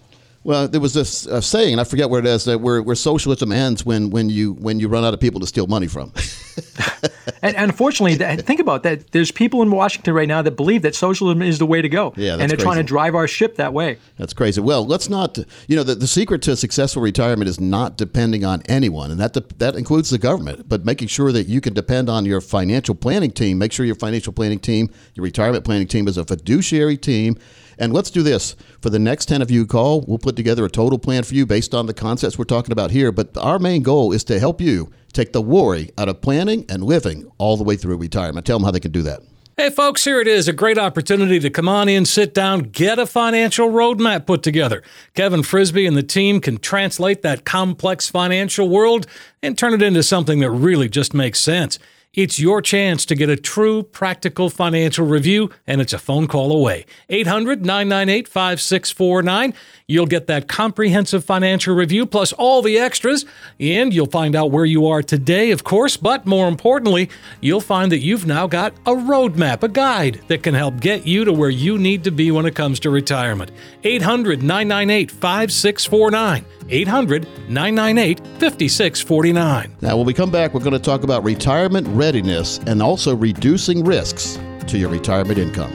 Well, 0.49 0.67
there 0.67 0.81
was 0.81 0.95
this 0.95 1.27
uh, 1.27 1.43
saying, 1.43 1.75
and 1.75 1.81
I 1.83 1.85
forget 1.85 2.09
where 2.09 2.21
it 2.21 2.27
is, 2.27 2.47
that 2.47 2.63
where, 2.63 2.81
where 2.81 2.97
socialism 2.97 3.53
ends 3.53 3.85
when, 3.85 4.09
when 4.09 4.31
you 4.31 4.55
when 4.55 4.81
you 4.81 4.89
run 4.89 5.05
out 5.05 5.13
of 5.13 5.21
people 5.21 5.41
to 5.41 5.47
steal 5.47 5.67
money 5.67 5.89
from. 5.89 6.11
And, 7.43 7.55
and 7.55 7.71
unfortunately, 7.71 8.17
that, 8.17 8.45
think 8.47 8.61
about 8.61 8.83
that. 8.83 9.13
There's 9.13 9.31
people 9.31 9.63
in 9.63 9.71
Washington 9.71 10.15
right 10.15 10.29
now 10.29 10.43
that 10.43 10.53
believe 10.53 10.83
that 10.83 10.95
socialism 10.95 11.43
is 11.43 11.59
the 11.59 11.67
way 11.67 11.83
to 11.83 11.89
go, 11.89 12.13
Yeah, 12.17 12.37
and 12.39 12.51
they're 12.51 12.57
trying 12.57 12.79
to 12.79 12.83
drive 12.83 13.15
our 13.15 13.29
ship 13.29 13.57
that 13.57 13.73
way. 13.73 13.99
That's 14.17 14.33
crazy. 14.33 14.61
Well, 14.61 14.85
let's 14.85 15.09
not. 15.09 15.39
You 15.67 15.77
know, 15.77 15.83
the, 15.83 15.95
the 15.95 16.07
secret 16.07 16.43
to 16.43 16.57
successful 16.57 17.03
retirement 17.03 17.49
is 17.49 17.61
not 17.61 17.97
depending 17.97 18.45
on 18.45 18.63
anyone, 18.69 19.11
and 19.11 19.21
that 19.21 19.35
that 19.59 19.77
includes 19.77 20.11
the 20.11 20.19
government. 20.19 20.69
But 20.69 20.85
making 20.85 21.09
sure 21.09 21.33
that 21.33 21.47
you 21.47 21.61
can 21.61 21.75
depend 21.75 22.09
on 22.09 22.25
your 22.25 22.41
financial 22.41 22.95
planning 22.95 23.31
team. 23.31 23.59
Make 23.59 23.73
sure 23.73 23.87
your 23.87 23.95
financial 23.95 24.33
planning 24.33 24.59
team, 24.59 24.91
your 25.15 25.25
retirement 25.25 25.65
planning 25.65 25.87
team, 25.87 26.09
is 26.09 26.17
a 26.17 26.25
fiduciary 26.25 26.97
team. 26.97 27.39
And 27.81 27.93
let's 27.93 28.11
do 28.11 28.25
this 28.25 28.57
for 28.81 28.91
the 28.91 28.99
next 28.99 29.27
ten 29.27 29.43
of 29.43 29.51
you 29.51 29.65
call. 29.65 30.05
We'll 30.09 30.19
put 30.19 30.35
together 30.39 30.65
a 30.65 30.71
total 30.71 30.99
plan 30.99 31.23
for 31.23 31.35
you 31.35 31.45
based 31.45 31.75
on 31.75 31.85
the 31.85 31.93
concepts 31.93 32.39
we're 32.39 32.45
talking 32.45 32.73
about 32.73 32.91
here. 32.91 33.13
But 33.13 33.37
our 33.37 33.59
main 33.59 33.83
goal 33.83 34.13
is 34.13 34.25
to 34.25 34.39
help 34.39 34.61
you 34.63 34.91
take 35.13 35.35
the 35.35 35.43
worry 35.43 35.91
out 35.99 36.09
of 36.09 36.23
planning 36.23 36.65
and 36.71 36.83
living 36.83 37.31
all 37.37 37.59
the 37.59 37.65
way 37.65 37.77
through 37.77 37.99
retirement. 37.99 38.47
Tell 38.47 38.59
them 38.59 38.65
how 38.65 38.71
they 38.71 38.81
can 38.81 38.93
do 38.93 39.03
that. 39.03 39.21
Hey, 39.59 39.71
folks, 39.71 40.05
here 40.05 40.21
it 40.21 40.29
is 40.29 40.47
a 40.47 40.53
great 40.53 40.79
opportunity 40.79 41.41
to 41.41 41.51
come 41.51 41.69
on 41.69 41.89
in, 41.89 42.05
sit 42.05 42.33
down, 42.33 42.61
get 42.61 43.01
a 43.01 43.07
financial 43.07 43.69
roadmap 43.69 44.25
put 44.25 44.45
together. 44.45 44.85
Kevin 45.15 45.43
Frisbee 45.43 45.85
and 45.85 45.97
the 45.97 46.03
team 46.05 46.41
can 46.41 46.59
translate 46.59 47.23
that 47.23 47.45
complex 47.45 48.09
financial 48.09 48.69
world 48.69 49.09
and 49.43 49.59
turn 49.59 49.75
it 49.75 49.83
into 49.83 50.05
something 50.05 50.39
that 50.39 50.51
really 50.53 50.89
just 50.89 51.13
makes 51.13 51.41
sense. 51.41 51.81
It's 52.15 52.41
your 52.41 52.63
chance 52.63 53.05
to 53.05 53.15
get 53.15 53.29
a 53.29 53.37
true 53.37 53.83
practical 53.83 54.49
financial 54.49 55.07
review, 55.07 55.51
and 55.67 55.79
it's 55.83 55.93
a 55.93 55.99
phone 55.99 56.27
call 56.27 56.51
away. 56.51 56.87
800 57.11 57.67
998 57.67 58.27
5649. 58.27 59.53
You'll 59.87 60.07
get 60.07 60.27
that 60.27 60.49
comprehensive 60.49 61.23
financial 61.23 61.75
review 61.75 62.07
plus 62.07 62.33
all 62.33 62.63
the 62.63 62.79
extras, 62.79 63.27
and 63.61 63.93
you'll 63.93 64.07
find 64.07 64.35
out 64.35 64.51
where 64.51 64.65
you 64.65 64.87
are 64.87 65.03
today, 65.03 65.51
of 65.51 65.65
course, 65.65 65.99
but 65.99 66.25
more 66.25 66.49
importantly, 66.49 67.11
you'll 67.43 67.61
find 67.61 67.93
that 67.93 68.01
you've 68.01 68.27
now 68.27 68.47
got 68.47 68.73
a 68.87 68.93
roadmap, 68.93 69.63
a 69.63 69.69
guide 69.69 70.23
that 70.29 70.43
can 70.43 70.55
help 70.55 70.81
get 70.81 71.07
you 71.07 71.27
to 71.27 71.33
where 71.33 71.51
you 71.51 71.77
need 71.77 72.05
to 72.05 72.11
be 72.11 72.31
when 72.31 72.47
it 72.47 72.55
comes 72.55 72.81
to 72.81 72.91
retirement. 72.91 73.51
800 73.85 74.43
998 74.43 75.11
5649. 75.11 76.45
800 76.71 77.27
998 77.49 78.19
5649. 78.19 79.77
Now, 79.81 79.97
when 79.97 80.07
we 80.07 80.15
come 80.15 80.31
back, 80.31 80.55
we're 80.55 80.61
going 80.61 80.73
to 80.73 80.79
talk 80.79 81.03
about 81.03 81.25
retirement 81.25 81.87
readiness 81.99 82.59
and 82.67 82.81
also 82.81 83.15
reducing 83.15 83.85
risks 83.85 84.39
to 84.69 84.79
your 84.79 84.89
retirement 84.89 85.39
income. 85.39 85.73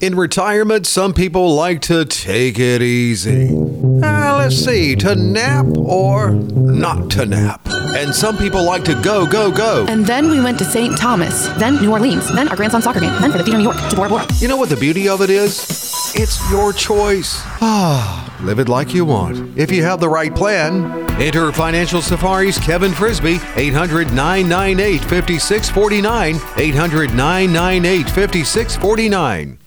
In 0.00 0.14
retirement, 0.16 0.86
some 0.86 1.14
people 1.14 1.54
like 1.54 1.80
to 1.82 2.04
take 2.04 2.58
it 2.58 2.82
easy. 2.82 3.48
See, 4.50 4.94
to 4.96 5.14
nap 5.14 5.66
or 5.76 6.30
not 6.32 7.10
to 7.12 7.24
nap. 7.26 7.60
And 7.66 8.14
some 8.14 8.36
people 8.36 8.64
like 8.64 8.84
to 8.84 9.00
go, 9.02 9.26
go, 9.26 9.50
go. 9.50 9.86
And 9.88 10.04
then 10.04 10.28
we 10.28 10.40
went 10.40 10.58
to 10.58 10.64
St. 10.64 10.96
Thomas, 10.98 11.48
then 11.58 11.76
New 11.76 11.92
Orleans, 11.92 12.32
then 12.34 12.48
our 12.48 12.56
grandson's 12.56 12.84
soccer 12.84 13.00
game, 13.00 13.12
then 13.20 13.32
for 13.32 13.38
the 13.38 13.44
theater 13.44 13.58
in 13.58 13.64
New 13.64 13.72
York 13.72 13.90
to 13.90 13.96
Bora 13.96 14.08
Bora. 14.08 14.26
You 14.38 14.48
know 14.48 14.56
what 14.56 14.68
the 14.68 14.76
beauty 14.76 15.08
of 15.08 15.22
it 15.22 15.30
is? 15.30 16.12
It's 16.14 16.38
your 16.50 16.72
choice. 16.72 17.40
Ah, 17.60 18.36
live 18.42 18.58
it 18.58 18.68
like 18.68 18.92
you 18.94 19.04
want. 19.04 19.58
If 19.58 19.70
you 19.72 19.82
have 19.82 20.00
the 20.00 20.08
right 20.08 20.34
plan, 20.34 20.84
enter 21.20 21.50
Financial 21.52 22.02
Safari's 22.02 22.58
Kevin 22.58 22.92
Frisbee, 22.92 23.40
800 23.56 24.12
998 24.12 25.00
5649. 25.00 26.36
800 26.56 27.14
998 27.14 28.06
5649. 28.10 29.58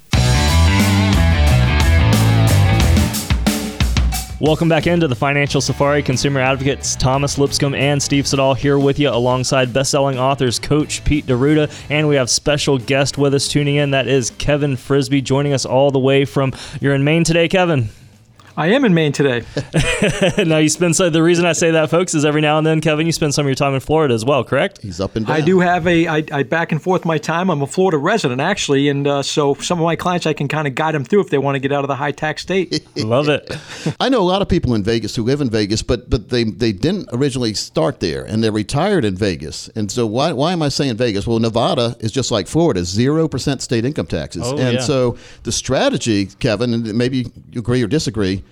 Welcome 4.39 4.69
back 4.69 4.85
into 4.85 5.07
the 5.07 5.15
Financial 5.15 5.61
Safari. 5.61 6.03
Consumer 6.03 6.39
advocates 6.39 6.95
Thomas 6.95 7.39
Lipscomb 7.39 7.73
and 7.73 8.01
Steve 8.01 8.27
Siddall 8.27 8.53
here 8.53 8.77
with 8.77 8.99
you 8.99 9.09
alongside 9.09 9.73
best-selling 9.73 10.19
authors 10.19 10.59
Coach 10.59 11.03
Pete 11.03 11.25
D'Arruda, 11.25 11.73
and 11.89 12.07
we 12.07 12.17
have 12.17 12.29
special 12.29 12.77
guest 12.77 13.17
with 13.17 13.33
us 13.33 13.47
tuning 13.47 13.77
in. 13.77 13.89
That 13.89 14.07
is 14.07 14.29
Kevin 14.29 14.75
Frisby 14.77 15.23
joining 15.23 15.53
us 15.53 15.65
all 15.65 15.89
the 15.89 15.97
way 15.97 16.23
from. 16.23 16.53
You're 16.79 16.93
in 16.93 17.03
Maine 17.03 17.23
today, 17.23 17.47
Kevin. 17.47 17.89
I 18.57 18.69
am 18.69 18.85
in 18.85 18.93
Maine 18.95 19.11
today. 19.11 19.43
now 20.43 20.57
you 20.57 20.67
spend 20.67 20.95
so 20.95 21.11
the 21.11 21.21
reason 21.21 21.45
I 21.45 21.53
say 21.53 21.69
that, 21.69 21.91
folks, 21.91 22.15
is 22.15 22.25
every 22.25 22.41
now 22.41 22.57
and 22.57 22.65
then, 22.65 22.81
Kevin, 22.81 23.05
you 23.05 23.11
spend 23.11 23.35
some 23.35 23.45
of 23.45 23.49
your 23.49 23.55
time 23.55 23.75
in 23.75 23.79
Florida 23.81 24.15
as 24.15 24.25
well, 24.25 24.43
correct? 24.43 24.81
He's 24.81 24.99
up 24.99 25.15
and 25.15 25.27
down. 25.27 25.35
I 25.35 25.41
do 25.41 25.59
have 25.59 25.85
a 25.85 26.07
I, 26.07 26.23
I 26.31 26.41
back 26.41 26.71
and 26.71 26.81
forth 26.81 27.05
my 27.05 27.19
time. 27.19 27.51
I'm 27.51 27.61
a 27.61 27.67
Florida 27.67 27.99
resident 27.99 28.41
actually, 28.41 28.89
and 28.89 29.05
uh, 29.05 29.21
so 29.21 29.53
some 29.53 29.77
of 29.77 29.85
my 29.85 29.95
clients 29.95 30.25
I 30.25 30.33
can 30.33 30.47
kind 30.47 30.67
of 30.67 30.73
guide 30.73 30.95
them 30.95 31.05
through 31.05 31.21
if 31.21 31.29
they 31.29 31.37
want 31.37 31.53
to 31.53 31.59
get 31.59 31.71
out 31.71 31.83
of 31.83 31.87
the 31.87 31.97
high 31.97 32.11
tax 32.11 32.41
state. 32.41 32.83
Love 32.97 33.29
it. 33.29 33.55
I 33.99 34.09
know 34.09 34.21
a 34.21 34.25
lot 34.25 34.41
of 34.41 34.49
people 34.49 34.73
in 34.73 34.81
Vegas 34.81 35.15
who 35.15 35.21
live 35.21 35.39
in 35.39 35.51
Vegas, 35.51 35.83
but 35.83 36.09
but 36.09 36.29
they 36.29 36.43
they 36.43 36.71
didn't 36.71 37.09
originally 37.13 37.53
start 37.53 37.99
there, 37.99 38.23
and 38.23 38.43
they're 38.43 38.51
retired 38.51 39.05
in 39.05 39.15
Vegas. 39.15 39.69
And 39.75 39.91
so 39.91 40.07
why 40.07 40.33
why 40.33 40.51
am 40.51 40.63
I 40.63 40.69
saying 40.69 40.97
Vegas? 40.97 41.27
Well, 41.27 41.37
Nevada 41.37 41.95
is 41.99 42.11
just 42.11 42.31
like 42.31 42.47
Florida, 42.47 42.83
zero 42.83 43.27
percent 43.27 43.61
state 43.61 43.85
income 43.85 44.07
taxes. 44.07 44.41
Oh, 44.47 44.57
and 44.57 44.77
yeah. 44.77 44.79
so 44.79 45.15
the 45.43 45.51
strategy, 45.51 46.25
Kevin, 46.39 46.73
and 46.73 46.95
maybe 46.95 47.27
you 47.51 47.59
agree 47.59 47.83
or 47.83 47.87
disagree, 47.87 48.43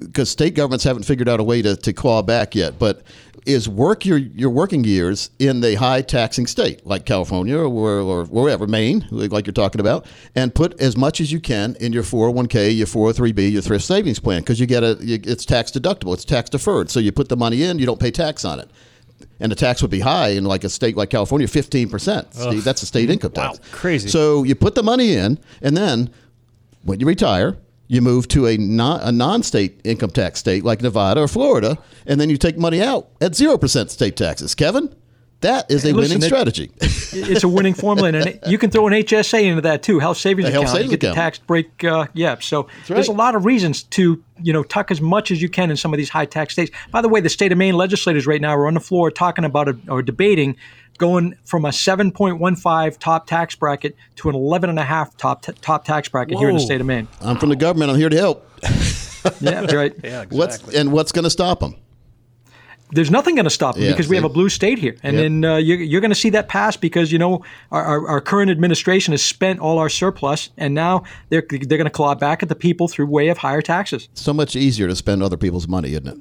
because 0.00 0.30
state 0.30 0.54
governments 0.54 0.84
haven't 0.84 1.04
figured 1.04 1.28
out 1.28 1.40
a 1.40 1.44
way 1.44 1.62
to, 1.62 1.76
to 1.76 1.92
claw 1.92 2.22
back 2.22 2.54
yet, 2.54 2.78
but 2.78 3.02
is 3.46 3.68
work 3.68 4.04
your, 4.04 4.18
your 4.18 4.50
working 4.50 4.84
years 4.84 5.30
in 5.38 5.60
the 5.60 5.74
high 5.74 6.02
taxing 6.02 6.46
state 6.46 6.86
like 6.86 7.06
California 7.06 7.56
or, 7.56 8.00
or 8.00 8.24
wherever, 8.26 8.66
Maine, 8.66 9.06
like 9.10 9.46
you're 9.46 9.52
talking 9.52 9.80
about, 9.80 10.06
and 10.34 10.54
put 10.54 10.78
as 10.80 10.96
much 10.96 11.20
as 11.20 11.32
you 11.32 11.40
can 11.40 11.74
in 11.80 11.92
your 11.92 12.02
401k, 12.02 12.76
your 12.76 12.86
403b, 12.86 13.50
your 13.50 13.62
thrift 13.62 13.84
savings 13.84 14.18
plan 14.20 14.42
because 14.42 14.60
you 14.60 14.66
get 14.66 14.82
a 14.82 14.98
you, 15.00 15.18
it's 15.24 15.46
tax 15.46 15.70
deductible, 15.70 16.12
it's 16.12 16.26
tax 16.26 16.50
deferred. 16.50 16.90
So 16.90 17.00
you 17.00 17.10
put 17.10 17.30
the 17.30 17.36
money 17.36 17.62
in, 17.62 17.78
you 17.78 17.86
don't 17.86 18.00
pay 18.00 18.10
tax 18.10 18.44
on 18.44 18.60
it. 18.60 18.70
And 19.40 19.50
the 19.50 19.56
tax 19.56 19.80
would 19.82 19.90
be 19.90 20.00
high 20.00 20.28
in 20.28 20.44
like 20.44 20.64
a 20.64 20.68
state 20.68 20.96
like 20.96 21.10
California, 21.10 21.46
15%. 21.46 22.34
Steve, 22.34 22.64
that's 22.64 22.82
a 22.82 22.86
state 22.86 23.08
income 23.08 23.32
tax. 23.32 23.58
Wow, 23.58 23.64
crazy. 23.72 24.08
So 24.08 24.42
you 24.42 24.54
put 24.54 24.74
the 24.74 24.82
money 24.82 25.14
in, 25.14 25.38
and 25.62 25.76
then 25.76 26.10
when 26.82 27.00
you 27.00 27.06
retire, 27.06 27.56
you 27.88 28.00
move 28.02 28.28
to 28.28 28.46
a 28.46 28.56
non 28.56 29.00
a 29.00 29.10
non-state 29.10 29.80
income 29.84 30.10
tax 30.10 30.38
state 30.38 30.62
like 30.64 30.82
Nevada 30.82 31.22
or 31.22 31.28
Florida, 31.28 31.78
and 32.06 32.20
then 32.20 32.30
you 32.30 32.36
take 32.36 32.56
money 32.58 32.82
out 32.82 33.08
at 33.20 33.34
zero 33.34 33.58
percent 33.58 33.90
state 33.90 34.16
taxes. 34.16 34.54
Kevin, 34.54 34.94
that 35.40 35.70
is 35.70 35.84
a 35.84 35.92
listen, 35.92 35.96
winning 35.96 36.18
it- 36.22 36.26
strategy. 36.26 36.70
it's 36.80 37.44
a 37.44 37.48
winning 37.48 37.72
formula, 37.74 38.08
and 38.08 38.16
it, 38.16 38.40
you 38.46 38.58
can 38.58 38.70
throw 38.70 38.86
an 38.86 38.92
HSA 38.92 39.42
into 39.44 39.62
that 39.62 39.82
too, 39.82 39.98
health 39.98 40.18
savings 40.18 40.48
A 40.48 40.52
health 40.52 40.64
account. 40.64 40.76
savings 40.76 40.92
you 40.92 40.98
get 40.98 41.06
account. 41.12 41.16
the 41.16 41.20
tax 41.20 41.38
break. 41.38 41.84
Uh, 41.84 42.06
yeah, 42.12 42.36
so 42.40 42.68
there's 42.88 43.08
a 43.08 43.12
lot 43.12 43.34
of 43.34 43.44
reasons 43.44 43.82
to 43.84 44.22
you 44.42 44.52
know 44.52 44.62
tuck 44.62 44.90
as 44.90 45.00
much 45.00 45.30
as 45.30 45.40
you 45.40 45.48
can 45.48 45.70
in 45.70 45.76
some 45.76 45.92
of 45.94 45.96
these 45.96 46.10
high 46.10 46.26
tax 46.26 46.52
states. 46.52 46.70
By 46.90 47.00
the 47.00 47.08
way, 47.08 47.20
the 47.20 47.28
state 47.30 47.52
of 47.52 47.58
Maine 47.58 47.74
legislators 47.76 48.26
right 48.26 48.40
now 48.40 48.54
are 48.54 48.66
on 48.66 48.74
the 48.74 48.80
floor 48.80 49.10
talking 49.10 49.44
about 49.44 49.68
a, 49.68 49.78
or 49.88 50.02
debating 50.02 50.56
going 50.98 51.36
from 51.44 51.64
a 51.64 51.68
7.15 51.70 52.98
top 52.98 53.26
tax 53.26 53.54
bracket 53.54 53.96
to 54.16 54.28
an 54.28 54.34
11.5 54.34 55.16
top 55.16 55.42
t- 55.42 55.52
top 55.60 55.84
tax 55.84 56.08
bracket 56.08 56.38
here 56.38 56.48
in 56.48 56.54
the 56.56 56.60
state 56.60 56.80
of 56.80 56.86
Maine. 56.86 57.08
I'm 57.20 57.38
from 57.38 57.48
the 57.48 57.56
government. 57.56 57.90
I'm 57.90 57.96
here 57.98 58.08
to 58.10 58.16
help. 58.16 58.44
Yeah, 59.40 59.62
right. 59.74 59.92
Yeah, 60.02 60.22
exactly. 60.22 60.38
What's 60.38 60.74
and 60.74 60.92
what's 60.92 61.12
going 61.12 61.24
to 61.24 61.30
stop 61.30 61.60
them? 61.60 61.74
there's 62.92 63.10
nothing 63.10 63.34
going 63.34 63.44
to 63.44 63.50
stop 63.50 63.74
them 63.74 63.84
Yeah, 63.84 63.90
because 63.90 64.08
we 64.08 64.16
have 64.16 64.24
a 64.24 64.28
blue 64.30 64.48
state 64.48 64.78
here, 64.78 64.96
and 65.02 65.14
Yep. 65.16 65.22
then 65.22 65.44
uh, 65.44 65.56
you're, 65.56 65.76
you're 65.78 66.00
going 66.00 66.10
to 66.10 66.14
see 66.14 66.30
that 66.30 66.48
pass 66.48 66.76
because 66.76 67.12
you 67.12 67.18
know 67.18 67.44
our, 67.70 67.84
our, 67.84 68.08
our 68.08 68.20
current 68.20 68.50
administration 68.50 69.12
has 69.12 69.22
spent 69.22 69.60
all 69.60 69.78
our 69.78 69.88
surplus, 69.90 70.50
and 70.56 70.72
now 70.74 71.02
they're 71.28 71.44
they're 71.50 71.76
going 71.78 71.84
to 71.84 71.90
claw 71.90 72.14
back 72.14 72.42
at 72.42 72.48
the 72.48 72.54
people 72.54 72.88
through 72.88 73.06
way 73.06 73.28
of 73.28 73.38
higher 73.38 73.60
taxes. 73.60 74.08
So 74.14 74.32
much 74.32 74.56
easier 74.56 74.88
to 74.88 74.96
spend 74.96 75.22
other 75.22 75.36
people's 75.36 75.68
money, 75.68 75.90
isn't 75.90 76.06
it? 76.08 76.18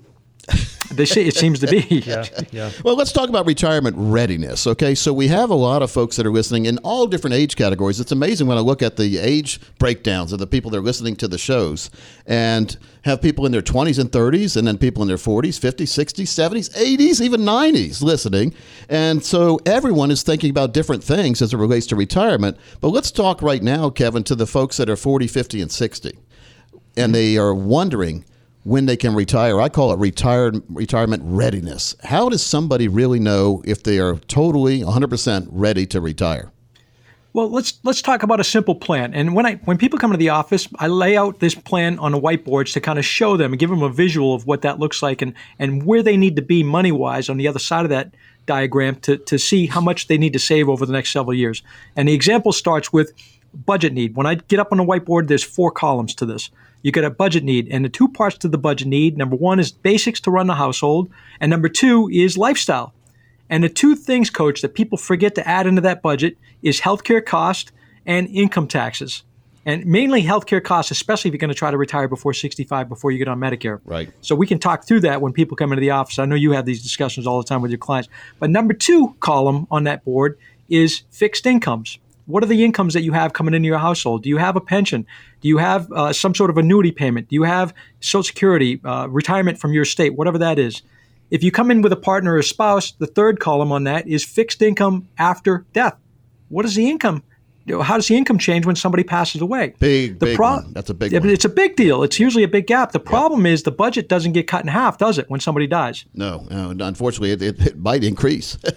They 0.92 1.06
say 1.06 1.26
it 1.26 1.36
seems 1.36 1.60
to 1.60 1.68
be. 1.68 1.78
Yeah, 2.08 2.26
yeah. 2.52 2.72
Well, 2.84 2.96
let's 2.96 3.12
talk 3.12 3.28
about 3.28 3.46
retirement 3.46 3.96
readiness. 3.98 4.66
Okay, 4.66 4.96
so 4.96 5.12
we 5.12 5.28
have 5.28 5.50
a 5.50 5.56
lot 5.56 5.82
of 5.82 5.92
folks 5.92 6.16
that 6.16 6.26
are 6.26 6.32
listening 6.32 6.66
in 6.66 6.78
all 6.80 7.08
different 7.08 7.34
age 7.34 7.56
categories. 7.56 8.00
It's 8.00 8.12
amazing 8.12 8.48
when 8.48 8.58
I 8.58 8.62
look 8.62 8.82
at 8.82 8.96
the 8.96 9.18
age 9.18 9.60
breakdowns 9.78 10.32
of 10.32 10.40
the 10.40 10.48
people 10.48 10.72
that 10.72 10.78
are 10.78 10.82
listening 10.82 11.16
to 11.18 11.28
the 11.28 11.38
shows 11.38 11.90
and 12.26 12.78
have 13.04 13.22
people 13.22 13.46
in 13.46 13.52
their 13.52 13.62
20s 13.62 14.00
and 14.00 14.12
30s, 14.12 14.56
and 14.56 14.68
then 14.68 14.78
people 14.78 15.02
in 15.02 15.08
their 15.08 15.18
40s, 15.18 15.60
50s, 15.60 15.88
60s, 15.88 16.28
70s, 16.28 16.74
80s, 16.76 17.20
even 17.20 17.42
90s 17.42 18.02
listening. 18.02 18.54
And 18.88 19.24
so 19.24 19.60
everyone 19.66 20.12
is 20.12 20.24
thinking 20.24 20.50
about 20.50 20.74
different 20.74 21.04
things 21.04 21.42
as 21.42 21.54
it 21.54 21.58
relates 21.58 21.88
to 21.88 21.96
retirement. 21.96 22.58
But 22.80 22.90
let's 22.90 23.12
talk 23.12 23.42
right 23.42 23.64
now, 23.64 23.90
Kevin, 23.90 24.24
to 24.26 24.36
the 24.36 24.48
folks 24.48 24.78
that 24.78 24.90
are 24.90 24.98
40, 24.98 25.28
50, 25.28 25.62
and 25.62 25.72
60 25.72 26.18
and 26.96 27.14
they 27.14 27.38
are 27.38 27.54
wondering 27.54 28.26
when 28.68 28.86
they 28.86 28.98
can 28.98 29.16
retire. 29.16 29.62
I 29.62 29.70
call 29.70 29.94
it 29.94 30.00
retired 30.00 30.62
retirement 30.68 31.24
readiness. 31.26 31.96
How 32.04 32.28
does 32.28 32.46
somebody 32.46 32.90
really 32.90 33.20
know 33.20 33.62
if 33.66 33.84
they 33.84 33.98
are 33.98 34.16
totally 34.28 34.82
100% 34.82 35.48
ready 35.52 35.86
to 35.86 36.02
retire? 36.02 36.52
Well, 37.32 37.50
let's 37.50 37.80
let's 37.84 38.02
talk 38.02 38.24
about 38.24 38.40
a 38.40 38.44
simple 38.44 38.76
plan. 38.76 39.14
And 39.14 39.36
when 39.36 39.46
I 39.46 39.56
when 39.66 39.78
people 39.78 40.00
come 40.00 40.12
to 40.12 40.18
the 40.18 40.30
office, 40.30 40.68
I 40.80 40.88
lay 40.88 41.16
out 41.16 41.40
this 41.40 41.56
plan 41.56 42.00
on 42.00 42.12
the 42.12 42.20
whiteboards 42.20 42.74
to 42.74 42.82
kind 42.82 42.98
of 43.00 43.06
show 43.06 43.38
them 43.38 43.54
and 43.54 43.60
give 43.60 43.70
them 43.70 43.84
a 43.84 43.90
visual 43.90 44.34
of 44.34 44.48
what 44.48 44.64
that 44.64 44.80
looks 44.80 45.02
like 45.04 45.22
and 45.22 45.34
and 45.60 45.86
where 45.86 46.02
they 46.02 46.18
need 46.18 46.36
to 46.38 46.42
be 46.42 46.64
money 46.64 46.92
wise 46.92 47.30
on 47.30 47.38
the 47.38 47.48
other 47.48 47.60
side 47.60 47.86
of 47.86 47.90
that 47.90 48.12
diagram 48.48 48.96
to 49.02 49.18
to 49.18 49.38
see 49.38 49.68
how 49.68 49.80
much 49.80 50.08
they 50.08 50.18
need 50.18 50.34
to 50.34 50.40
save 50.40 50.68
over 50.68 50.86
the 50.86 50.94
next 50.94 51.14
several 51.14 51.36
years. 51.36 51.62
And 51.96 52.08
the 52.08 52.14
example 52.14 52.52
starts 52.52 52.92
with 52.92 53.14
budget 53.54 53.94
need. 53.94 54.16
When 54.16 54.26
I 54.26 54.36
get 54.36 54.60
up 54.60 54.70
on 54.72 54.80
the 54.80 54.84
whiteboard, 54.84 55.28
there's 55.28 55.44
four 55.44 55.72
columns 55.72 56.16
to 56.16 56.26
this. 56.26 56.50
You 56.82 56.92
get 56.92 57.04
a 57.04 57.10
budget 57.10 57.44
need, 57.44 57.68
and 57.70 57.84
the 57.84 57.90
two 57.90 58.08
parts 58.08 58.38
to 58.40 58.48
the 58.48 58.58
budget 58.58 58.88
need. 58.88 59.18
Number 59.18 59.36
one 59.36 59.60
is 59.60 59.72
basics 59.72 60.20
to 60.22 60.32
run 60.32 60.48
the 60.48 60.56
household, 60.56 61.10
and 61.40 61.50
number 61.50 61.70
two 61.70 62.10
is 62.12 62.38
lifestyle. 62.38 62.94
And 63.50 63.64
the 63.64 63.70
two 63.70 63.96
things, 63.96 64.30
coach, 64.30 64.62
that 64.62 64.74
people 64.74 64.98
forget 64.98 65.36
to 65.36 65.48
add 65.48 65.68
into 65.68 65.82
that 65.82 66.02
budget 66.02 66.38
is 66.62 66.82
healthcare 66.82 67.26
cost 67.26 67.72
and 68.06 68.28
income 68.28 68.68
taxes. 68.68 69.24
And 69.66 69.86
mainly 69.86 70.24
healthcare 70.24 70.64
costs, 70.64 70.92
especially 70.92 71.28
if 71.28 71.34
you're 71.34 71.40
going 71.40 71.50
to 71.50 71.56
try 71.56 71.72
to 71.72 71.78
retire 71.78 72.08
before 72.08 72.34
65, 72.34 72.88
before 72.88 73.12
you 73.12 73.18
get 73.18 73.28
on 73.28 73.38
Medicare. 73.38 73.82
Right. 73.84 74.10
So 74.22 74.34
we 74.34 74.48
can 74.48 74.60
talk 74.60 74.86
through 74.86 75.02
that 75.02 75.22
when 75.22 75.34
people 75.34 75.58
come 75.58 75.74
into 75.74 75.82
the 75.82 75.92
office. 75.92 76.20
I 76.20 76.26
know 76.26 76.36
you 76.36 76.54
have 76.54 76.66
these 76.66 76.82
discussions 76.82 77.28
all 77.28 77.38
the 77.38 77.48
time 77.48 77.62
with 77.62 77.72
your 77.72 77.78
clients. 77.78 78.08
But 78.40 78.50
number 78.50 78.74
two 78.74 79.16
column 79.20 79.68
on 79.70 79.84
that 79.84 80.06
board 80.06 80.40
is 80.70 81.04
fixed 81.12 81.46
incomes. 81.46 82.00
What 82.28 82.44
are 82.44 82.48
the 82.48 82.64
incomes 82.64 82.94
that 82.94 83.04
you 83.04 83.14
have 83.14 83.32
coming 83.32 83.54
into 83.54 83.68
your 83.68 83.78
household? 83.78 84.24
Do 84.24 84.30
you 84.30 84.36
have 84.38 84.58
a 84.58 84.62
pension? 84.62 85.06
Do 85.42 85.48
you 85.48 85.58
have 85.58 85.90
uh, 85.94 86.12
some 86.12 86.36
sort 86.36 86.50
of 86.50 86.58
annuity 86.58 86.92
payment? 86.92 87.30
Do 87.30 87.36
you 87.36 87.44
have 87.44 87.74
Social 88.02 88.22
Security, 88.22 88.82
uh, 88.84 89.08
retirement 89.10 89.60
from 89.60 89.72
your 89.72 89.86
state, 89.86 90.16
whatever 90.16 90.38
that 90.38 90.60
is? 90.60 90.82
If 91.32 91.42
you 91.42 91.52
come 91.52 91.72
in 91.72 91.82
with 91.82 91.94
a 91.94 91.98
partner 91.98 92.34
or 92.34 92.40
a 92.40 92.44
spouse, 92.44 92.92
the 92.92 93.08
third 93.08 93.40
column 93.40 93.72
on 93.72 93.86
that 93.86 94.08
is 94.08 94.26
fixed 94.26 94.62
income 94.62 95.08
after 95.18 95.66
death. 95.72 95.96
What 96.50 96.66
is 96.66 96.76
the 96.76 96.90
income? 96.90 97.24
How 97.82 97.96
does 97.96 98.08
the 98.08 98.16
income 98.16 98.40
change 98.40 98.66
when 98.66 98.76
somebody 98.76 99.04
passes 99.04 99.42
away? 99.42 99.74
Big, 99.80 100.20
The 100.20 100.28
big 100.28 100.36
pro- 100.36 100.56
one. 100.56 100.74
That's 100.74 100.90
a 100.90 100.94
big 100.94 101.14
one. 101.14 101.30
It's 101.30 101.46
a 101.46 101.50
big 101.50 101.76
deal. 101.76 102.04
It's 102.04 102.20
usually 102.20 102.44
a 102.44 102.48
big 102.48 102.68
gap. 102.68 102.92
The 102.94 103.00
problem 103.00 103.46
is 103.46 103.64
the 103.64 103.72
budget 103.72 104.08
doesn't 104.08 104.34
get 104.34 104.48
cut 104.48 104.64
in 104.64 104.70
half, 104.70 104.98
does 104.98 105.18
it, 105.18 105.30
when 105.30 105.40
somebody 105.40 105.68
dies? 105.68 106.06
No, 106.14 106.46
no 106.50 106.72
unfortunately, 106.86 107.32
it, 107.32 107.42
it, 107.42 107.68
it 107.68 107.78
might 107.78 108.04
increase. 108.04 108.58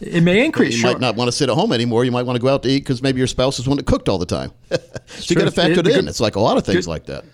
It 0.00 0.22
may 0.22 0.44
increase. 0.44 0.74
you 0.74 0.80
sure. 0.80 0.92
might 0.92 1.00
not 1.00 1.16
want 1.16 1.28
to 1.28 1.32
sit 1.32 1.48
at 1.48 1.54
home 1.54 1.72
anymore. 1.72 2.04
You 2.04 2.12
might 2.12 2.22
want 2.24 2.36
to 2.36 2.42
go 2.42 2.48
out 2.48 2.62
to 2.64 2.68
eat 2.68 2.80
because 2.80 3.02
maybe 3.02 3.18
your 3.18 3.26
spouse 3.26 3.58
is 3.58 3.66
one 3.68 3.76
that 3.78 3.86
cooked 3.86 4.08
all 4.08 4.18
the 4.18 4.26
time. 4.26 4.52
so 5.06 5.26
you 5.28 5.36
got 5.36 5.44
to 5.46 5.50
factor 5.50 5.80
it 5.80 5.86
It- 5.86 5.96
in. 5.96 6.08
It's 6.08 6.20
like 6.20 6.36
a 6.36 6.40
lot 6.40 6.56
of 6.56 6.64
things 6.64 6.86
good- 6.86 6.90
like 6.90 7.06
that. 7.06 7.24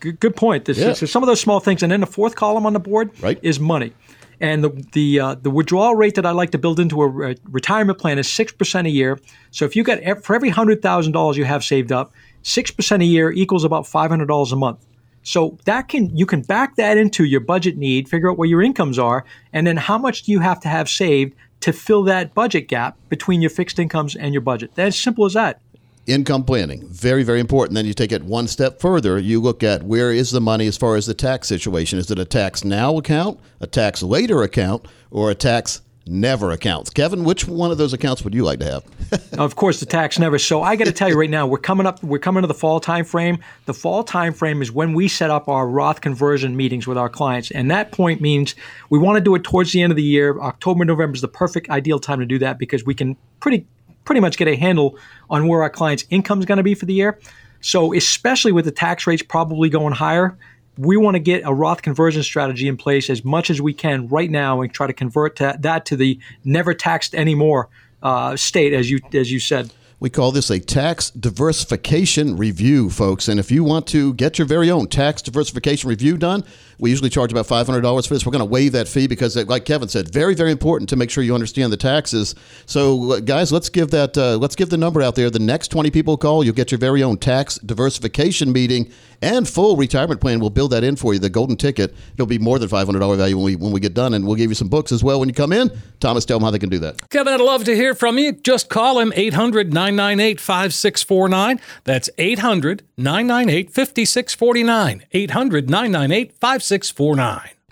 Good, 0.00 0.18
good 0.20 0.34
point. 0.36 0.64
This, 0.64 0.78
Yeah. 0.78 0.94
so 0.94 1.04
some 1.06 1.22
of 1.22 1.26
those 1.26 1.40
small 1.40 1.60
things, 1.60 1.82
and 1.82 1.92
then 1.92 2.00
the 2.00 2.06
fourth 2.06 2.34
column 2.34 2.64
on 2.64 2.72
the 2.72 2.80
board 2.80 3.10
Right. 3.20 3.38
is 3.42 3.60
money, 3.60 3.92
and 4.40 4.64
the 4.64 4.70
the 4.92 5.20
uh, 5.20 5.34
the 5.34 5.50
withdrawal 5.50 5.94
rate 5.94 6.14
that 6.14 6.24
I 6.24 6.30
like 6.30 6.52
to 6.52 6.58
build 6.58 6.80
into 6.80 7.02
a 7.02 7.06
re- 7.06 7.36
retirement 7.50 7.98
plan 7.98 8.18
is 8.18 8.26
six 8.26 8.50
percent 8.50 8.86
a 8.86 8.90
year. 8.90 9.20
So 9.50 9.66
if 9.66 9.76
you 9.76 9.84
got 9.84 9.98
for 10.24 10.34
every 10.34 10.48
hundred 10.48 10.80
thousand 10.80 11.12
dollars 11.12 11.36
you 11.36 11.44
have 11.44 11.62
saved 11.62 11.92
up, 11.92 12.12
six 12.40 12.70
percent 12.70 13.02
a 13.02 13.04
year 13.04 13.30
equals 13.30 13.62
about 13.62 13.86
five 13.86 14.08
hundred 14.08 14.28
dollars 14.28 14.52
a 14.52 14.56
month. 14.56 14.86
So 15.22 15.58
that 15.66 15.88
can 15.88 16.16
you 16.16 16.24
can 16.24 16.40
back 16.40 16.76
that 16.76 16.96
into 16.96 17.24
your 17.24 17.40
budget 17.40 17.76
need, 17.76 18.08
figure 18.08 18.30
out 18.30 18.38
where 18.38 18.48
your 18.48 18.62
incomes 18.62 18.98
are, 18.98 19.26
and 19.52 19.66
then 19.66 19.76
how 19.76 19.98
much 19.98 20.22
do 20.22 20.32
you 20.32 20.40
have 20.40 20.60
to 20.60 20.68
have 20.68 20.88
saved 20.88 21.34
to 21.60 21.72
fill 21.72 22.02
that 22.04 22.34
budget 22.34 22.68
gap 22.68 22.96
between 23.08 23.40
your 23.40 23.50
fixed 23.50 23.78
incomes 23.78 24.16
and 24.16 24.34
your 24.34 24.40
budget. 24.40 24.70
That's 24.74 24.98
simple 24.98 25.24
as 25.26 25.34
that. 25.34 25.60
income 26.06 26.42
planning 26.44 26.88
very 26.88 27.22
very 27.22 27.38
important 27.38 27.74
then 27.74 27.84
you 27.84 27.92
take 27.92 28.10
it 28.10 28.22
one 28.24 28.48
step 28.48 28.80
further 28.80 29.18
you 29.18 29.38
look 29.40 29.62
at 29.62 29.82
where 29.82 30.10
is 30.10 30.30
the 30.30 30.40
money 30.40 30.66
as 30.66 30.76
far 30.76 30.96
as 30.96 31.06
the 31.06 31.14
tax 31.14 31.46
situation 31.46 31.98
is 31.98 32.10
it 32.10 32.18
a 32.18 32.24
tax 32.24 32.64
now 32.64 32.96
account 32.96 33.38
a 33.60 33.66
tax 33.66 34.02
later 34.02 34.42
account 34.42 34.86
or 35.10 35.30
a 35.30 35.34
tax 35.34 35.82
never 36.10 36.50
accounts. 36.50 36.90
kevin 36.90 37.24
which 37.24 37.46
one 37.46 37.70
of 37.70 37.78
those 37.78 37.92
accounts 37.92 38.22
would 38.22 38.34
you 38.34 38.42
like 38.42 38.58
to 38.58 38.64
have 38.64 38.84
of 39.38 39.56
course, 39.56 39.80
the 39.80 39.86
tax 39.86 40.18
never. 40.18 40.38
So 40.38 40.62
I 40.62 40.76
got 40.76 40.84
to 40.84 40.92
tell 40.92 41.08
you 41.08 41.18
right 41.18 41.30
now, 41.30 41.46
we're 41.46 41.58
coming 41.58 41.86
up. 41.86 42.02
We're 42.02 42.18
coming 42.18 42.42
to 42.42 42.46
the 42.46 42.54
fall 42.54 42.80
time 42.80 43.04
frame. 43.04 43.38
The 43.66 43.74
fall 43.74 44.04
time 44.04 44.32
frame 44.32 44.62
is 44.62 44.70
when 44.70 44.92
we 44.92 45.08
set 45.08 45.30
up 45.30 45.48
our 45.48 45.66
Roth 45.66 46.00
conversion 46.00 46.56
meetings 46.56 46.86
with 46.86 46.96
our 46.96 47.08
clients, 47.08 47.50
and 47.50 47.70
that 47.70 47.92
point 47.92 48.20
means 48.20 48.54
we 48.88 48.98
want 48.98 49.16
to 49.16 49.20
do 49.20 49.34
it 49.34 49.44
towards 49.44 49.72
the 49.72 49.82
end 49.82 49.90
of 49.90 49.96
the 49.96 50.02
year. 50.02 50.38
October, 50.40 50.84
November 50.84 51.14
is 51.14 51.20
the 51.20 51.28
perfect 51.28 51.70
ideal 51.70 51.98
time 51.98 52.20
to 52.20 52.26
do 52.26 52.38
that 52.38 52.58
because 52.58 52.84
we 52.84 52.94
can 52.94 53.16
pretty 53.40 53.66
pretty 54.04 54.20
much 54.20 54.36
get 54.36 54.48
a 54.48 54.56
handle 54.56 54.96
on 55.28 55.46
where 55.46 55.62
our 55.62 55.70
clients' 55.70 56.04
income 56.10 56.38
is 56.38 56.46
going 56.46 56.58
to 56.58 56.64
be 56.64 56.74
for 56.74 56.86
the 56.86 56.94
year. 56.94 57.18
So 57.60 57.92
especially 57.92 58.52
with 58.52 58.64
the 58.64 58.72
tax 58.72 59.06
rates 59.06 59.22
probably 59.22 59.68
going 59.68 59.92
higher. 59.92 60.36
We 60.80 60.96
want 60.96 61.14
to 61.14 61.18
get 61.18 61.42
a 61.44 61.52
Roth 61.52 61.82
conversion 61.82 62.22
strategy 62.22 62.66
in 62.66 62.76
place 62.76 63.10
as 63.10 63.22
much 63.22 63.50
as 63.50 63.60
we 63.60 63.74
can 63.74 64.08
right 64.08 64.30
now 64.30 64.62
and 64.62 64.72
try 64.72 64.86
to 64.86 64.94
convert 64.94 65.36
to, 65.36 65.54
that 65.60 65.84
to 65.86 65.96
the 65.96 66.18
never 66.42 66.72
taxed 66.72 67.14
anymore 67.14 67.68
uh, 68.02 68.34
state, 68.34 68.72
as 68.72 68.90
you 68.90 68.98
as 69.12 69.30
you 69.30 69.40
said. 69.40 69.70
We 69.98 70.08
call 70.08 70.32
this 70.32 70.48
a 70.48 70.58
tax 70.58 71.10
diversification 71.10 72.38
review, 72.38 72.88
folks. 72.88 73.28
And 73.28 73.38
if 73.38 73.50
you 73.50 73.62
want 73.62 73.86
to 73.88 74.14
get 74.14 74.38
your 74.38 74.46
very 74.46 74.70
own 74.70 74.86
tax 74.86 75.20
diversification 75.20 75.90
review 75.90 76.16
done, 76.16 76.42
we 76.80 76.90
usually 76.90 77.10
charge 77.10 77.30
about 77.30 77.46
$500 77.46 78.08
for 78.08 78.14
this. 78.14 78.24
We're 78.24 78.32
going 78.32 78.40
to 78.40 78.44
waive 78.44 78.72
that 78.72 78.88
fee 78.88 79.06
because, 79.06 79.36
like 79.36 79.64
Kevin 79.64 79.88
said, 79.88 80.12
very, 80.12 80.34
very 80.34 80.50
important 80.50 80.88
to 80.90 80.96
make 80.96 81.10
sure 81.10 81.22
you 81.22 81.34
understand 81.34 81.72
the 81.72 81.76
taxes. 81.76 82.34
So, 82.66 83.12
uh, 83.12 83.20
guys, 83.20 83.52
let's 83.52 83.68
give 83.68 83.90
that. 83.90 84.16
Uh, 84.16 84.36
let's 84.36 84.56
give 84.56 84.70
the 84.70 84.76
number 84.76 85.02
out 85.02 85.14
there. 85.14 85.30
The 85.30 85.38
next 85.38 85.68
20 85.68 85.90
people 85.90 86.16
call, 86.16 86.42
you'll 86.42 86.54
get 86.54 86.70
your 86.70 86.78
very 86.78 87.02
own 87.02 87.18
tax 87.18 87.56
diversification 87.58 88.52
meeting 88.52 88.90
and 89.22 89.48
full 89.48 89.76
retirement 89.76 90.20
plan. 90.20 90.40
We'll 90.40 90.50
build 90.50 90.72
that 90.72 90.82
in 90.82 90.96
for 90.96 91.12
you. 91.12 91.18
The 91.18 91.30
golden 91.30 91.56
ticket. 91.56 91.94
It'll 92.14 92.26
be 92.26 92.38
more 92.38 92.58
than 92.58 92.68
$500 92.68 93.16
value 93.16 93.36
when 93.36 93.44
we 93.44 93.56
when 93.56 93.72
we 93.72 93.80
get 93.80 93.94
done, 93.94 94.14
and 94.14 94.26
we'll 94.26 94.36
give 94.36 94.50
you 94.50 94.54
some 94.54 94.68
books 94.68 94.92
as 94.92 95.04
well 95.04 95.20
when 95.20 95.28
you 95.28 95.34
come 95.34 95.52
in. 95.52 95.70
Thomas, 96.00 96.24
tell 96.24 96.38
them 96.38 96.44
how 96.44 96.50
they 96.50 96.58
can 96.58 96.70
do 96.70 96.78
that. 96.78 97.10
Kevin, 97.10 97.34
I'd 97.34 97.40
love 97.40 97.64
to 97.64 97.76
hear 97.76 97.94
from 97.94 98.18
you. 98.18 98.32
Just 98.32 98.70
call 98.70 98.98
him 98.98 99.12
800 99.14 99.74
998 99.74 100.40
5649. 100.40 101.60
That's 101.84 102.08
800 102.16 102.82
998 102.96 103.70
5649. 103.70 105.04
800 105.12 105.70
998 105.70 106.32
5649. 106.32 106.69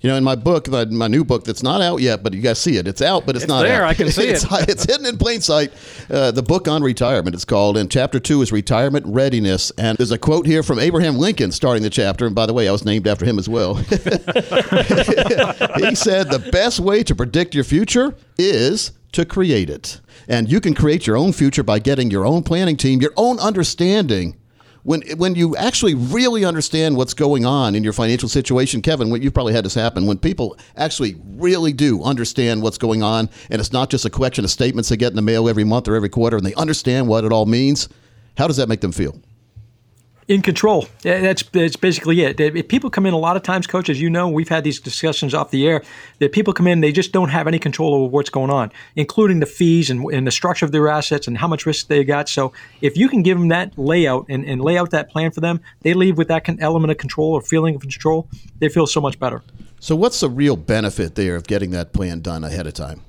You 0.00 0.08
know, 0.10 0.16
in 0.16 0.22
my 0.22 0.36
book, 0.36 0.68
my, 0.68 0.84
my 0.84 1.08
new 1.08 1.24
book 1.24 1.42
that's 1.42 1.64
not 1.64 1.80
out 1.80 2.00
yet, 2.00 2.22
but 2.22 2.32
you 2.32 2.40
guys 2.40 2.60
see 2.60 2.76
it. 2.76 2.86
It's 2.86 3.02
out, 3.02 3.26
but 3.26 3.34
it's, 3.34 3.44
It's 3.44 3.48
not 3.48 3.62
there. 3.62 3.82
out. 3.82 3.88
I 3.88 3.94
can 3.94 4.08
see 4.12 4.28
it's, 4.28 4.44
it. 4.44 4.68
It's 4.68 4.84
hidden 4.84 5.06
in 5.06 5.18
plain 5.18 5.40
sight. 5.40 5.72
Uh, 6.08 6.30
the 6.30 6.42
book 6.42 6.68
on 6.68 6.84
retirement, 6.84 7.34
it's 7.34 7.44
called. 7.44 7.76
And 7.76 7.90
chapter 7.90 8.20
two 8.20 8.40
is 8.40 8.52
retirement 8.52 9.06
readiness. 9.08 9.72
And 9.72 9.98
there's 9.98 10.12
a 10.12 10.18
quote 10.18 10.46
here 10.46 10.62
from 10.62 10.78
Abraham 10.78 11.16
Lincoln 11.16 11.50
starting 11.50 11.82
the 11.82 11.90
chapter. 11.90 12.26
And 12.26 12.34
by 12.34 12.46
the 12.46 12.52
way, 12.52 12.68
I 12.68 12.72
was 12.72 12.84
named 12.84 13.08
after 13.08 13.24
him 13.24 13.40
as 13.40 13.48
well. 13.48 13.74
he 13.74 13.84
said, 15.96 16.30
The 16.30 16.48
best 16.52 16.78
way 16.78 17.02
to 17.02 17.16
predict 17.16 17.56
your 17.56 17.64
future 17.64 18.14
is 18.38 18.92
to 19.12 19.24
create 19.24 19.68
it. 19.68 20.00
And 20.28 20.48
you 20.50 20.60
can 20.60 20.74
create 20.74 21.08
your 21.08 21.16
own 21.16 21.32
future 21.32 21.64
by 21.64 21.80
getting 21.80 22.08
your 22.10 22.24
own 22.24 22.44
planning 22.44 22.76
team, 22.76 23.00
your 23.00 23.14
own 23.16 23.40
understanding 23.40 24.36
when 24.88 25.02
when 25.18 25.34
you 25.34 25.54
actually 25.54 25.94
really 25.94 26.46
understand 26.46 26.96
what's 26.96 27.12
going 27.12 27.44
on 27.44 27.74
in 27.74 27.84
your 27.84 27.92
financial 27.92 28.26
situation, 28.26 28.80
Kevin, 28.80 29.10
what 29.10 29.20
you 29.20 29.30
probably 29.30 29.52
had 29.52 29.62
this 29.66 29.74
happen 29.74 30.06
when 30.06 30.16
people 30.16 30.56
actually 30.78 31.14
really 31.34 31.74
do 31.74 32.02
understand 32.02 32.62
what's 32.62 32.78
going 32.78 33.02
on, 33.02 33.28
and 33.50 33.60
it's 33.60 33.70
not 33.70 33.90
just 33.90 34.06
a 34.06 34.10
collection 34.10 34.46
of 34.46 34.50
statements 34.50 34.88
they 34.88 34.96
get 34.96 35.10
in 35.10 35.16
the 35.16 35.20
mail 35.20 35.46
every 35.46 35.62
month 35.62 35.88
or 35.88 35.94
every 35.94 36.08
quarter, 36.08 36.38
and 36.38 36.46
they 36.46 36.54
understand 36.54 37.06
what 37.06 37.22
it 37.24 37.32
all 37.32 37.44
means. 37.44 37.90
How 38.38 38.46
does 38.46 38.56
that 38.56 38.70
make 38.70 38.80
them 38.80 38.92
feel? 38.92 39.20
In 40.28 40.42
control. 40.42 40.86
That's 41.02 41.42
that's 41.42 41.76
basically 41.76 42.20
it. 42.20 42.38
If 42.38 42.68
people 42.68 42.90
come 42.90 43.06
in 43.06 43.14
a 43.14 43.18
lot 43.18 43.36
of 43.36 43.42
times, 43.42 43.66
coach, 43.66 43.88
as 43.88 44.00
you 44.00 44.10
know, 44.10 44.28
we've 44.28 44.48
had 44.48 44.62
these 44.62 44.78
discussions 44.78 45.32
off 45.34 45.50
the 45.50 45.66
air. 45.66 45.82
That 46.18 46.32
people 46.32 46.52
come 46.52 46.66
in, 46.66 46.80
they 46.80 46.92
just 46.92 47.12
don't 47.12 47.30
have 47.30 47.46
any 47.46 47.58
control 47.58 47.94
over 47.94 48.10
what's 48.10 48.30
going 48.30 48.50
on, 48.50 48.70
including 48.94 49.40
the 49.40 49.46
fees 49.46 49.88
and, 49.88 50.04
and 50.12 50.26
the 50.26 50.30
structure 50.30 50.66
of 50.66 50.72
their 50.72 50.88
assets 50.88 51.26
and 51.26 51.38
how 51.38 51.48
much 51.48 51.64
risk 51.64 51.88
they 51.88 52.04
got. 52.04 52.28
So 52.28 52.52
if 52.82 52.96
you 52.96 53.08
can 53.08 53.22
give 53.22 53.38
them 53.38 53.48
that 53.48 53.76
layout 53.78 54.26
and, 54.28 54.44
and 54.44 54.60
lay 54.60 54.76
out 54.76 54.90
that 54.90 55.10
plan 55.10 55.30
for 55.30 55.40
them, 55.40 55.60
they 55.80 55.94
leave 55.94 56.18
with 56.18 56.28
that 56.28 56.44
con- 56.44 56.58
element 56.60 56.90
of 56.90 56.98
control 56.98 57.32
or 57.32 57.40
feeling 57.40 57.74
of 57.74 57.80
control. 57.80 58.28
They 58.58 58.68
feel 58.68 58.86
so 58.86 59.00
much 59.00 59.18
better. 59.18 59.42
So, 59.80 59.94
what's 59.96 60.20
the 60.20 60.28
real 60.28 60.56
benefit 60.56 61.14
there 61.14 61.36
of 61.36 61.46
getting 61.46 61.70
that 61.70 61.92
plan 61.92 62.20
done 62.20 62.44
ahead 62.44 62.66
of 62.66 62.74
time? 62.74 63.02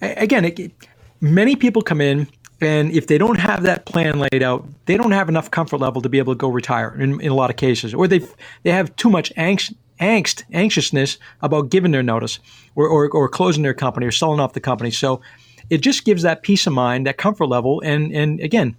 Again, 0.00 0.44
it, 0.44 0.72
many 1.20 1.54
people 1.54 1.82
come 1.82 2.00
in. 2.00 2.28
And 2.62 2.92
if 2.92 3.08
they 3.08 3.18
don't 3.18 3.40
have 3.40 3.64
that 3.64 3.86
plan 3.86 4.20
laid 4.20 4.40
out, 4.40 4.64
they 4.86 4.96
don't 4.96 5.10
have 5.10 5.28
enough 5.28 5.50
comfort 5.50 5.78
level 5.78 6.00
to 6.00 6.08
be 6.08 6.18
able 6.18 6.32
to 6.32 6.38
go 6.38 6.48
retire 6.48 6.94
in, 6.96 7.20
in 7.20 7.32
a 7.32 7.34
lot 7.34 7.50
of 7.50 7.56
cases, 7.56 7.92
or 7.92 8.06
they 8.06 8.20
they 8.62 8.70
have 8.70 8.94
too 8.94 9.10
much 9.10 9.34
angst, 9.34 9.74
angst, 10.00 10.44
anxiousness 10.52 11.18
about 11.40 11.70
giving 11.70 11.90
their 11.90 12.04
notice, 12.04 12.38
or, 12.76 12.86
or 12.86 13.10
or 13.10 13.28
closing 13.28 13.64
their 13.64 13.74
company 13.74 14.06
or 14.06 14.12
selling 14.12 14.38
off 14.38 14.52
the 14.52 14.60
company. 14.60 14.92
So 14.92 15.20
it 15.70 15.78
just 15.78 16.04
gives 16.04 16.22
that 16.22 16.42
peace 16.42 16.64
of 16.68 16.72
mind, 16.72 17.04
that 17.08 17.18
comfort 17.18 17.46
level, 17.46 17.80
and 17.84 18.12
and 18.12 18.38
again, 18.38 18.76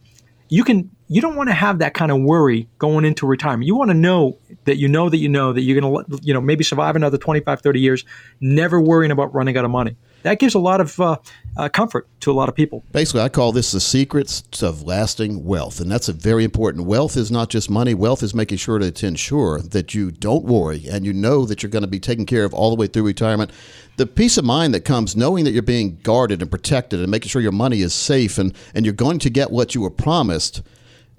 you 0.47 0.63
can 0.63 0.89
you 1.09 1.19
don't 1.21 1.35
want 1.35 1.49
to 1.49 1.53
have 1.53 1.79
that 1.79 1.93
kind 1.93 2.09
of 2.09 2.21
worry 2.21 2.69
going 2.77 3.03
into 3.03 3.27
retirement. 3.27 3.67
You 3.67 3.75
want 3.75 3.91
to 3.91 3.95
know 3.95 4.37
that 4.63 4.77
you 4.77 4.87
know 4.87 5.09
that 5.09 5.17
you 5.17 5.27
know 5.27 5.51
that 5.51 5.61
you're 5.61 5.81
going 5.81 6.05
to 6.05 6.19
you 6.23 6.33
know 6.33 6.39
maybe 6.39 6.63
survive 6.63 6.95
another 6.95 7.17
25 7.17 7.59
30 7.59 7.79
years 7.81 8.05
never 8.39 8.79
worrying 8.79 9.11
about 9.11 9.33
running 9.33 9.57
out 9.57 9.65
of 9.65 9.71
money. 9.71 9.97
That 10.23 10.39
gives 10.39 10.55
a 10.55 10.59
lot 10.59 10.81
of 10.81 10.99
uh, 10.99 11.17
uh, 11.55 11.69
comfort 11.69 12.07
to 12.21 12.31
a 12.31 12.33
lot 12.33 12.49
of 12.49 12.55
people. 12.55 12.83
Basically, 12.91 13.21
I 13.21 13.29
call 13.29 13.51
this 13.51 13.71
the 13.71 13.79
secrets 13.79 14.63
of 14.63 14.83
lasting 14.83 15.45
wealth. 15.45 15.79
And 15.79 15.91
that's 15.91 16.09
a 16.09 16.13
very 16.13 16.43
important. 16.43 16.85
Wealth 16.85 17.15
is 17.15 17.29
not 17.29 17.49
just 17.49 17.69
money. 17.69 17.93
Wealth 17.93 18.23
is 18.23 18.33
making 18.33 18.57
sure 18.57 18.79
to, 18.79 19.05
ensure 19.05 19.59
that 19.59 19.93
you 19.93 20.11
don't 20.11 20.45
worry 20.45 20.85
and 20.89 21.05
you 21.05 21.13
know 21.13 21.45
that 21.45 21.61
you're 21.61 21.69
going 21.69 21.83
to 21.83 21.87
be 21.87 21.99
taken 21.99 22.25
care 22.25 22.45
of 22.45 22.53
all 22.53 22.69
the 22.69 22.75
way 22.75 22.87
through 22.87 23.03
retirement. 23.03 23.51
The 23.97 24.07
peace 24.07 24.37
of 24.37 24.45
mind 24.45 24.73
that 24.73 24.85
comes 24.85 25.15
knowing 25.15 25.43
that 25.43 25.51
you're 25.51 25.61
being 25.61 25.99
guarded 26.03 26.41
and 26.41 26.49
protected 26.49 26.99
and 27.01 27.11
making 27.11 27.29
sure 27.29 27.41
your 27.41 27.51
money 27.51 27.81
is 27.81 27.93
safe 27.93 28.37
and, 28.37 28.55
and 28.73 28.85
you're 28.85 28.93
going 28.93 29.19
to 29.19 29.29
get 29.29 29.51
what 29.51 29.75
you 29.75 29.81
were 29.81 29.89
promised 29.89 30.61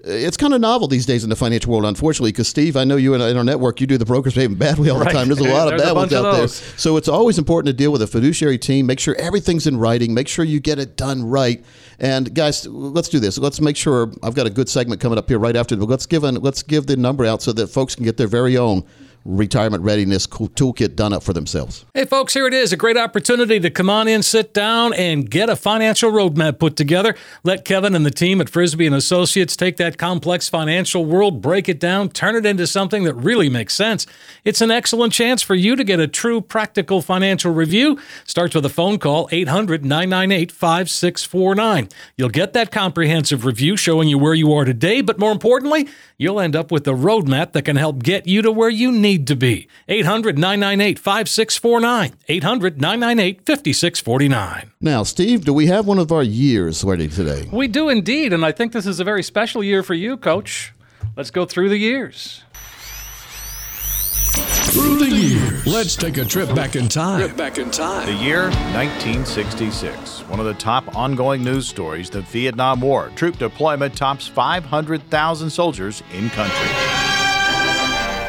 Uh, 0.03 0.11
it's 0.11 0.37
kind 0.37 0.53
of 0.53 0.61
novel 0.61 0.87
these 0.87 1.05
days 1.05 1.23
in 1.23 1.29
the 1.29 1.35
financial 1.35 1.71
world, 1.71 1.85
unfortunately, 1.85 2.31
because 2.31 2.47
Steve, 2.47 2.75
I 2.75 2.83
know 2.83 2.95
you 2.95 3.13
in, 3.13 3.21
in 3.21 3.37
our 3.37 3.43
network, 3.43 3.79
you 3.81 3.87
do 3.87 3.97
the 3.97 4.05
brokers 4.05 4.33
paying 4.33 4.55
badly 4.55 4.89
all 4.89 4.99
the 4.99 5.05
time. 5.05 5.27
There's 5.27 5.39
a 5.39 5.43
lot 5.53 5.71
of 5.71 5.79
bad 5.79 5.95
ones 5.95 6.13
out 6.13 6.33
there. 6.33 6.47
So 6.47 6.97
it's 6.97 7.07
always 7.07 7.37
important 7.37 7.67
to 7.67 7.73
deal 7.73 7.91
with 7.91 8.01
a 8.01 8.07
fiduciary 8.07 8.57
team, 8.57 8.85
make 8.85 8.99
sure 8.99 9.15
everything's 9.15 9.67
in 9.67 9.77
writing, 9.77 10.13
make 10.13 10.27
sure 10.27 10.45
you 10.45 10.59
get 10.59 10.79
it 10.79 10.97
done 10.97 11.23
right. 11.23 11.63
And 11.99 12.33
guys, 12.35 12.67
let's 12.67 13.09
do 13.09 13.19
this. 13.19 13.37
Let's 13.37 13.61
make 13.61 13.77
sure 13.77 14.11
I've 14.21 14.35
got 14.35 14.45
a 14.47 14.49
good 14.49 14.69
segment 14.69 15.01
coming 15.01 15.17
up 15.17 15.29
here 15.29 15.39
right 15.39 15.55
after, 15.55 15.75
but 15.75 15.89
let's 15.89 16.05
give 16.05 16.23
an, 16.23 16.35
let's 16.35 16.61
give 16.61 16.87
the 16.87 16.97
number 16.97 17.25
out 17.25 17.41
so 17.41 17.53
that 17.53 17.67
folks 17.67 17.95
can 17.95 18.03
get 18.03 18.17
their 18.17 18.27
very 18.27 18.57
own 18.57 18.85
retirement 19.25 19.83
readiness 19.83 20.27
toolkit 20.27 20.95
done 20.95 21.11
up 21.11 21.23
for 21.23 21.33
themselves. 21.33 21.83
Hey, 21.95 22.05
folks, 22.05 22.35
here 22.35 22.45
it 22.45 22.53
is 22.53 22.71
a 22.71 22.77
great 22.77 22.95
opportunity 22.95 23.59
to 23.59 23.71
come 23.71 23.89
on 23.89 24.07
in, 24.07 24.21
sit 24.21 24.53
down, 24.53 24.93
and 24.93 25.29
get 25.29 25.49
a 25.49 25.55
financial 25.55 26.11
roadmap 26.11 26.59
put 26.59 26.75
together. 26.75 27.15
Let 27.43 27.65
Kevin 27.65 27.95
and 27.95 28.05
the 28.05 28.11
team 28.11 28.39
at 28.39 28.49
Frisbee 28.49 28.85
and 28.85 28.95
Associates 28.95 29.55
take 29.55 29.77
that 29.77 29.97
complex 29.97 30.47
financial 30.47 31.05
world, 31.05 31.41
break 31.41 31.67
it 31.67 31.79
down, 31.79 32.09
turn 32.09 32.35
it 32.35 32.45
into 32.45 32.67
something 32.67 33.03
that 33.05 33.15
really 33.15 33.49
makes 33.49 33.73
sense. 33.73 34.05
It's 34.43 34.61
an 34.61 34.69
excellent 34.69 35.11
chance 35.11 35.41
for 35.41 35.55
you 35.55 35.75
to 35.75 35.83
get 35.83 35.99
a 35.99 36.07
true 36.07 36.39
practical 36.39 37.01
financial 37.01 37.51
review. 37.51 37.99
Starts 38.25 38.53
with 38.53 38.65
a 38.65 38.69
phone 38.69 38.99
call, 38.99 39.27
800 39.31 39.83
998 39.83 40.51
5649. 40.51 41.89
You'll 42.15 42.29
get 42.29 42.53
that 42.53 42.71
comprehensive 42.71 43.43
review 43.43 43.75
showing 43.75 44.07
you 44.07 44.19
where 44.19 44.35
you 44.35 44.53
are 44.53 44.65
today, 44.65 45.01
but 45.01 45.17
more 45.17 45.31
importantly, 45.31 45.87
you'll 46.17 46.39
end 46.39 46.55
up 46.55 46.71
with 46.71 46.87
a 46.87 46.91
roadmap 46.91 47.53
that 47.53 47.63
can 47.63 47.75
help 47.75 48.03
get 48.03 48.27
you 48.27 48.43
to 48.43 48.51
where 48.51 48.69
you 48.69 48.91
need 48.91 49.14
to 49.23 49.35
be. 49.35 49.67
800 49.87 50.37
998 50.37 50.99
5649. 50.99 52.13
800 52.27 52.81
998 52.81 53.45
5649. 53.45 54.71
Now, 54.81 55.03
Steve, 55.03 55.45
do 55.45 55.53
we 55.53 55.67
have 55.67 55.87
one 55.87 55.99
of 55.99 56.11
our 56.11 56.23
years 56.23 56.83
ready 56.83 57.07
today? 57.07 57.47
We 57.51 57.67
do 57.67 57.89
indeed, 57.89 58.33
and 58.33 58.45
I 58.45 58.51
think 58.51 58.73
this 58.73 58.85
is 58.85 58.99
a 58.99 59.03
very 59.03 59.23
special 59.23 59.63
year 59.63 59.83
for 59.83 59.93
you, 59.93 60.17
Coach. 60.17 60.73
Let's 61.15 61.31
go 61.31 61.45
through 61.45 61.69
the 61.69 61.77
years. 61.77 62.43
Through 64.75 64.97
the 64.97 65.09
years. 65.09 65.65
Let's 65.65 65.95
take 65.95 66.17
a 66.17 66.25
trip 66.25 66.53
back 66.53 66.75
in 66.75 66.89
time. 66.89 67.21
Trip 67.21 67.37
back 67.37 67.57
in 67.57 67.71
time. 67.71 68.05
The 68.05 68.13
year 68.13 68.49
1966. 68.73 70.21
One 70.27 70.41
of 70.41 70.45
the 70.45 70.53
top 70.55 70.93
ongoing 70.93 71.43
news 71.43 71.67
stories 71.69 72.09
the 72.09 72.21
Vietnam 72.21 72.81
War. 72.81 73.11
Troop 73.15 73.37
deployment 73.37 73.95
tops 73.95 74.27
500,000 74.27 75.49
soldiers 75.49 76.03
in 76.11 76.29
country. 76.31 77.04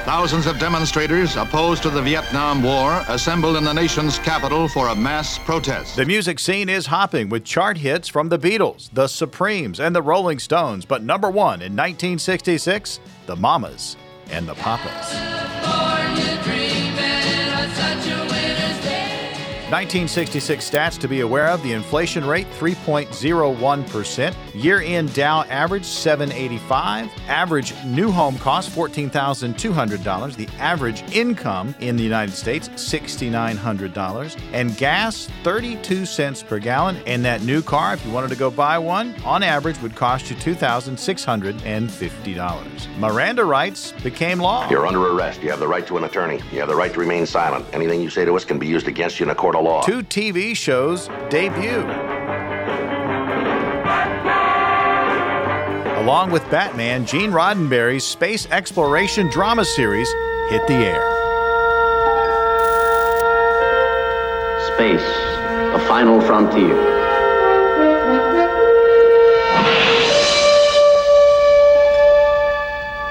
Thousands 0.07 0.47
of 0.47 0.61
demonstrators 0.61 1.35
opposed 1.35 1.83
to 1.83 1.91
the 1.91 2.01
Vietnam 2.01 2.63
War 2.63 3.03
assembled 3.09 3.57
in 3.57 3.65
the 3.65 3.75
nation's 3.75 4.21
capital 4.21 4.69
for 4.69 4.87
a 4.87 4.95
mass 4.95 5.37
protest. 5.37 5.97
The 5.97 6.05
music 6.05 6.39
scene 6.39 6.69
is 6.69 6.87
hopping 6.87 7.29
with 7.29 7.43
chart 7.43 7.77
hits 7.77 8.07
from 8.07 8.29
the 8.29 8.39
Beatles, 8.39 8.89
the 8.93 9.09
Supremes, 9.09 9.81
and 9.81 9.97
the 9.97 10.03
Rolling 10.03 10.39
Stones. 10.39 10.85
But 10.85 11.03
number 11.03 11.29
one 11.29 11.61
in 11.61 11.73
1966, 11.73 13.01
the 13.27 13.35
Mamas 13.35 13.97
and 14.31 14.47
the 14.49 14.55
Papas. 14.55 15.13
1966 19.67 20.71
stats 20.71 20.97
to 20.97 21.09
be 21.09 21.23
aware 21.23 21.49
of 21.49 21.61
the 21.65 21.73
inflation 21.73 22.25
rate 22.25 22.47
3.01%, 22.53 24.33
year 24.55 24.81
end 24.81 25.13
Dow 25.13 25.43
average 25.43 25.85
785, 25.85 27.11
average 27.27 27.75
new 27.85 28.13
home 28.13 28.39
cost 28.39 28.71
$14,200, 28.71 30.37
the 30.37 30.47
average 30.61 31.03
income 31.13 31.75
in 31.81 31.97
the 31.97 32.05
United 32.05 32.33
States 32.33 32.69
$6,900, 32.69 34.41
and 34.53 34.77
gas 34.77 35.29
32 35.43 36.07
cents 36.07 36.45
per 36.45 36.61
gallon. 36.61 36.97
And 37.05 37.25
that 37.25 37.43
new 37.43 37.61
car, 37.61 37.95
if 37.95 38.07
you 38.07 38.13
wanted 38.13 38.31
to 38.31 38.37
go 38.37 38.53
buy 38.53 38.79
one, 38.79 39.17
on 39.25 39.43
average 39.43 39.83
would 39.83 39.97
cost 39.97 40.31
you 40.31 40.37
$2,650. 40.37 42.99
Miranda 42.99 43.45
rights 43.45 43.91
became 44.05 44.39
law. 44.39 44.71
You're 44.71 44.87
under 44.87 45.13
arrest. 45.13 45.43
You 45.43 45.51
have 45.51 45.59
the 45.59 45.67
right 45.67 45.85
to 45.89 45.97
an 45.97 46.05
attorney. 46.05 46.41
You 46.53 46.61
have 46.61 46.69
the 46.69 46.77
right 46.77 46.93
to 46.93 47.01
remain 47.01 47.27
silent. 47.27 47.67
Anything 47.73 48.01
you 48.01 48.11
say 48.11 48.25
to 48.25 48.37
us 48.37 48.45
can 48.45 48.61
be 48.61 48.69
used 48.69 48.87
against 48.87 49.19
you 49.19 49.25
in 49.25 49.31
a 49.31 49.35
court 49.35 49.56
of 49.57 49.65
law. 49.65 49.83
Two 49.83 50.03
TV 50.03 50.57
shows 50.57 51.09
debut. 51.31 51.85
Along 56.03 56.31
with 56.31 56.49
Batman, 56.51 57.05
Gene 57.05 57.33
Roddenberry's 57.33 58.05
space 58.05 58.47
exploration 58.51 59.29
drama 59.29 59.65
series 59.65 60.09
hit 60.51 60.67
the 60.69 60.75
air. 60.75 61.03
Space, 64.75 65.07
the 65.73 65.85
final 65.89 66.21
frontier. 66.21 66.95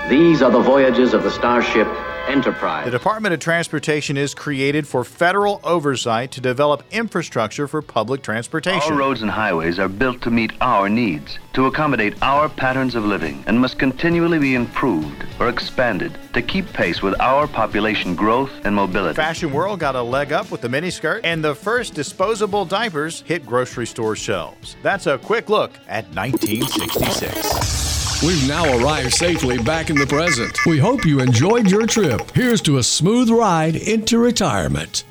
These 0.10 0.42
are 0.42 0.52
the 0.52 0.62
voyages 0.62 1.14
of 1.14 1.24
the 1.24 1.32
starship 1.32 1.88
Enterprise. 2.28 2.86
The 2.86 2.92
Department 2.92 3.34
of 3.34 3.40
Transportation 3.40 4.18
is 4.18 4.34
created 4.34 4.88
for 4.88 5.04
federal 5.04 5.62
oversight 5.64 6.32
to 6.32 6.42
develop 6.42 6.84
infrastructure 6.92 7.68
for 7.68 7.82
public 7.82 8.24
transportation. 8.24 8.94
Our 8.94 9.00
roads 9.00 9.22
and 9.22 9.30
highways 9.30 9.80
are 9.80 9.88
built 9.88 10.22
to 10.24 10.32
meet 10.32 10.52
our 10.60 10.90
needs, 10.90 11.38
to 11.54 11.68
accommodate 11.68 12.16
our 12.22 12.50
patterns 12.50 12.96
of 12.96 13.06
living, 13.06 13.44
and 13.48 13.60
must 13.60 13.78
continually 13.78 14.40
be 14.40 14.56
improved 14.56 15.26
or 15.40 15.50
expanded 15.50 16.18
to 16.34 16.42
keep 16.42 16.72
pace 16.74 17.02
with 17.02 17.20
our 17.22 17.48
population 17.48 18.16
growth 18.16 18.52
and 18.64 18.76
mobility. 18.76 19.16
Fashion 19.16 19.54
World 19.54 19.80
got 19.80 19.96
a 19.96 20.02
leg 20.02 20.34
up 20.34 20.52
with 20.52 20.62
the 20.62 20.68
miniskirt, 20.68 21.22
and 21.24 21.44
the 21.44 21.56
first 21.56 21.94
disposable 21.94 22.66
diapers 22.66 23.22
hit 23.22 23.46
grocery 23.46 23.86
store 23.86 24.16
shelves. 24.16 24.76
That's 24.82 25.08
a 25.08 25.18
quick 25.18 25.50
look 25.50 25.74
at 25.88 26.06
1966. 26.16 27.95
We've 28.24 28.48
now 28.48 28.78
arrived 28.78 29.14
safely 29.14 29.58
back 29.58 29.90
in 29.90 29.98
the 29.98 30.08
present. 30.08 30.58
We 30.66 30.80
hope 30.80 31.06
you 31.06 31.20
enjoyed 31.20 31.70
your 31.70 31.86
trip. 31.86 32.32
Here's 32.32 32.62
to 32.62 32.78
a 32.78 32.84
smooth 32.84 33.30
ride 33.30 33.76
into 33.76 34.18
retirement. 34.18 35.04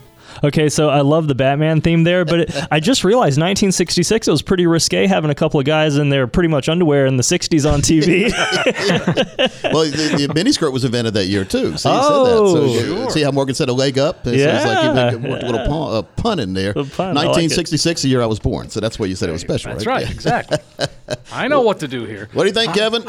Okay, 0.44 0.68
so 0.68 0.90
I 0.90 1.00
love 1.00 1.26
the 1.26 1.35
Batman 1.35 1.80
theme 1.80 2.04
there, 2.04 2.24
but 2.26 2.40
it, 2.40 2.54
I 2.70 2.78
just 2.78 3.02
realized 3.02 3.38
1966 3.40 4.28
it 4.28 4.30
was 4.30 4.42
pretty 4.42 4.66
risque 4.66 5.07
having 5.07 5.30
a 5.30 5.35
couple 5.35 5.59
of 5.59 5.64
guys 5.66 5.96
in 5.96 6.11
their 6.11 6.26
pretty 6.26 6.48
much 6.48 6.68
underwear 6.68 7.07
in 7.07 7.16
the 7.16 7.22
60s 7.22 7.70
on 7.70 7.80
TV. 7.80 8.30
well, 9.72 9.85
the, 9.85 10.26
the 10.28 10.35
miniskirt 10.35 10.70
was 10.72 10.85
invented 10.85 11.14
that 11.14 11.26
year 11.26 11.44
too. 11.44 11.76
So 11.78 11.90
you 11.90 11.98
Oh, 12.00 12.54
said 12.54 12.74
that. 12.76 12.78
So 12.80 12.87
sure. 12.96 13.11
see 13.11 13.22
how 13.22 13.30
Morgan 13.30 13.54
said 13.54 13.68
a 13.70 13.72
leg 13.72 13.98
up. 13.98 14.24
So 14.24 14.30
it's 14.30 14.44
like 14.64 14.78
he 14.80 14.87
Yeah. 14.87 15.14
worked 15.30 15.42
a 15.44 15.46
little 15.50 15.66
pun, 15.66 15.96
uh, 15.96 16.02
pun 16.16 16.38
in 16.40 16.52
there. 16.52 16.74
pun, 16.74 16.85
I 17.16 17.24
like 17.24 17.28
1966, 17.28 18.02
the 18.02 18.09
year 18.09 18.20
I 18.22 18.26
was 18.26 18.38
born. 18.38 18.68
So 18.68 18.80
that's 18.80 18.98
why 18.98 19.07
you 19.07 19.14
said 19.16 19.30
it 19.30 19.33
was 19.33 19.40
special. 19.40 19.72
That's 19.72 19.87
right. 19.87 20.04
right, 20.04 20.12
exactly. 20.12 20.59
I 21.33 21.48
know 21.48 21.62
what 21.62 21.80
to 21.80 21.88
do 21.88 22.04
here. 22.04 22.28
What 22.35 22.42
do 22.42 22.48
you 22.48 22.54
think, 22.54 22.74
Kevin? 22.74 23.02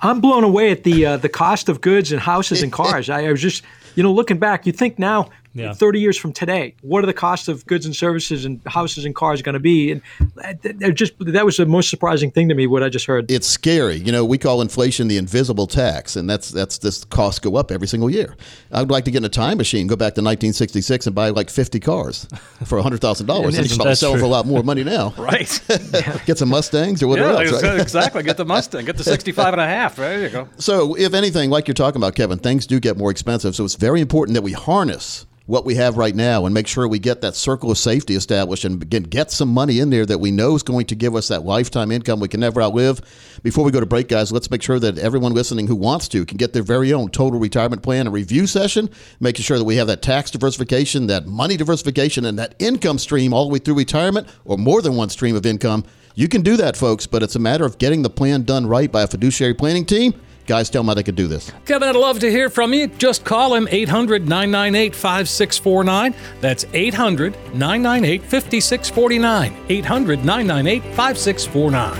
I'm 0.00 0.20
blown 0.20 0.44
away 0.44 0.70
at 0.70 0.84
the 0.84 1.06
uh, 1.06 1.16
the 1.16 1.28
cost 1.28 1.68
of 1.68 1.80
goods 1.80 2.12
and 2.12 2.20
houses 2.20 2.62
and 2.62 2.70
cars. 2.72 3.10
I, 3.10 3.24
I 3.26 3.30
was 3.32 3.40
just, 3.42 3.64
you 3.96 4.02
know, 4.04 4.12
looking 4.12 4.38
back, 4.38 4.64
you 4.64 4.72
think 4.72 4.96
now, 4.98 5.30
Yeah. 5.58 5.72
30 5.72 6.00
years 6.00 6.16
from 6.16 6.32
today, 6.32 6.74
what 6.82 7.02
are 7.02 7.06
the 7.06 7.12
costs 7.12 7.48
of 7.48 7.66
goods 7.66 7.84
and 7.86 7.94
services 7.94 8.44
and 8.44 8.60
houses 8.66 9.04
and 9.04 9.14
cars 9.14 9.42
going 9.42 9.54
to 9.54 9.58
be? 9.60 9.92
And 9.92 10.02
that, 10.36 10.62
that 10.62 10.94
just 10.94 11.14
that 11.18 11.44
was 11.44 11.56
the 11.56 11.66
most 11.66 11.90
surprising 11.90 12.30
thing 12.30 12.48
to 12.48 12.54
me. 12.54 12.66
What 12.66 12.82
I 12.82 12.88
just 12.88 13.06
heard. 13.06 13.30
It's 13.30 13.46
scary. 13.46 13.96
You 13.96 14.12
know, 14.12 14.24
we 14.24 14.38
call 14.38 14.60
inflation 14.62 15.08
the 15.08 15.16
invisible 15.16 15.66
tax, 15.66 16.16
and 16.16 16.28
that's 16.28 16.50
that's 16.50 16.78
this 16.78 17.04
costs 17.04 17.40
go 17.40 17.56
up 17.56 17.70
every 17.70 17.88
single 17.88 18.10
year. 18.10 18.36
I'd 18.72 18.90
like 18.90 19.04
to 19.04 19.10
get 19.10 19.18
in 19.18 19.24
a 19.24 19.28
time 19.28 19.58
machine, 19.58 19.86
go 19.86 19.96
back 19.96 20.14
to 20.14 20.22
1966, 20.22 21.06
and 21.06 21.14
buy 21.14 21.30
like 21.30 21.50
50 21.50 21.80
cars 21.80 22.26
for 22.64 22.80
hundred 22.80 23.00
thousand 23.00 23.26
dollars. 23.26 23.54
And 23.58 23.64
It's 23.64 23.72
it's- 23.72 23.76
probably 23.76 23.90
that's 23.90 24.00
selling 24.00 24.18
for 24.18 24.24
a 24.24 24.28
lot 24.28 24.46
more 24.46 24.62
money 24.62 24.84
now. 24.84 25.14
Right. 25.28 25.60
get 26.26 26.38
some 26.38 26.48
Mustangs 26.48 27.02
or 27.02 27.08
whatever 27.08 27.32
yeah, 27.42 27.50
else. 27.50 27.62
Right? 27.62 27.80
exactly. 27.80 28.22
Get 28.22 28.36
the 28.36 28.44
Mustang. 28.44 28.84
Get 28.84 28.96
the 28.96 29.04
65 29.04 29.52
and 29.54 29.60
a 29.60 29.66
half. 29.66 29.98
Right, 29.98 30.08
there 30.08 30.22
you 30.22 30.28
go. 30.30 30.48
So, 30.58 30.94
if 30.94 31.12
anything, 31.12 31.50
like 31.50 31.66
you're 31.68 31.74
talking 31.74 32.00
about, 32.00 32.14
Kevin, 32.14 32.38
things 32.38 32.66
do 32.66 32.80
get 32.80 32.96
more 32.96 33.10
expensive. 33.10 33.54
So, 33.54 33.64
it's 33.64 33.74
very 33.74 34.00
important 34.00 34.34
that 34.34 34.42
we 34.42 34.52
harness 34.52 35.26
what 35.48 35.64
we 35.64 35.74
have 35.76 35.96
right 35.96 36.14
now 36.14 36.44
and 36.44 36.52
make 36.52 36.66
sure 36.66 36.86
we 36.86 36.98
get 36.98 37.22
that 37.22 37.34
circle 37.34 37.70
of 37.70 37.78
safety 37.78 38.14
established 38.14 38.66
and 38.66 38.78
begin 38.78 39.02
get 39.02 39.30
some 39.30 39.48
money 39.48 39.80
in 39.80 39.88
there 39.88 40.04
that 40.04 40.18
we 40.18 40.30
know 40.30 40.54
is 40.54 40.62
going 40.62 40.84
to 40.84 40.94
give 40.94 41.16
us 41.16 41.28
that 41.28 41.42
lifetime 41.42 41.90
income 41.90 42.20
we 42.20 42.28
can 42.28 42.40
never 42.40 42.60
outlive. 42.60 43.00
Before 43.42 43.64
we 43.64 43.72
go 43.72 43.80
to 43.80 43.86
break, 43.86 44.08
guys, 44.08 44.30
let's 44.30 44.50
make 44.50 44.62
sure 44.62 44.78
that 44.78 44.98
everyone 44.98 45.32
listening 45.32 45.66
who 45.66 45.74
wants 45.74 46.06
to 46.08 46.26
can 46.26 46.36
get 46.36 46.52
their 46.52 46.62
very 46.62 46.92
own 46.92 47.08
total 47.08 47.40
retirement 47.40 47.82
plan 47.82 48.06
and 48.06 48.12
review 48.12 48.46
session, 48.46 48.90
making 49.20 49.42
sure 49.42 49.56
that 49.56 49.64
we 49.64 49.76
have 49.76 49.86
that 49.86 50.02
tax 50.02 50.30
diversification, 50.30 51.06
that 51.06 51.26
money 51.26 51.56
diversification, 51.56 52.26
and 52.26 52.38
that 52.38 52.54
income 52.58 52.98
stream 52.98 53.32
all 53.32 53.46
the 53.46 53.52
way 53.54 53.58
through 53.58 53.74
retirement 53.74 54.28
or 54.44 54.58
more 54.58 54.82
than 54.82 54.96
one 54.96 55.08
stream 55.08 55.34
of 55.34 55.46
income. 55.46 55.82
You 56.14 56.28
can 56.28 56.42
do 56.42 56.58
that, 56.58 56.76
folks, 56.76 57.06
but 57.06 57.22
it's 57.22 57.36
a 57.36 57.38
matter 57.38 57.64
of 57.64 57.78
getting 57.78 58.02
the 58.02 58.10
plan 58.10 58.42
done 58.42 58.66
right 58.66 58.92
by 58.92 59.00
a 59.00 59.06
fiduciary 59.06 59.54
planning 59.54 59.86
team. 59.86 60.12
Guys, 60.48 60.70
tell 60.70 60.82
them 60.82 60.88
how 60.88 60.94
they 60.94 61.02
could 61.02 61.14
do 61.14 61.28
this. 61.28 61.52
Kevin, 61.66 61.90
I'd 61.90 61.94
love 61.94 62.20
to 62.20 62.30
hear 62.30 62.48
from 62.48 62.72
you. 62.72 62.86
Just 62.86 63.22
call 63.22 63.54
him 63.54 63.68
800 63.70 64.26
998 64.26 64.94
5649. 64.94 66.14
That's 66.40 66.64
800 66.72 67.34
998 67.54 68.22
5649. 68.22 69.56
800 69.68 70.24
998 70.24 70.82
5649. 70.94 71.98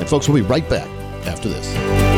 And 0.00 0.08
folks, 0.08 0.28
we'll 0.28 0.42
be 0.42 0.48
right 0.48 0.68
back 0.68 0.88
after 1.24 1.48
this. 1.48 2.17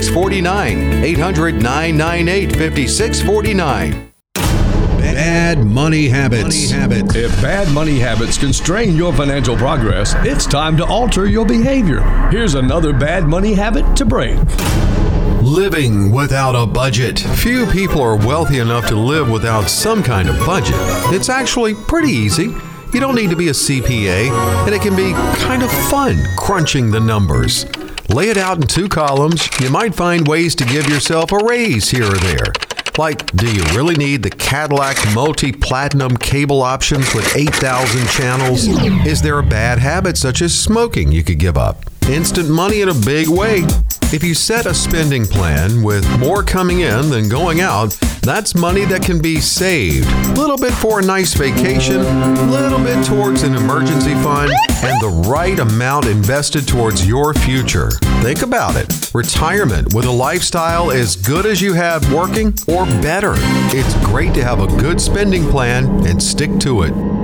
5649. 0.01 1.03
800 1.03 1.61
998 1.61 2.55
5649. 2.55 4.11
Bad 4.97 5.59
money 5.59 6.07
habits. 6.07 6.71
If 6.71 7.41
bad 7.41 7.71
money 7.71 7.99
habits 7.99 8.37
constrain 8.37 8.95
your 8.95 9.13
financial 9.13 9.55
progress, 9.55 10.15
it's 10.19 10.47
time 10.47 10.75
to 10.77 10.85
alter 10.85 11.27
your 11.27 11.45
behavior. 11.45 12.01
Here's 12.31 12.55
another 12.55 12.93
bad 12.93 13.27
money 13.27 13.53
habit 13.53 13.95
to 13.97 14.05
break. 14.05 14.39
Living 15.43 16.11
without 16.11 16.55
a 16.55 16.65
budget. 16.65 17.19
Few 17.19 17.67
people 17.67 18.01
are 18.01 18.15
wealthy 18.15 18.57
enough 18.57 18.87
to 18.87 18.95
live 18.95 19.29
without 19.29 19.69
some 19.69 20.01
kind 20.01 20.29
of 20.29 20.37
budget. 20.45 20.75
It's 21.13 21.29
actually 21.29 21.75
pretty 21.75 22.11
easy. 22.11 22.55
You 22.93 22.99
don't 22.99 23.15
need 23.15 23.29
to 23.29 23.35
be 23.35 23.49
a 23.49 23.53
CPA, 23.53 24.31
and 24.65 24.73
it 24.73 24.81
can 24.81 24.95
be 24.95 25.13
kind 25.43 25.61
of 25.63 25.71
fun 25.89 26.17
crunching 26.37 26.89
the 26.91 26.99
numbers. 26.99 27.65
Lay 28.13 28.29
it 28.29 28.37
out 28.37 28.57
in 28.57 28.67
two 28.67 28.89
columns. 28.89 29.47
You 29.61 29.69
might 29.69 29.95
find 29.95 30.27
ways 30.27 30.53
to 30.55 30.65
give 30.65 30.89
yourself 30.89 31.31
a 31.31 31.37
raise 31.37 31.89
here 31.89 32.05
or 32.05 32.17
there. 32.17 32.51
Like, 32.97 33.25
do 33.37 33.49
you 33.49 33.63
really 33.73 33.95
need 33.95 34.21
the 34.21 34.29
Cadillac 34.29 34.97
multi 35.13 35.53
platinum 35.53 36.17
cable 36.17 36.61
options 36.61 37.15
with 37.15 37.37
8,000 37.37 38.07
channels? 38.09 38.67
Is 39.07 39.21
there 39.21 39.39
a 39.39 39.43
bad 39.43 39.79
habit 39.79 40.17
such 40.17 40.41
as 40.41 40.53
smoking 40.57 41.11
you 41.13 41.23
could 41.23 41.39
give 41.39 41.57
up? 41.57 41.90
Instant 42.09 42.49
money 42.49 42.81
in 42.81 42.89
a 42.89 42.93
big 42.93 43.29
way. 43.29 43.63
If 44.13 44.23
you 44.23 44.33
set 44.33 44.65
a 44.65 44.73
spending 44.73 45.25
plan 45.25 45.81
with 45.83 46.05
more 46.19 46.43
coming 46.43 46.81
in 46.81 47.09
than 47.09 47.29
going 47.29 47.61
out, 47.61 47.97
that's 48.21 48.53
money 48.53 48.83
that 48.85 49.01
can 49.01 49.21
be 49.21 49.39
saved. 49.39 50.07
A 50.09 50.33
little 50.33 50.57
bit 50.57 50.73
for 50.73 50.99
a 50.99 51.01
nice 51.01 51.33
vacation, 51.33 52.01
a 52.01 52.51
little 52.51 52.79
bit 52.79 53.05
towards 53.05 53.43
an 53.43 53.55
emergency 53.55 54.13
fund, 54.15 54.51
and 54.83 55.01
the 55.01 55.25
right 55.29 55.57
amount 55.57 56.07
invested 56.07 56.67
towards 56.67 57.07
your 57.07 57.33
future. 57.33 57.89
Think 58.21 58.41
about 58.41 58.75
it. 58.75 59.11
Retirement 59.13 59.93
with 59.93 60.05
a 60.05 60.11
lifestyle 60.11 60.91
as 60.91 61.15
good 61.15 61.45
as 61.45 61.61
you 61.61 61.73
have 61.73 62.11
working 62.11 62.53
or 62.67 62.85
better. 63.01 63.33
It's 63.73 63.95
great 64.05 64.33
to 64.33 64.43
have 64.43 64.59
a 64.59 64.67
good 64.81 64.99
spending 64.99 65.49
plan 65.49 66.05
and 66.05 66.21
stick 66.21 66.59
to 66.59 66.83
it. 66.83 67.20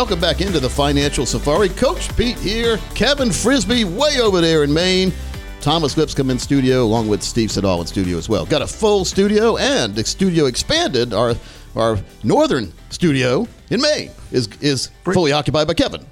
Welcome 0.00 0.18
back 0.18 0.40
into 0.40 0.58
the 0.60 0.70
Financial 0.70 1.26
Safari. 1.26 1.68
Coach 1.68 2.16
Pete 2.16 2.38
here, 2.38 2.78
Kevin 2.94 3.30
Frisbee 3.30 3.84
way 3.84 4.18
over 4.18 4.40
there 4.40 4.64
in 4.64 4.72
Maine. 4.72 5.12
Thomas 5.60 5.94
Lipscomb 5.98 6.30
in 6.30 6.38
studio, 6.38 6.84
along 6.84 7.06
with 7.06 7.22
Steve 7.22 7.50
Siddall 7.50 7.82
in 7.82 7.86
studio 7.86 8.16
as 8.16 8.26
well. 8.26 8.46
Got 8.46 8.62
a 8.62 8.66
full 8.66 9.04
studio 9.04 9.58
and 9.58 9.94
the 9.94 10.02
studio 10.02 10.46
expanded. 10.46 11.12
Our 11.12 11.34
our 11.76 11.98
northern 12.24 12.72
studio 12.88 13.46
in 13.68 13.82
Maine 13.82 14.10
is 14.32 14.48
is 14.62 14.90
fully 15.04 15.32
occupied 15.32 15.66
by 15.66 15.74
Kevin. 15.74 16.06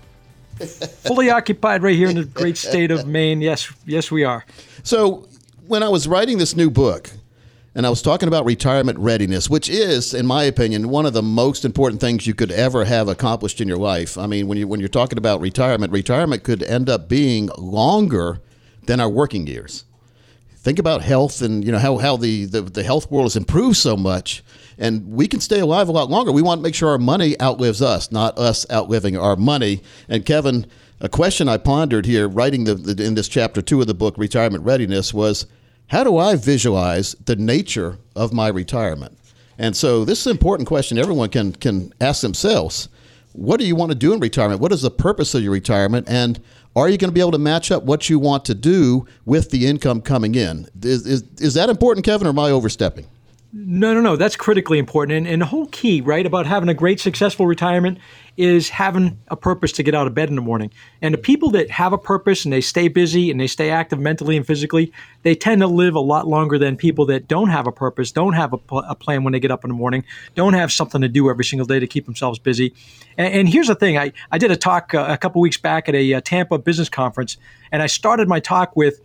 Fully 0.58 1.30
occupied 1.30 1.82
right 1.82 1.96
here 1.96 2.10
in 2.10 2.16
the 2.16 2.26
great 2.26 2.58
state 2.58 2.90
of 2.90 3.06
Maine. 3.06 3.40
Yes, 3.40 3.72
yes, 3.86 4.10
we 4.10 4.22
are. 4.22 4.44
So 4.82 5.26
when 5.66 5.82
I 5.82 5.88
was 5.88 6.06
writing 6.06 6.36
this 6.36 6.54
new 6.54 6.68
book, 6.68 7.10
and 7.78 7.86
I 7.86 7.90
was 7.90 8.02
talking 8.02 8.26
about 8.26 8.44
retirement 8.44 8.98
readiness, 8.98 9.48
which 9.48 9.68
is, 9.68 10.12
in 10.12 10.26
my 10.26 10.42
opinion, 10.42 10.88
one 10.88 11.06
of 11.06 11.12
the 11.12 11.22
most 11.22 11.64
important 11.64 12.00
things 12.00 12.26
you 12.26 12.34
could 12.34 12.50
ever 12.50 12.84
have 12.84 13.06
accomplished 13.06 13.60
in 13.60 13.68
your 13.68 13.76
life. 13.76 14.18
I 14.18 14.26
mean, 14.26 14.48
when 14.48 14.58
you 14.58 14.66
when 14.66 14.80
you're 14.80 14.88
talking 14.88 15.16
about 15.16 15.40
retirement, 15.40 15.92
retirement 15.92 16.42
could 16.42 16.64
end 16.64 16.90
up 16.90 17.08
being 17.08 17.50
longer 17.56 18.40
than 18.86 18.98
our 18.98 19.08
working 19.08 19.46
years. 19.46 19.84
think 20.56 20.80
about 20.80 21.02
health 21.02 21.40
and 21.40 21.64
you 21.64 21.70
know 21.70 21.78
how 21.78 21.98
how 21.98 22.16
the 22.16 22.46
the, 22.46 22.62
the 22.62 22.82
health 22.82 23.12
world 23.12 23.26
has 23.26 23.36
improved 23.36 23.76
so 23.76 23.96
much. 23.96 24.42
And 24.76 25.12
we 25.12 25.28
can 25.28 25.38
stay 25.38 25.60
alive 25.60 25.88
a 25.88 25.92
lot 25.92 26.10
longer. 26.10 26.32
We 26.32 26.42
want 26.42 26.58
to 26.58 26.62
make 26.64 26.74
sure 26.74 26.88
our 26.88 26.98
money 26.98 27.40
outlives 27.40 27.80
us, 27.80 28.10
not 28.10 28.36
us 28.36 28.66
outliving 28.72 29.16
our 29.16 29.36
money. 29.36 29.82
And 30.08 30.26
Kevin, 30.26 30.66
a 31.00 31.08
question 31.08 31.48
I 31.48 31.58
pondered 31.58 32.06
here, 32.06 32.26
writing 32.26 32.64
the, 32.64 32.74
the 32.74 33.04
in 33.04 33.14
this 33.14 33.28
chapter 33.28 33.62
two 33.62 33.80
of 33.80 33.86
the 33.86 33.94
book, 33.94 34.18
Retirement 34.18 34.64
Readiness, 34.64 35.14
was 35.14 35.46
how 35.88 36.04
do 36.04 36.16
I 36.16 36.36
visualize 36.36 37.14
the 37.24 37.36
nature 37.36 37.98
of 38.14 38.32
my 38.32 38.48
retirement? 38.48 39.18
And 39.58 39.76
so 39.76 40.04
this 40.04 40.20
is 40.20 40.26
an 40.26 40.32
important 40.32 40.68
question 40.68 40.98
everyone 40.98 41.30
can 41.30 41.52
can 41.52 41.92
ask 42.00 42.22
themselves. 42.22 42.88
What 43.32 43.60
do 43.60 43.66
you 43.66 43.76
want 43.76 43.90
to 43.90 43.94
do 43.94 44.12
in 44.12 44.20
retirement? 44.20 44.60
What 44.60 44.72
is 44.72 44.82
the 44.82 44.90
purpose 44.90 45.34
of 45.34 45.42
your 45.42 45.52
retirement? 45.52 46.08
And 46.08 46.40
are 46.74 46.88
you 46.88 46.96
going 46.96 47.10
to 47.10 47.14
be 47.14 47.20
able 47.20 47.32
to 47.32 47.38
match 47.38 47.70
up 47.70 47.82
what 47.82 48.08
you 48.08 48.18
want 48.18 48.44
to 48.46 48.54
do 48.54 49.06
with 49.24 49.50
the 49.50 49.66
income 49.66 50.00
coming 50.00 50.34
in? 50.34 50.68
Is, 50.82 51.06
is, 51.06 51.24
is 51.38 51.54
that 51.54 51.68
important, 51.68 52.04
Kevin, 52.04 52.26
or 52.26 52.30
am 52.30 52.38
I 52.38 52.50
overstepping? 52.50 53.06
No, 53.50 53.94
no, 53.94 54.02
no. 54.02 54.14
That's 54.14 54.36
critically 54.36 54.78
important. 54.78 55.16
And, 55.16 55.26
and 55.26 55.40
the 55.40 55.46
whole 55.46 55.66
key, 55.68 56.02
right, 56.02 56.26
about 56.26 56.44
having 56.44 56.68
a 56.68 56.74
great, 56.74 57.00
successful 57.00 57.46
retirement 57.46 57.98
is 58.36 58.68
having 58.68 59.18
a 59.28 59.36
purpose 59.36 59.72
to 59.72 59.82
get 59.82 59.94
out 59.94 60.06
of 60.06 60.12
bed 60.14 60.28
in 60.28 60.34
the 60.34 60.42
morning. 60.42 60.70
And 61.00 61.14
the 61.14 61.18
people 61.18 61.50
that 61.52 61.70
have 61.70 61.94
a 61.94 61.98
purpose 61.98 62.44
and 62.44 62.52
they 62.52 62.60
stay 62.60 62.88
busy 62.88 63.30
and 63.30 63.40
they 63.40 63.46
stay 63.46 63.70
active 63.70 63.98
mentally 63.98 64.36
and 64.36 64.46
physically, 64.46 64.92
they 65.22 65.34
tend 65.34 65.62
to 65.62 65.66
live 65.66 65.94
a 65.94 66.00
lot 66.00 66.28
longer 66.28 66.58
than 66.58 66.76
people 66.76 67.06
that 67.06 67.26
don't 67.26 67.48
have 67.48 67.66
a 67.66 67.72
purpose, 67.72 68.12
don't 68.12 68.34
have 68.34 68.52
a, 68.52 68.76
a 68.86 68.94
plan 68.94 69.24
when 69.24 69.32
they 69.32 69.40
get 69.40 69.50
up 69.50 69.64
in 69.64 69.68
the 69.68 69.74
morning, 69.74 70.04
don't 70.34 70.52
have 70.52 70.70
something 70.70 71.00
to 71.00 71.08
do 71.08 71.30
every 71.30 71.44
single 71.44 71.66
day 71.66 71.80
to 71.80 71.86
keep 71.86 72.04
themselves 72.04 72.38
busy. 72.38 72.74
And, 73.16 73.32
and 73.32 73.48
here's 73.48 73.68
the 73.68 73.74
thing 73.74 73.96
I, 73.96 74.12
I 74.30 74.36
did 74.36 74.50
a 74.50 74.56
talk 74.56 74.92
uh, 74.92 75.06
a 75.08 75.16
couple 75.16 75.40
weeks 75.40 75.56
back 75.56 75.88
at 75.88 75.94
a, 75.94 76.12
a 76.12 76.20
Tampa 76.20 76.58
business 76.58 76.90
conference, 76.90 77.38
and 77.72 77.82
I 77.82 77.86
started 77.86 78.28
my 78.28 78.40
talk 78.40 78.76
with, 78.76 79.00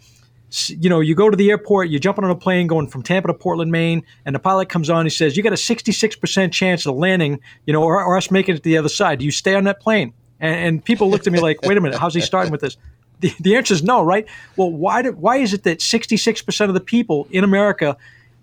you 0.69 0.89
know, 0.89 0.99
you 0.99 1.15
go 1.15 1.29
to 1.29 1.37
the 1.37 1.49
airport, 1.49 1.89
you're 1.89 1.99
jumping 1.99 2.23
on 2.23 2.29
a 2.29 2.35
plane 2.35 2.67
going 2.67 2.87
from 2.87 3.01
Tampa 3.01 3.27
to 3.27 3.33
Portland, 3.33 3.71
Maine, 3.71 4.03
and 4.25 4.35
the 4.35 4.39
pilot 4.39 4.69
comes 4.69 4.89
on. 4.89 5.05
He 5.05 5.09
says, 5.09 5.35
"You 5.35 5.43
got 5.43 5.53
a 5.53 5.57
66% 5.57 6.51
chance 6.51 6.85
of 6.85 6.95
landing, 6.95 7.39
you 7.65 7.73
know, 7.73 7.83
or, 7.83 8.03
or 8.03 8.17
us 8.17 8.29
making 8.29 8.55
it 8.55 8.57
to 8.59 8.63
the 8.63 8.77
other 8.77 8.89
side. 8.89 9.19
Do 9.19 9.25
you 9.25 9.31
stay 9.31 9.55
on 9.55 9.63
that 9.63 9.79
plane?" 9.79 10.13
And, 10.39 10.55
and 10.55 10.85
people 10.85 11.09
looked 11.09 11.27
at 11.27 11.33
me 11.33 11.39
like, 11.39 11.61
"Wait 11.63 11.77
a 11.77 11.81
minute, 11.81 11.97
how's 11.97 12.13
he 12.13 12.21
starting 12.21 12.51
with 12.51 12.61
this?" 12.61 12.77
The, 13.19 13.33
the 13.39 13.55
answer 13.55 13.73
is 13.73 13.83
no, 13.83 14.03
right? 14.03 14.27
Well, 14.57 14.71
why 14.71 15.01
do, 15.01 15.11
why 15.13 15.37
is 15.37 15.53
it 15.53 15.63
that 15.63 15.79
66% 15.79 16.67
of 16.67 16.73
the 16.73 16.81
people 16.81 17.27
in 17.31 17.43
America 17.43 17.95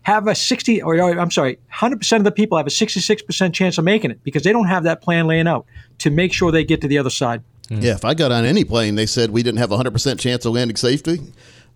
have 0.02 0.26
a 0.26 0.34
60 0.34 0.82
or 0.82 0.98
I'm 0.98 1.30
sorry, 1.30 1.58
100% 1.72 2.16
of 2.16 2.24
the 2.24 2.32
people 2.32 2.56
have 2.56 2.66
a 2.66 2.70
66% 2.70 3.52
chance 3.52 3.76
of 3.76 3.84
making 3.84 4.10
it 4.10 4.24
because 4.24 4.42
they 4.42 4.52
don't 4.52 4.68
have 4.68 4.84
that 4.84 5.02
plan 5.02 5.26
laying 5.26 5.46
out 5.46 5.66
to 5.98 6.10
make 6.10 6.32
sure 6.32 6.50
they 6.50 6.64
get 6.64 6.80
to 6.80 6.88
the 6.88 6.96
other 6.98 7.10
side. 7.10 7.42
Yeah, 7.68 7.94
if 7.94 8.04
I 8.04 8.14
got 8.14 8.32
on 8.32 8.44
any 8.44 8.64
plane, 8.64 8.96
they 8.96 9.06
said 9.06 9.30
we 9.30 9.44
didn't 9.44 9.58
have 9.58 9.70
a 9.70 9.76
100% 9.76 10.18
chance 10.18 10.44
of 10.44 10.52
landing 10.52 10.76
safely. 10.76 11.20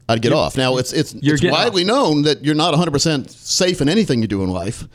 I'd 0.09 0.23
get 0.23 0.33
off. 0.33 0.57
Now 0.57 0.77
it's 0.77 0.93
it's, 0.93 1.15
it's 1.15 1.43
widely 1.43 1.85
known 1.85 2.23
that 2.23 2.45
you're 2.45 2.55
not 2.55 2.71
100 2.71 2.91
percent 2.91 3.31
safe 3.31 3.81
in 3.81 3.89
anything 3.89 4.21
you 4.21 4.29
do 4.29 4.43
in 4.43 4.51
life, 4.51 4.87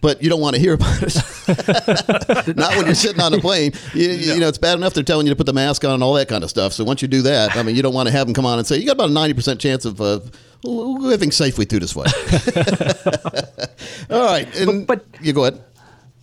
but 0.00 0.22
you 0.22 0.28
don't 0.28 0.40
want 0.40 0.56
to 0.56 0.60
hear 0.60 0.74
about 0.74 1.02
it. 1.02 2.56
not 2.56 2.76
when 2.76 2.86
you're 2.86 2.94
sitting 2.94 3.20
on 3.20 3.32
a 3.34 3.38
plane. 3.38 3.72
You, 3.94 4.08
you 4.08 4.40
know, 4.40 4.48
it's 4.48 4.58
bad 4.58 4.76
enough 4.76 4.94
they're 4.94 5.04
telling 5.04 5.26
you 5.26 5.32
to 5.32 5.36
put 5.36 5.46
the 5.46 5.52
mask 5.52 5.84
on 5.84 5.94
and 5.94 6.02
all 6.02 6.14
that 6.14 6.28
kind 6.28 6.42
of 6.42 6.50
stuff. 6.50 6.72
So 6.72 6.84
once 6.84 7.02
you 7.02 7.08
do 7.08 7.22
that, 7.22 7.56
I 7.56 7.62
mean, 7.62 7.76
you 7.76 7.82
don't 7.82 7.94
want 7.94 8.08
to 8.08 8.12
have 8.12 8.26
them 8.26 8.34
come 8.34 8.46
on 8.46 8.58
and 8.58 8.66
say 8.66 8.78
you 8.78 8.86
got 8.86 8.92
about 8.92 9.10
a 9.10 9.12
90 9.12 9.34
percent 9.34 9.60
chance 9.60 9.84
of 9.84 10.00
uh, 10.00 10.20
living 10.64 11.30
safely 11.30 11.64
through 11.64 11.80
this 11.80 11.92
flight. 11.92 12.12
all 14.10 14.24
right, 14.24 14.54
and, 14.56 14.86
but, 14.86 15.04
you 15.20 15.32
go 15.32 15.44
ahead. 15.44 15.62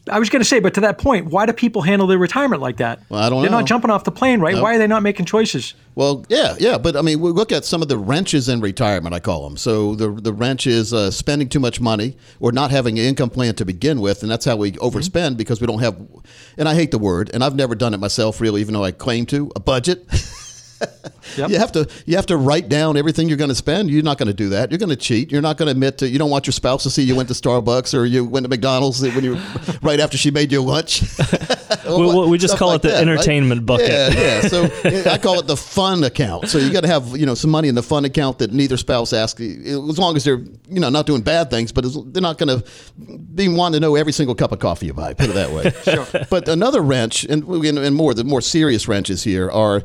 I 0.10 0.20
was 0.20 0.30
going 0.30 0.42
to 0.42 0.48
say, 0.48 0.60
but 0.60 0.74
to 0.76 0.82
that 0.82 0.98
point, 0.98 1.28
why 1.28 1.46
do 1.46 1.54
people 1.54 1.82
handle 1.82 2.08
their 2.08 2.18
retirement 2.18 2.62
like 2.62 2.78
that? 2.78 3.02
Well, 3.10 3.22
I 3.22 3.30
don't 3.30 3.42
They're 3.42 3.50
know. 3.50 3.60
not 3.60 3.68
jumping 3.68 3.90
off 3.90 4.04
the 4.04 4.12
plane, 4.12 4.40
right? 4.40 4.56
Why 4.62 4.76
are 4.76 4.78
they 4.78 4.88
not 4.88 5.02
making 5.02 5.26
choices? 5.26 5.74
Well, 5.96 6.26
yeah, 6.30 6.56
yeah, 6.60 6.78
but 6.78 6.96
I 6.96 7.02
mean, 7.02 7.22
we 7.22 7.32
look 7.32 7.52
at 7.52 7.66
some 7.66 7.82
of 7.82 7.88
the 7.88 7.98
wrenches 7.98 8.50
in 8.50 8.62
retirement. 8.62 9.16
I 9.16 9.20
call 9.20 9.44
them. 9.48 9.58
So 9.58 9.96
the 9.96 10.10
the 10.12 10.34
wrench 10.34 10.68
is 10.68 10.94
uh, 10.94 11.10
spending 11.10 11.48
too 11.50 11.60
much 11.60 11.80
money 11.80 12.18
or 12.40 12.52
not 12.52 12.70
having 12.70 13.00
an 13.00 13.06
income 13.06 13.30
plan 13.30 13.56
to 13.56 13.66
begin 13.66 14.02
with, 14.02 14.22
and 14.22 14.30
that's 14.30 14.46
how 14.46 14.58
we 14.58 14.74
overspend 14.74 15.38
because 15.38 15.62
we 15.62 15.68
don't 15.68 15.80
have. 15.80 15.96
And 16.58 16.68
I 16.68 16.76
hate 16.76 16.92
the 16.92 17.00
word, 17.00 17.32
and 17.34 17.44
I've 17.44 17.56
never 17.56 17.76
done 17.76 17.94
it 17.94 18.00
myself, 18.00 18.42
really, 18.42 18.62
even 18.62 18.74
though 18.74 18.84
I 18.84 18.92
claim 18.92 19.26
to 19.28 19.52
a 19.56 19.60
budget. 19.60 20.06
You 21.38 21.58
have 21.58 21.72
to 21.74 21.90
you 22.06 22.16
have 22.16 22.28
to 22.28 22.38
write 22.38 22.70
down 22.70 22.96
everything 22.96 23.28
you're 23.28 23.38
going 23.38 23.50
to 23.50 23.56
spend. 23.56 23.90
You're 23.90 24.04
not 24.04 24.18
going 24.18 24.28
to 24.28 24.34
do 24.34 24.50
that. 24.50 24.72
You're 24.72 24.78
going 24.78 24.90
to 24.92 24.96
cheat. 24.96 25.32
You're 25.32 25.42
not 25.42 25.58
going 25.58 25.66
to 25.68 25.72
admit 25.72 25.98
to. 25.98 26.08
You 26.08 26.18
don't 26.18 26.30
want 26.30 26.46
your 26.48 26.54
spouse 26.54 26.84
to 26.84 26.90
see 26.90 27.02
you 27.04 27.14
went 27.16 27.28
to 27.28 27.34
Starbucks 27.36 27.98
or 27.98 28.06
you 28.06 28.24
went 28.24 28.46
to 28.46 28.48
McDonald's 28.50 29.02
when 29.02 29.24
you 29.24 29.38
right 29.82 30.00
after 30.00 30.18
she 30.18 30.32
made 30.32 30.52
you 30.52 30.62
lunch. 30.62 31.02
We- 31.86 31.92
we- 32.06 32.28
we 32.30 32.38
just 32.38 32.52
Stuff 32.54 32.60
call 32.60 32.68
like 32.70 32.78
it 32.78 32.82
the 32.84 32.88
that, 32.90 32.94
right? 33.00 33.08
entertainment 33.10 33.66
bucket. 33.66 33.90
Yeah, 33.90 34.10
yeah. 34.10 34.42
So 34.42 34.64
I 35.10 35.18
call 35.20 35.40
it 35.40 35.46
the 35.48 35.58
fun 35.58 36.04
account. 36.04 36.48
So 36.50 36.58
you 36.58 36.72
got 36.72 36.82
to 36.82 36.88
have 36.88 37.16
you 37.18 37.26
know 37.26 37.36
some 37.36 37.52
money 37.52 37.68
in 37.68 37.76
the 37.76 37.84
fun 37.84 38.06
account 38.06 38.40
that 38.40 38.52
neither 38.54 38.78
spouse 38.78 39.12
asks, 39.14 39.40
as 39.42 40.00
long 40.00 40.16
as 40.16 40.24
they're 40.24 40.40
you 40.70 40.80
know 40.80 40.90
not 40.90 41.06
doing 41.06 41.22
bad 41.22 41.50
things, 41.52 41.72
but 41.72 41.86
they're 42.14 42.22
not 42.24 42.38
going 42.40 42.60
to 42.60 42.66
be 43.36 43.48
wanting 43.50 43.80
to 43.82 43.86
know 43.86 43.96
every 43.96 44.14
single 44.14 44.34
cup 44.36 44.52
of 44.52 44.60
coffee 44.60 44.88
you 44.88 44.94
buy. 44.94 45.14
Put 45.14 45.30
it 45.30 45.34
that 45.34 45.52
way. 45.52 45.72
sure. 45.84 46.26
But 46.30 46.48
another 46.48 46.82
wrench, 46.82 47.24
and, 47.26 47.44
and 47.44 47.96
more 47.96 48.14
the 48.16 48.24
more 48.24 48.42
serious 48.42 48.88
wrenches 48.88 49.24
here 49.24 49.50
are 49.52 49.84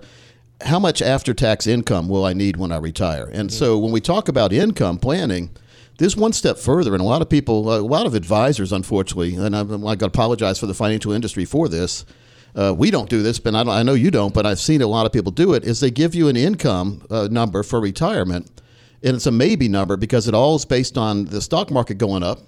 how 0.63 0.79
much 0.79 1.03
after 1.03 1.35
tax 1.35 1.67
income 1.67 2.09
will 2.09 2.25
I 2.25 2.33
need 2.33 2.57
when 2.57 2.73
I 2.73 2.79
retire? 2.79 3.29
And 3.33 3.53
so 3.53 3.79
when 3.79 3.93
we 3.93 4.01
talk 4.01 4.29
about 4.29 4.53
income 4.53 4.99
planning, 4.99 5.51
there's 5.99 6.17
one 6.17 6.33
step 6.33 6.57
further, 6.59 6.95
and 6.95 7.03
a 7.03 7.07
lot 7.07 7.21
of 7.21 7.29
people, 7.29 7.75
a 7.75 7.79
lot 7.81 8.07
of 8.07 8.15
advisors, 8.15 8.73
unfortunately, 8.73 9.35
and 9.35 9.55
I'm, 9.55 9.87
I 9.87 9.97
got 9.97 10.07
to 10.13 10.19
apologize 10.19 10.59
for 10.59 10.67
the 10.67 10.75
financial 10.75 11.13
industry 11.13 11.45
for 11.45 11.69
this. 11.69 12.07
Uh, 12.55 12.75
we 12.77 12.91
don't 12.91 13.11
do 13.11 13.23
this, 13.23 13.39
but 13.39 13.55
I, 13.55 13.61
I 13.61 13.83
know 13.83 13.93
you 13.93 14.11
don't, 14.11 14.33
but 14.33 14.47
I've 14.47 14.59
seen 14.59 14.81
a 14.81 14.87
lot 14.87 15.05
of 15.05 15.13
people 15.13 15.31
do 15.31 15.53
it. 15.53 15.65
Is 15.65 15.81
they 15.81 15.91
give 15.91 16.15
you 16.15 16.29
an 16.29 16.37
income 16.37 17.07
uh, 17.11 17.29
number 17.31 17.63
for 17.63 17.81
retirement, 17.81 18.51
and 19.03 19.15
it's 19.15 19.27
a 19.27 19.31
maybe 19.31 19.69
number 19.69 19.97
because 19.97 20.27
it 20.27 20.35
all 20.35 20.57
is 20.57 20.65
based 20.65 20.97
on 20.97 21.27
the 21.27 21.43
stock 21.43 21.71
market 21.71 21.99
going 21.99 22.23
up, 22.23 22.41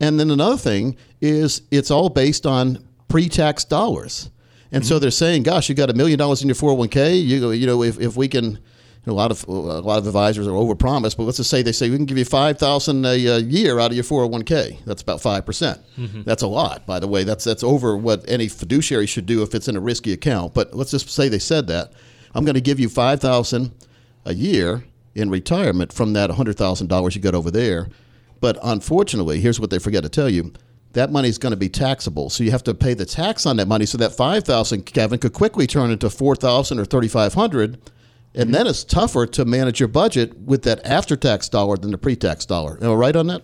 and 0.00 0.18
then 0.18 0.30
another 0.30 0.56
thing 0.56 0.96
is 1.20 1.62
it's 1.70 1.92
all 1.92 2.08
based 2.08 2.44
on 2.44 2.84
pre-tax 3.08 3.64
dollars. 3.64 4.30
And 4.72 4.86
so 4.86 4.98
they're 4.98 5.10
saying, 5.10 5.42
"Gosh, 5.42 5.68
you 5.68 5.74
got 5.74 5.90
a 5.90 5.94
million 5.94 6.18
dollars 6.18 6.42
in 6.42 6.48
your 6.48 6.54
401k. 6.54 7.22
You 7.24 7.50
you 7.50 7.66
know, 7.66 7.82
if, 7.82 7.98
if 8.00 8.16
we 8.16 8.28
can, 8.28 8.44
you 8.52 8.58
know, 9.06 9.12
a 9.12 9.14
lot 9.14 9.30
of 9.30 9.44
a 9.48 9.50
lot 9.52 9.98
of 9.98 10.06
advisors 10.06 10.46
are 10.46 10.50
overpromised, 10.52 11.16
but 11.16 11.24
let's 11.24 11.38
just 11.38 11.50
say 11.50 11.62
they 11.62 11.72
say 11.72 11.90
we 11.90 11.96
can 11.96 12.06
give 12.06 12.18
you 12.18 12.24
five 12.24 12.58
thousand 12.58 13.04
a 13.04 13.16
year 13.16 13.80
out 13.80 13.90
of 13.90 13.96
your 13.96 14.04
401k. 14.04 14.84
That's 14.84 15.02
about 15.02 15.20
five 15.20 15.44
percent. 15.44 15.80
Mhm. 15.98 16.24
That's 16.24 16.42
a 16.42 16.46
lot, 16.46 16.86
by 16.86 17.00
the 17.00 17.08
way. 17.08 17.24
That's 17.24 17.42
that's 17.44 17.64
over 17.64 17.96
what 17.96 18.24
any 18.28 18.46
fiduciary 18.48 19.06
should 19.06 19.26
do 19.26 19.42
if 19.42 19.54
it's 19.54 19.66
in 19.66 19.74
a 19.76 19.80
risky 19.80 20.12
account. 20.12 20.54
But 20.54 20.74
let's 20.74 20.92
just 20.92 21.10
say 21.10 21.28
they 21.28 21.38
said 21.40 21.66
that 21.66 21.92
I'm 22.34 22.44
going 22.44 22.54
to 22.54 22.60
give 22.60 22.78
you 22.78 22.88
five 22.88 23.20
thousand 23.20 23.72
a 24.24 24.34
year 24.34 24.84
in 25.16 25.30
retirement 25.30 25.92
from 25.92 26.12
that 26.12 26.30
hundred 26.30 26.56
thousand 26.56 26.86
dollars 26.86 27.16
you 27.16 27.20
got 27.22 27.34
over 27.34 27.50
there. 27.50 27.88
But 28.40 28.56
unfortunately, 28.62 29.40
here's 29.40 29.58
what 29.58 29.70
they 29.70 29.78
forget 29.80 30.04
to 30.04 30.08
tell 30.08 30.28
you. 30.30 30.52
That 30.94 31.12
money 31.12 31.28
is 31.28 31.38
going 31.38 31.52
to 31.52 31.56
be 31.56 31.68
taxable, 31.68 32.30
so 32.30 32.42
you 32.42 32.50
have 32.50 32.64
to 32.64 32.74
pay 32.74 32.94
the 32.94 33.06
tax 33.06 33.46
on 33.46 33.56
that 33.58 33.68
money. 33.68 33.86
So 33.86 33.96
that 33.98 34.12
five 34.12 34.44
thousand, 34.44 34.86
Kevin, 34.86 35.18
could 35.18 35.32
quickly 35.32 35.66
turn 35.66 35.90
into 35.90 36.10
four 36.10 36.34
thousand 36.34 36.80
or 36.80 36.84
thirty 36.84 37.08
five 37.08 37.34
hundred, 37.34 37.80
and 38.34 38.54
then 38.54 38.66
it's 38.66 38.82
tougher 38.82 39.26
to 39.26 39.44
manage 39.44 39.78
your 39.78 39.88
budget 39.88 40.36
with 40.38 40.62
that 40.62 40.84
after 40.84 41.14
tax 41.16 41.48
dollar 41.48 41.76
than 41.76 41.92
the 41.92 41.98
pre 41.98 42.16
tax 42.16 42.44
dollar. 42.44 42.76
Am 42.82 42.90
I 42.90 42.94
right 42.94 43.14
on 43.14 43.28
that? 43.28 43.42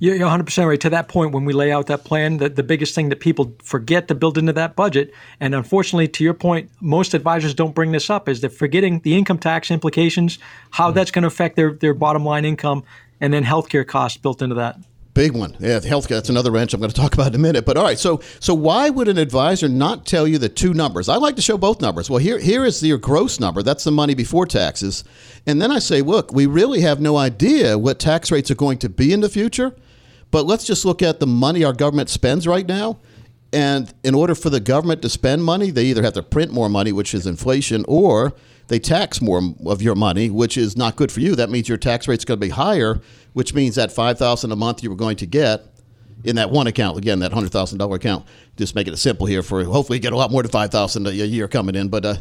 You're 0.00 0.16
you're 0.16 0.28
100% 0.28 0.66
right. 0.66 0.80
To 0.80 0.90
that 0.90 1.08
point, 1.08 1.32
when 1.32 1.44
we 1.44 1.52
lay 1.52 1.70
out 1.70 1.86
that 1.88 2.04
plan, 2.04 2.38
the, 2.38 2.48
the 2.48 2.62
biggest 2.62 2.94
thing 2.94 3.10
that 3.10 3.20
people 3.20 3.54
forget 3.62 4.08
to 4.08 4.14
build 4.14 4.38
into 4.38 4.52
that 4.54 4.74
budget, 4.74 5.12
and 5.40 5.54
unfortunately, 5.54 6.08
to 6.08 6.24
your 6.24 6.32
point, 6.32 6.70
most 6.80 7.12
advisors 7.12 7.52
don't 7.52 7.74
bring 7.74 7.92
this 7.92 8.08
up, 8.08 8.26
is 8.26 8.40
they're 8.40 8.48
forgetting 8.48 9.00
the 9.00 9.16
income 9.16 9.38
tax 9.38 9.70
implications, 9.70 10.38
how 10.70 10.88
mm-hmm. 10.88 10.94
that's 10.96 11.10
going 11.10 11.22
to 11.22 11.28
affect 11.28 11.56
their, 11.56 11.74
their 11.74 11.92
bottom 11.92 12.24
line 12.24 12.46
income, 12.46 12.82
and 13.20 13.32
then 13.32 13.44
healthcare 13.44 13.86
costs 13.86 14.16
built 14.16 14.40
into 14.40 14.54
that. 14.54 14.78
Big 15.20 15.32
one. 15.32 15.54
Yeah, 15.60 15.80
healthcare. 15.80 16.16
That's 16.16 16.30
another 16.30 16.50
wrench 16.50 16.72
I'm 16.72 16.80
going 16.80 16.90
to 16.90 16.96
talk 16.96 17.12
about 17.12 17.26
in 17.26 17.34
a 17.34 17.38
minute. 17.38 17.66
But 17.66 17.76
all 17.76 17.84
right, 17.84 17.98
so 17.98 18.22
so 18.38 18.54
why 18.54 18.88
would 18.88 19.06
an 19.06 19.18
advisor 19.18 19.68
not 19.68 20.06
tell 20.06 20.26
you 20.26 20.38
the 20.38 20.48
two 20.48 20.72
numbers? 20.72 21.10
I 21.10 21.16
like 21.16 21.36
to 21.36 21.42
show 21.42 21.58
both 21.58 21.82
numbers. 21.82 22.08
Well, 22.08 22.20
here 22.20 22.38
here 22.38 22.64
is 22.64 22.82
your 22.82 22.96
gross 22.96 23.38
number. 23.38 23.62
That's 23.62 23.84
the 23.84 23.90
money 23.90 24.14
before 24.14 24.46
taxes. 24.46 25.04
And 25.46 25.60
then 25.60 25.70
I 25.70 25.78
say, 25.78 26.00
look, 26.00 26.32
we 26.32 26.46
really 26.46 26.80
have 26.80 27.02
no 27.02 27.18
idea 27.18 27.76
what 27.76 27.98
tax 27.98 28.30
rates 28.30 28.50
are 28.50 28.54
going 28.54 28.78
to 28.78 28.88
be 28.88 29.12
in 29.12 29.20
the 29.20 29.28
future. 29.28 29.76
But 30.30 30.46
let's 30.46 30.64
just 30.64 30.86
look 30.86 31.02
at 31.02 31.20
the 31.20 31.26
money 31.26 31.64
our 31.64 31.74
government 31.74 32.08
spends 32.08 32.46
right 32.46 32.66
now. 32.66 32.98
And 33.52 33.92
in 34.02 34.14
order 34.14 34.34
for 34.34 34.48
the 34.48 34.60
government 34.60 35.02
to 35.02 35.10
spend 35.10 35.44
money, 35.44 35.70
they 35.70 35.84
either 35.84 36.02
have 36.02 36.14
to 36.14 36.22
print 36.22 36.50
more 36.50 36.70
money, 36.70 36.92
which 36.92 37.12
is 37.12 37.26
inflation, 37.26 37.84
or 37.88 38.32
they 38.68 38.78
tax 38.78 39.20
more 39.20 39.42
of 39.66 39.82
your 39.82 39.96
money, 39.96 40.30
which 40.30 40.56
is 40.56 40.78
not 40.78 40.96
good 40.96 41.12
for 41.12 41.20
you. 41.20 41.34
That 41.34 41.50
means 41.50 41.68
your 41.68 41.76
tax 41.76 42.08
rate's 42.08 42.24
going 42.24 42.40
to 42.40 42.46
be 42.46 42.52
higher, 42.52 43.00
which 43.32 43.54
means 43.54 43.74
that 43.76 43.92
five 43.92 44.18
thousand 44.18 44.52
a 44.52 44.56
month 44.56 44.82
you 44.82 44.90
were 44.90 44.96
going 44.96 45.16
to 45.16 45.26
get 45.26 45.66
in 46.24 46.36
that 46.36 46.50
one 46.50 46.66
account 46.66 46.98
again, 46.98 47.20
that 47.20 47.32
hundred 47.32 47.52
thousand 47.52 47.78
dollar 47.78 47.96
account. 47.96 48.26
Just 48.56 48.74
making 48.74 48.92
it 48.92 48.98
simple 48.98 49.26
here 49.26 49.42
for 49.42 49.64
hopefully 49.64 49.98
you 49.98 50.02
get 50.02 50.12
a 50.12 50.16
lot 50.16 50.30
more 50.30 50.42
than 50.42 50.50
five 50.50 50.70
thousand 50.70 51.06
a 51.06 51.12
year 51.12 51.48
coming 51.48 51.74
in, 51.74 51.88
but. 51.88 52.04
Uh, 52.04 52.14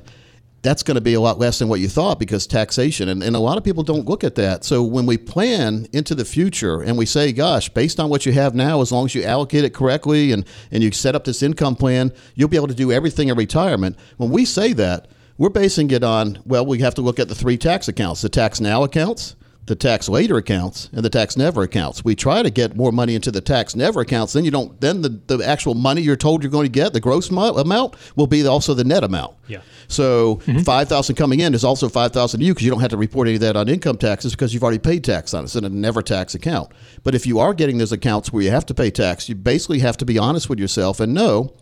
that's 0.62 0.84
going 0.84 0.96
to 0.96 1.02
be 1.02 1.14
a 1.14 1.22
lot 1.22 1.40
less 1.40 1.60
than 1.60 1.70
what 1.70 1.80
you 1.80 1.88
thought 1.88 2.20
because 2.20 2.46
taxation. 2.46 3.08
And, 3.10 3.24
and 3.24 3.36
a 3.36 3.40
lot 3.40 3.58
of 3.58 3.64
people 3.64 3.84
don't 3.84 4.06
look 4.06 4.24
at 4.24 4.36
that. 4.36 4.66
So 4.66 4.84
when 4.84 5.06
we 5.06 5.18
plan 5.18 5.88
into 5.94 6.16
the 6.16 6.26
future 6.26 6.82
and 6.82 6.98
we 6.98 7.06
say, 7.06 7.32
gosh, 7.32 7.70
based 7.70 8.00
on 8.00 8.10
what 8.10 8.26
you 8.26 8.34
have 8.34 8.56
now, 8.56 8.82
as 8.82 8.92
long 8.92 9.06
as 9.06 9.16
you 9.16 9.24
allocate 9.24 9.64
it 9.64 9.74
correctly 9.74 10.32
and, 10.32 10.46
and 10.72 10.84
you 10.84 10.92
set 10.92 11.16
up 11.16 11.24
this 11.24 11.42
income 11.44 11.76
plan, 11.76 12.12
you'll 12.36 12.50
be 12.50 12.58
able 12.58 12.68
to 12.68 12.74
do 12.74 12.92
everything 12.92 13.30
in 13.30 13.38
retirement. 13.38 13.98
When 14.18 14.32
we 14.32 14.46
say 14.46 14.74
that, 14.74 15.08
we're 15.38 15.50
basing 15.50 15.92
it 15.92 16.04
on, 16.04 16.42
well, 16.46 16.66
we 16.66 16.80
have 16.80 16.96
to 16.96 17.02
look 17.02 17.20
at 17.20 17.30
the 17.30 17.36
three 17.36 17.58
tax 17.58 17.88
accounts 17.88 18.22
the 18.22 18.28
tax 18.28 18.60
now 18.60 18.84
accounts, 18.84 19.38
the 19.70 19.76
tax 19.76 20.10
later 20.10 20.36
accounts 20.36 20.90
and 20.94 21.06
the 21.06 21.12
tax 21.12 21.38
never 21.38 21.62
accounts. 21.62 22.04
We 22.04 22.16
try 22.16 22.42
to 22.42 22.50
get 22.50 22.76
more 22.76 22.92
money 22.92 23.14
into 23.14 23.30
the 23.30 23.40
tax 23.40 23.76
never 23.76 24.02
accounts. 24.02 24.34
Then 24.34 24.44
you 24.44 24.50
don't. 24.50 24.82
Then 24.82 25.04
the, 25.04 25.10
the 25.28 25.48
actual 25.48 25.76
money 25.76 26.02
you're 26.02 26.16
told 26.16 26.42
you're 26.42 26.52
going 26.52 26.66
to 26.66 26.72
get, 26.72 26.92
the 26.92 27.00
gross 27.00 27.30
mo- 27.30 27.54
amount, 27.54 27.96
will 28.16 28.26
be 28.26 28.46
also 28.48 28.74
the 28.74 28.84
net 28.84 29.04
amount. 29.04 29.38
Yeah. 29.48 29.62
So 29.88 30.38
mm-hmm. 30.38 30.62
five 30.62 30.90
thousand 30.90 31.18
coming 31.18 31.40
in 31.40 31.54
is 31.54 31.64
also 31.64 31.88
five 31.88 32.12
thousand 32.12 32.40
to 32.40 32.46
you 32.48 32.54
because 32.54 32.66
you 32.66 32.72
don't 32.72 32.80
have 32.82 32.90
to 32.90 32.98
report 32.98 33.28
any 33.28 33.36
of 33.36 33.42
that 33.42 33.56
on 33.56 33.70
income 33.70 33.98
taxes 33.98 34.34
because 34.34 34.56
you've 34.56 34.64
already 34.64 34.80
paid 34.80 35.04
tax 35.04 35.36
on 35.36 35.44
it. 35.44 35.46
It's 35.46 35.56
in 35.56 35.66
a 35.66 35.70
never 35.70 36.02
tax 36.02 36.34
account. 36.34 36.72
But 37.04 37.14
if 37.14 37.28
you 37.28 37.38
are 37.38 37.54
getting 37.54 37.78
those 37.78 37.92
accounts 37.92 38.34
where 38.34 38.42
you 38.42 38.50
have 38.50 38.66
to 38.66 38.74
pay 38.74 38.90
tax, 38.90 39.30
you 39.30 39.36
basically 39.36 39.80
have 39.80 39.98
to 39.98 40.06
be 40.06 40.18
honest 40.18 40.50
with 40.50 40.60
yourself 40.60 41.00
and 41.00 41.14
know. 41.14 41.54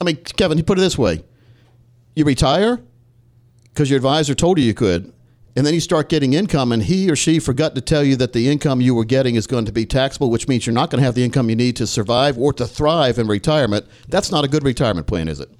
I 0.00 0.04
mean, 0.04 0.16
Kevin, 0.16 0.56
you 0.56 0.64
put 0.64 0.78
it 0.78 0.80
this 0.80 0.96
way: 0.96 1.22
you 2.16 2.24
retire 2.24 2.80
because 3.64 3.90
your 3.90 3.98
advisor 3.98 4.34
told 4.34 4.58
you 4.58 4.64
you 4.64 4.72
could, 4.72 5.12
and 5.56 5.66
then 5.66 5.74
you 5.74 5.80
start 5.80 6.08
getting 6.08 6.32
income, 6.32 6.72
and 6.72 6.82
he 6.82 7.10
or 7.10 7.16
she 7.16 7.38
forgot 7.38 7.74
to 7.74 7.80
tell 7.80 8.02
you 8.02 8.16
that 8.16 8.32
the 8.32 8.48
income 8.48 8.80
you 8.80 8.94
were 8.94 9.04
getting 9.04 9.34
is 9.34 9.46
going 9.46 9.64
to 9.66 9.72
be 9.72 9.86
taxable, 9.86 10.30
which 10.30 10.48
means 10.48 10.66
you're 10.66 10.74
not 10.74 10.90
going 10.90 11.00
to 11.00 11.04
have 11.04 11.14
the 11.14 11.24
income 11.24 11.48
you 11.48 11.56
need 11.56 11.76
to 11.76 11.86
survive 11.86 12.38
or 12.38 12.52
to 12.52 12.66
thrive 12.66 13.18
in 13.18 13.26
retirement. 13.26 13.86
That's 14.08 14.30
not 14.30 14.44
a 14.44 14.48
good 14.48 14.64
retirement 14.64 15.06
plan, 15.06 15.28
is 15.28 15.40
it? 15.40 15.50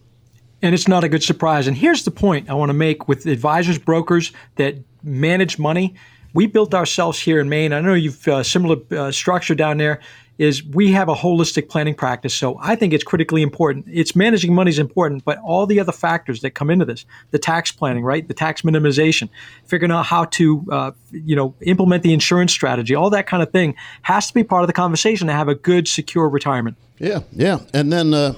and 0.65 0.75
it's 0.75 0.89
not 0.89 1.05
a 1.05 1.09
good 1.11 1.23
surprise. 1.23 1.67
And 1.67 1.77
here's 1.77 2.05
the 2.05 2.11
point 2.11 2.49
I 2.49 2.55
want 2.55 2.71
to 2.71 2.75
make 2.75 3.07
with 3.07 3.27
advisors, 3.27 3.79
brokers 3.79 4.33
that 4.57 4.77
manage 5.03 5.59
money. 5.59 5.95
We 6.33 6.47
built 6.47 6.73
ourselves 6.73 7.21
here 7.21 7.39
in 7.39 7.51
Maine. 7.51 7.75
I 7.75 7.81
know 7.81 7.93
you've 7.93 8.27
uh, 8.27 8.43
similar 8.43 8.77
uh, 8.91 9.13
structure 9.13 9.55
down 9.55 9.77
there. 9.77 10.01
Is 10.37 10.65
we 10.65 10.91
have 10.91 11.09
a 11.09 11.15
holistic 11.15 11.69
planning 11.69 11.95
practice, 11.95 12.35
so 12.35 12.59
I 12.61 12.75
think 12.75 12.93
it's 12.93 13.05
critically 13.05 13.41
important. 13.41 13.87
It's 13.89 14.17
managing 14.17 14.53
money 14.53 14.71
is 14.71 14.81
important, 14.81 15.25
but 15.25 15.39
all 15.39 15.65
the 15.65 15.79
other 15.79 15.93
factors 15.93 16.41
that 16.41 16.51
come 16.51 16.71
into 16.71 16.85
this, 16.85 17.07
the 17.31 17.39
tax 17.39 17.71
planning, 17.71 18.03
right, 18.03 18.27
the 18.27 18.35
tax 18.35 18.63
minimization, 18.63 19.29
figuring 19.65 19.93
out 19.93 20.07
how 20.07 20.25
to, 20.25 20.67
uh, 20.73 20.91
you 21.13 21.37
know, 21.37 21.55
implement 21.61 22.03
the 22.03 22.13
insurance 22.13 22.51
strategy, 22.51 22.97
all 22.97 23.11
that 23.11 23.29
kind 23.29 23.45
of 23.45 23.53
thing 23.53 23.77
has 24.03 24.27
to 24.27 24.35
be 24.35 24.43
part 24.43 24.65
of 24.65 24.67
the 24.67 24.73
conversation 24.73 25.29
to 25.29 25.33
have 25.33 25.47
a 25.47 25.55
good, 25.55 25.87
secure 25.87 26.29
retirement. 26.29 26.77
Yeah, 26.99 27.21
yeah. 27.31 27.61
And 27.73 27.93
then 27.93 28.13
uh, 28.13 28.35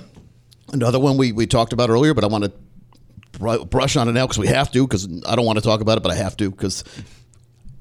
another 0.75 1.01
one 1.01 1.17
we, 1.17 1.33
we 1.33 1.47
talked 1.47 1.73
about 1.73 1.89
earlier, 1.89 2.13
but 2.13 2.25
I 2.25 2.27
want 2.27 2.45
to 2.45 2.53
br- 3.39 3.65
brush 3.65 3.97
on 3.97 4.07
it 4.07 4.13
now 4.13 4.27
because 4.27 4.39
we 4.39 4.49
have 4.49 4.71
to, 4.73 4.87
because 4.87 5.09
I 5.27 5.35
don't 5.35 5.47
want 5.47 5.59
to 5.59 5.65
talk 5.65 5.81
about 5.81 5.97
it, 5.97 6.03
but 6.03 6.13
I 6.13 6.17
have 6.17 6.37
to 6.39 6.51
because 6.51 6.85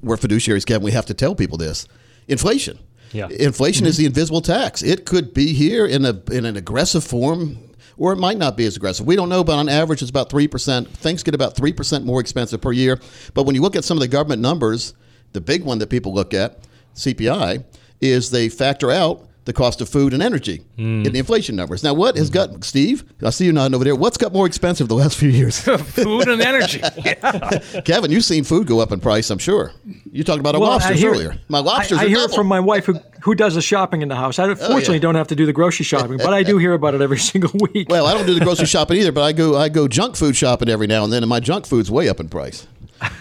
we're 0.01 0.17
fiduciaries, 0.17 0.65
Kevin. 0.65 0.83
We 0.83 0.91
have 0.91 1.07
to 1.07 1.13
tell 1.13 1.35
people 1.35 1.57
this. 1.57 1.87
Inflation. 2.27 2.79
Yeah. 3.11 3.27
Inflation 3.29 3.85
is 3.85 3.95
mm-hmm. 3.95 4.01
the 4.01 4.05
invisible 4.07 4.41
tax. 4.41 4.83
It 4.83 5.05
could 5.05 5.33
be 5.33 5.53
here 5.53 5.85
in 5.85 6.05
a 6.05 6.21
in 6.31 6.45
an 6.45 6.57
aggressive 6.57 7.03
form, 7.03 7.57
or 7.97 8.13
it 8.13 8.17
might 8.17 8.37
not 8.37 8.57
be 8.57 8.65
as 8.65 8.75
aggressive. 8.75 9.05
We 9.05 9.15
don't 9.15 9.29
know, 9.29 9.43
but 9.43 9.53
on 9.53 9.69
average, 9.69 10.01
it's 10.01 10.09
about 10.09 10.29
three 10.29 10.47
percent. 10.47 10.89
Things 10.89 11.23
get 11.23 11.35
about 11.35 11.55
three 11.55 11.73
percent 11.73 12.05
more 12.05 12.19
expensive 12.19 12.61
per 12.61 12.71
year. 12.71 12.99
But 13.33 13.43
when 13.43 13.55
you 13.55 13.61
look 13.61 13.75
at 13.75 13.83
some 13.83 13.97
of 13.97 14.01
the 14.01 14.07
government 14.07 14.41
numbers, 14.41 14.93
the 15.33 15.41
big 15.41 15.63
one 15.63 15.79
that 15.79 15.89
people 15.89 16.13
look 16.13 16.33
at, 16.33 16.59
CPI, 16.95 17.63
is 18.01 18.31
they 18.31 18.49
factor 18.49 18.91
out 18.91 19.27
the 19.45 19.53
cost 19.53 19.79
of 19.79 19.87
food 19.87 20.13
and 20.13 20.21
energy 20.21 20.57
hmm. 20.75 21.05
in 21.05 21.13
the 21.13 21.19
inflation 21.19 21.55
numbers. 21.55 21.83
Now, 21.83 21.93
what 21.93 22.17
has 22.17 22.27
hmm. 22.27 22.33
got 22.33 22.63
Steve? 22.63 23.03
I 23.23 23.29
see 23.29 23.45
you 23.45 23.53
nodding 23.53 23.75
over 23.75 23.83
there. 23.83 23.95
What's 23.95 24.17
got 24.17 24.33
more 24.33 24.45
expensive 24.45 24.87
the 24.87 24.95
last 24.95 25.17
few 25.17 25.29
years? 25.29 25.59
Food 25.65 26.27
and 26.27 26.41
energy. 26.41 26.79
Kevin, 27.85 28.11
you've 28.11 28.25
seen 28.25 28.43
food 28.43 28.67
go 28.67 28.79
up 28.79 28.91
in 28.91 28.99
price. 28.99 29.29
I'm 29.29 29.37
sure. 29.37 29.71
You 30.11 30.23
talked 30.23 30.39
about 30.39 30.55
our 30.55 30.61
Well, 30.61 30.71
lobsters 30.71 30.99
hear- 30.99 31.11
earlier. 31.11 31.37
My 31.47 31.59
lobsters 31.59 31.99
I, 31.99 32.01
I 32.01 32.05
are 32.05 32.09
hear 32.09 32.17
it 32.17 32.21
double. 32.21 32.33
Oh, 32.33 32.37
from 32.37 32.47
my 32.47 32.59
wife 32.59 32.85
who 32.85 32.99
who 33.25 33.33
does 33.33 33.55
the 33.55 33.61
shopping 33.61 34.03
in 34.03 34.07
the 34.07 34.15
house. 34.15 34.37
I 34.37 34.47
oh, 34.47 34.55
fortunately 34.55 34.95
yeah. 34.95 34.99
don't 35.01 35.15
have 35.15 35.27
to 35.29 35.35
do 35.35 35.47
the 35.47 35.53
grocery 35.53 35.83
shopping, 35.83 36.17
but 36.17 36.31
I 36.31 36.43
do 36.43 36.59
hear 36.59 36.73
about 36.73 36.93
it 36.93 37.01
every 37.01 37.17
single 37.31 37.51
week. 37.73 37.89
Well, 37.89 38.05
I 38.05 38.13
don't 38.13 38.27
do 38.27 38.35
the 38.35 38.45
grocery 38.45 38.67
shopping 38.67 38.97
either, 38.97 39.11
but 39.11 39.23
I 39.23 39.31
go 39.31 39.57
I 39.57 39.69
go 39.69 39.87
junk 39.87 40.15
food 40.15 40.35
shopping 40.35 40.69
every 40.69 40.85
now 40.85 41.03
and 41.03 41.11
then, 41.11 41.23
and 41.23 41.29
my 41.29 41.39
junk 41.39 41.65
food's 41.65 41.89
way 41.89 42.07
up 42.07 42.19
in 42.19 42.29
price. 42.29 42.67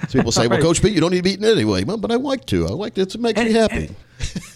So 0.08 0.12
people 0.18 0.32
say, 0.32 0.46
"Well, 0.48 0.60
Coach 0.60 0.80
Pete, 0.82 0.92
you 0.92 1.00
don't 1.00 1.10
need 1.10 1.18
to 1.18 1.22
be 1.22 1.32
eating 1.32 1.44
it 1.44 1.52
anyway." 1.52 1.84
Well, 1.84 1.96
but 1.96 2.10
I 2.10 2.16
like 2.16 2.46
to. 2.46 2.66
I 2.66 2.70
like 2.70 2.94
to. 2.94 3.02
It 3.02 3.18
makes 3.18 3.40
me 3.40 3.52
happy. 3.52 3.90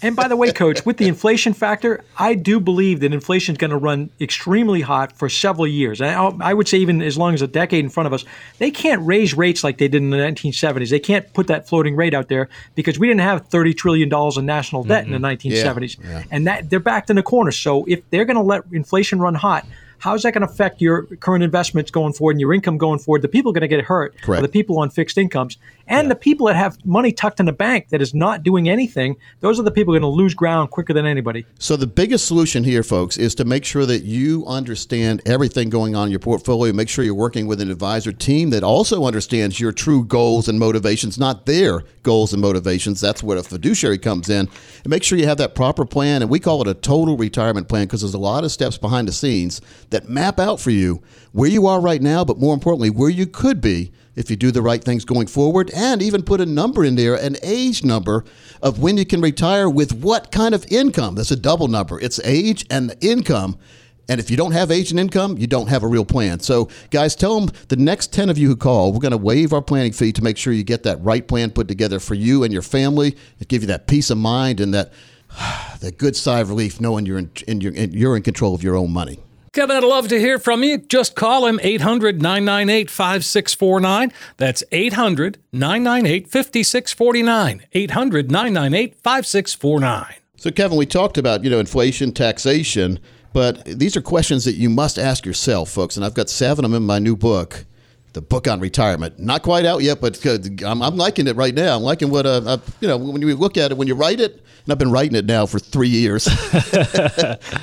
And 0.02 0.14
by 0.14 0.28
the 0.28 0.36
way, 0.36 0.52
Coach, 0.52 0.86
with 0.86 0.96
the 0.98 1.08
inflation 1.08 1.52
factor, 1.52 2.04
I 2.16 2.34
do 2.34 2.60
believe 2.60 3.00
that 3.00 3.12
inflation 3.12 3.54
is 3.54 3.58
going 3.58 3.72
to 3.72 3.76
run 3.76 4.08
extremely 4.20 4.80
hot 4.80 5.12
for 5.18 5.28
several 5.28 5.66
years. 5.66 6.00
I 6.00 6.14
I 6.14 6.54
would 6.54 6.68
say 6.68 6.78
even 6.78 7.02
as 7.02 7.18
long 7.18 7.34
as 7.34 7.42
a 7.42 7.48
decade 7.48 7.84
in 7.84 7.90
front 7.90 8.06
of 8.06 8.12
us. 8.12 8.24
They 8.58 8.70
can't 8.70 9.04
raise 9.04 9.34
rates 9.34 9.64
like 9.64 9.78
they 9.78 9.88
did 9.88 10.02
in 10.02 10.10
the 10.10 10.16
1970s. 10.16 10.90
They 10.90 11.00
can't 11.00 11.30
put 11.34 11.48
that 11.48 11.68
floating 11.68 11.96
rate 11.96 12.14
out 12.14 12.28
there 12.28 12.48
because 12.76 12.98
we 12.98 13.08
didn't 13.08 13.20
have 13.20 13.46
30 13.48 13.74
trillion 13.74 14.08
dollars 14.08 14.36
in 14.36 14.46
national 14.46 14.84
debt 14.84 15.04
in 15.06 15.12
the 15.12 15.18
1970s, 15.18 15.96
Mm-hmm. 15.98 16.08
Yeah, 16.08 16.18
yeah. 16.18 16.24
and 16.30 16.46
that 16.46 16.70
they're 16.70 16.80
backed 16.80 17.10
in 17.10 17.18
a 17.18 17.22
corner. 17.22 17.50
So 17.50 17.84
if 17.88 18.08
they're 18.10 18.24
going 18.24 18.36
to 18.36 18.42
let 18.42 18.62
inflation 18.72 19.18
run 19.20 19.34
hot. 19.34 19.66
How's 19.98 20.22
that 20.22 20.32
going 20.32 20.46
to 20.46 20.52
affect 20.52 20.80
your 20.80 21.02
current 21.16 21.42
investments 21.42 21.90
going 21.90 22.12
forward 22.12 22.32
and 22.32 22.40
your 22.40 22.54
income 22.54 22.78
going 22.78 22.98
forward? 22.98 23.22
The 23.22 23.28
people 23.28 23.52
going 23.52 23.62
to 23.62 23.68
get 23.68 23.84
hurt 23.84 24.16
Correct. 24.22 24.40
are 24.40 24.46
the 24.46 24.52
people 24.52 24.78
on 24.78 24.90
fixed 24.90 25.18
incomes 25.18 25.58
and 25.88 26.10
the 26.10 26.14
people 26.14 26.46
that 26.46 26.56
have 26.56 26.78
money 26.84 27.10
tucked 27.10 27.40
in 27.40 27.46
the 27.46 27.52
bank 27.52 27.88
that 27.88 28.00
is 28.00 28.14
not 28.14 28.42
doing 28.42 28.68
anything. 28.68 29.16
Those 29.40 29.58
are 29.58 29.62
the 29.62 29.70
people 29.70 29.92
going 29.92 30.02
to 30.02 30.08
lose 30.08 30.34
ground 30.34 30.70
quicker 30.70 30.92
than 30.92 31.06
anybody. 31.06 31.46
So 31.58 31.76
the 31.76 31.86
biggest 31.86 32.26
solution 32.26 32.62
here, 32.62 32.82
folks, 32.82 33.16
is 33.16 33.34
to 33.36 33.44
make 33.44 33.64
sure 33.64 33.86
that 33.86 34.04
you 34.04 34.44
understand 34.46 35.22
everything 35.26 35.70
going 35.70 35.96
on 35.96 36.08
in 36.08 36.10
your 36.10 36.20
portfolio. 36.20 36.72
Make 36.72 36.88
sure 36.88 37.04
you're 37.04 37.14
working 37.14 37.46
with 37.46 37.60
an 37.60 37.70
advisor 37.70 38.12
team 38.12 38.50
that 38.50 38.62
also 38.62 39.04
understands 39.04 39.58
your 39.58 39.72
true 39.72 40.04
goals 40.04 40.48
and 40.48 40.58
motivations, 40.58 41.18
not 41.18 41.46
their 41.46 41.82
goals 42.02 42.32
and 42.32 42.42
motivations. 42.42 43.00
That's 43.00 43.22
where 43.22 43.38
a 43.38 43.42
fiduciary 43.42 43.98
comes 43.98 44.28
in. 44.28 44.48
And 44.84 44.88
make 44.88 45.02
sure 45.02 45.18
you 45.18 45.26
have 45.26 45.38
that 45.38 45.54
proper 45.54 45.84
plan, 45.86 46.22
and 46.22 46.30
we 46.30 46.38
call 46.38 46.60
it 46.60 46.68
a 46.68 46.74
total 46.74 47.16
retirement 47.16 47.68
plan 47.68 47.86
because 47.86 48.02
there's 48.02 48.14
a 48.14 48.18
lot 48.18 48.44
of 48.44 48.52
steps 48.52 48.76
behind 48.76 49.08
the 49.08 49.12
scenes 49.12 49.60
that 49.90 50.08
map 50.08 50.38
out 50.38 50.60
for 50.60 50.70
you 50.70 51.02
where 51.32 51.48
you 51.48 51.66
are 51.66 51.80
right 51.80 52.02
now, 52.02 52.24
but 52.24 52.38
more 52.38 52.54
importantly, 52.54 52.90
where 52.90 53.10
you 53.10 53.26
could 53.26 53.60
be 53.60 53.92
if 54.18 54.30
you 54.30 54.36
do 54.36 54.50
the 54.50 54.60
right 54.60 54.82
things 54.82 55.04
going 55.04 55.28
forward, 55.28 55.70
and 55.70 56.02
even 56.02 56.22
put 56.22 56.40
a 56.40 56.46
number 56.46 56.84
in 56.84 56.96
there, 56.96 57.14
an 57.14 57.36
age 57.42 57.84
number 57.84 58.24
of 58.60 58.80
when 58.80 58.98
you 58.98 59.06
can 59.06 59.20
retire 59.20 59.70
with 59.70 59.94
what 59.94 60.32
kind 60.32 60.54
of 60.54 60.66
income. 60.70 61.14
That's 61.14 61.30
a 61.30 61.36
double 61.36 61.68
number. 61.68 62.00
It's 62.00 62.18
age 62.24 62.66
and 62.68 62.90
the 62.90 63.06
income. 63.06 63.58
And 64.08 64.18
if 64.18 64.30
you 64.30 64.36
don't 64.36 64.52
have 64.52 64.70
age 64.70 64.90
and 64.90 64.98
income, 64.98 65.38
you 65.38 65.46
don't 65.46 65.68
have 65.68 65.84
a 65.84 65.86
real 65.86 66.04
plan. 66.04 66.40
So, 66.40 66.68
guys, 66.90 67.14
tell 67.14 67.38
them 67.38 67.54
the 67.68 67.76
next 67.76 68.12
10 68.12 68.28
of 68.28 68.38
you 68.38 68.48
who 68.48 68.56
call, 68.56 68.92
we're 68.92 69.00
going 69.00 69.12
to 69.12 69.18
waive 69.18 69.52
our 69.52 69.62
planning 69.62 69.92
fee 69.92 70.12
to 70.12 70.24
make 70.24 70.36
sure 70.36 70.52
you 70.52 70.64
get 70.64 70.82
that 70.82 71.00
right 71.02 71.26
plan 71.26 71.50
put 71.50 71.68
together 71.68 72.00
for 72.00 72.14
you 72.14 72.42
and 72.42 72.52
your 72.52 72.62
family. 72.62 73.16
It 73.38 73.48
give 73.48 73.62
you 73.62 73.68
that 73.68 73.86
peace 73.86 74.10
of 74.10 74.18
mind 74.18 74.60
and 74.60 74.74
that, 74.74 74.92
that 75.80 75.98
good 75.98 76.16
sigh 76.16 76.40
of 76.40 76.48
relief 76.48 76.80
knowing 76.80 77.06
you're 77.06 77.18
in, 77.18 77.30
in, 77.46 77.60
you're 77.60 78.16
in 78.16 78.22
control 78.22 78.54
of 78.54 78.64
your 78.64 78.74
own 78.74 78.90
money. 78.90 79.20
Kevin, 79.52 79.76
I'd 79.76 79.84
love 79.84 80.08
to 80.08 80.18
hear 80.18 80.38
from 80.38 80.62
you. 80.62 80.78
Just 80.78 81.16
call 81.16 81.46
him 81.46 81.58
800 81.62 82.20
998 82.20 82.90
5649. 82.90 84.12
That's 84.36 84.62
800 84.72 85.38
998 85.52 86.28
5649. 86.28 87.66
800 87.72 88.30
998 88.30 88.94
5649. 88.94 90.14
So, 90.36 90.50
Kevin, 90.50 90.76
we 90.78 90.86
talked 90.86 91.18
about 91.18 91.44
you 91.44 91.50
know 91.50 91.60
inflation, 91.60 92.12
taxation, 92.12 93.00
but 93.32 93.64
these 93.64 93.96
are 93.96 94.02
questions 94.02 94.44
that 94.44 94.54
you 94.54 94.70
must 94.70 94.98
ask 94.98 95.24
yourself, 95.24 95.70
folks. 95.70 95.96
And 95.96 96.04
I've 96.04 96.14
got 96.14 96.28
seven 96.28 96.64
of 96.64 96.70
them 96.70 96.82
in 96.82 96.86
my 96.86 96.98
new 96.98 97.16
book, 97.16 97.64
the 98.18 98.22
book 98.22 98.48
on 98.48 98.58
retirement. 98.58 99.16
Not 99.20 99.44
quite 99.44 99.64
out 99.64 99.80
yet, 99.80 100.00
but 100.00 100.18
I'm, 100.64 100.82
I'm 100.82 100.96
liking 100.96 101.28
it 101.28 101.36
right 101.36 101.54
now. 101.54 101.76
I'm 101.76 101.84
liking 101.84 102.10
what 102.10 102.26
uh, 102.26 102.42
uh, 102.44 102.58
you 102.80 102.88
know 102.88 102.96
when 102.96 103.22
you 103.22 103.36
look 103.36 103.56
at 103.56 103.70
it, 103.70 103.78
when 103.78 103.86
you 103.86 103.94
write 103.94 104.18
it. 104.18 104.32
And 104.64 104.72
I've 104.72 104.78
been 104.78 104.90
writing 104.90 105.14
it 105.14 105.24
now 105.24 105.46
for 105.46 105.60
three 105.60 105.88
years, 105.88 106.26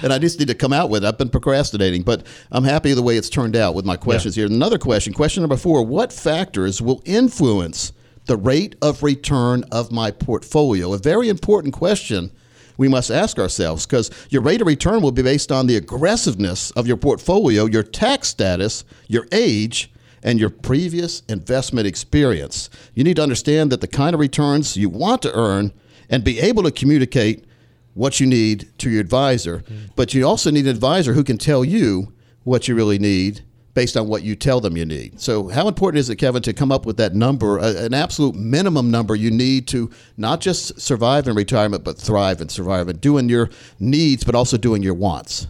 and 0.01 0.14
I 0.14 0.18
just 0.18 0.39
need 0.39 0.47
to 0.47 0.56
come 0.56 0.72
out 0.72 0.89
with 0.89 1.03
it. 1.03 1.08
I've 1.08 1.18
been 1.18 1.30
procrastinating, 1.30 2.03
but 2.03 2.26
I'm 2.53 2.64
happy 2.64 2.93
the 2.93 3.03
way 3.03 3.18
it's 3.18 3.30
turned 3.30 3.58
out 3.58 3.76
with 3.76 3.84
my 3.84 3.97
questions 3.97 4.34
here. 4.36 4.45
Another 4.45 4.78
question, 4.80 5.12
question 5.12 5.43
number 5.43 5.58
four: 5.58 5.86
What 5.86 6.14
factors 6.14 6.82
will 6.82 7.01
influence 7.03 7.91
the 8.28 8.38
rate 8.38 8.76
of 8.82 9.03
return 9.03 9.66
of 9.74 9.91
my 9.91 10.10
portfolio? 10.10 10.93
A 10.93 10.97
very 10.97 11.28
important 11.28 11.74
question 11.74 12.32
we 12.78 12.88
must 12.88 13.12
ask 13.12 13.38
ourselves 13.39 13.86
because 13.86 14.10
your 14.30 14.41
rate 14.41 14.62
of 14.62 14.68
return 14.68 15.01
will 15.01 15.12
be 15.12 15.22
based 15.22 15.51
on 15.51 15.68
the 15.68 15.76
aggressiveness 15.76 16.72
of 16.72 16.88
your 16.88 16.97
portfolio, 16.97 17.66
your 17.66 17.84
tax 17.84 18.30
status, 18.30 18.86
your 19.08 19.28
age, 19.34 19.91
and 20.26 20.39
your 20.39 20.49
previous 20.49 21.21
investment 21.30 21.88
experience. 21.88 22.69
You 22.95 23.03
need 23.05 23.15
to 23.15 23.23
understand 23.23 23.71
that 23.71 23.80
the 23.80 23.88
kind 23.88 24.15
of 24.15 24.19
returns 24.19 24.76
you 24.76 24.89
want 24.89 25.21
to 25.21 25.34
earn 25.34 25.71
and 26.09 26.23
be 26.23 26.39
able 26.39 26.63
to 26.63 26.71
communicate 26.71 27.45
what 27.93 28.19
you 28.19 28.28
need 28.28 28.67
to 28.80 28.89
your 28.89 28.99
advisor, 28.99 29.59
mm-hmm. 29.59 29.86
but 29.95 30.13
you 30.13 30.28
also 30.28 30.51
need 30.51 30.65
an 30.65 30.71
advisor 30.71 31.13
who 31.13 31.23
can 31.23 31.38
tell 31.38 31.63
you 31.63 32.11
what 32.43 32.67
you 32.67 32.76
really 32.76 32.99
need 32.99 33.41
based 33.76 33.95
on 33.95 34.07
what 34.07 34.23
you 34.23 34.36
tell 34.36 34.59
them 34.59 34.76
you 34.76 34.86
need. 34.86 35.19
So, 35.19 35.47
how 35.49 35.67
important 35.67 35.99
is 35.99 36.09
it, 36.09 36.15
Kevin, 36.15 36.41
to 36.43 36.53
come 36.53 36.71
up 36.71 36.86
with 36.86 36.97
that 36.97 37.13
number, 37.13 37.59
an 37.59 37.93
absolute 37.93 38.36
minimum 38.36 38.89
number 38.89 39.15
you 39.15 39.30
need 39.30 39.67
to 39.69 39.91
not 40.17 40.41
just 40.41 40.80
survive 40.80 41.28
in 41.28 41.36
retirement, 41.36 41.84
but 41.84 41.97
thrive 41.97 42.41
and 42.41 42.49
survive 42.49 42.88
and 42.88 42.99
doing 42.99 43.30
your 43.30 43.49
needs, 43.80 44.23
but 44.23 44.34
also 44.34 44.57
doing 44.57 44.82
your 44.82 44.93
wants? 44.93 45.47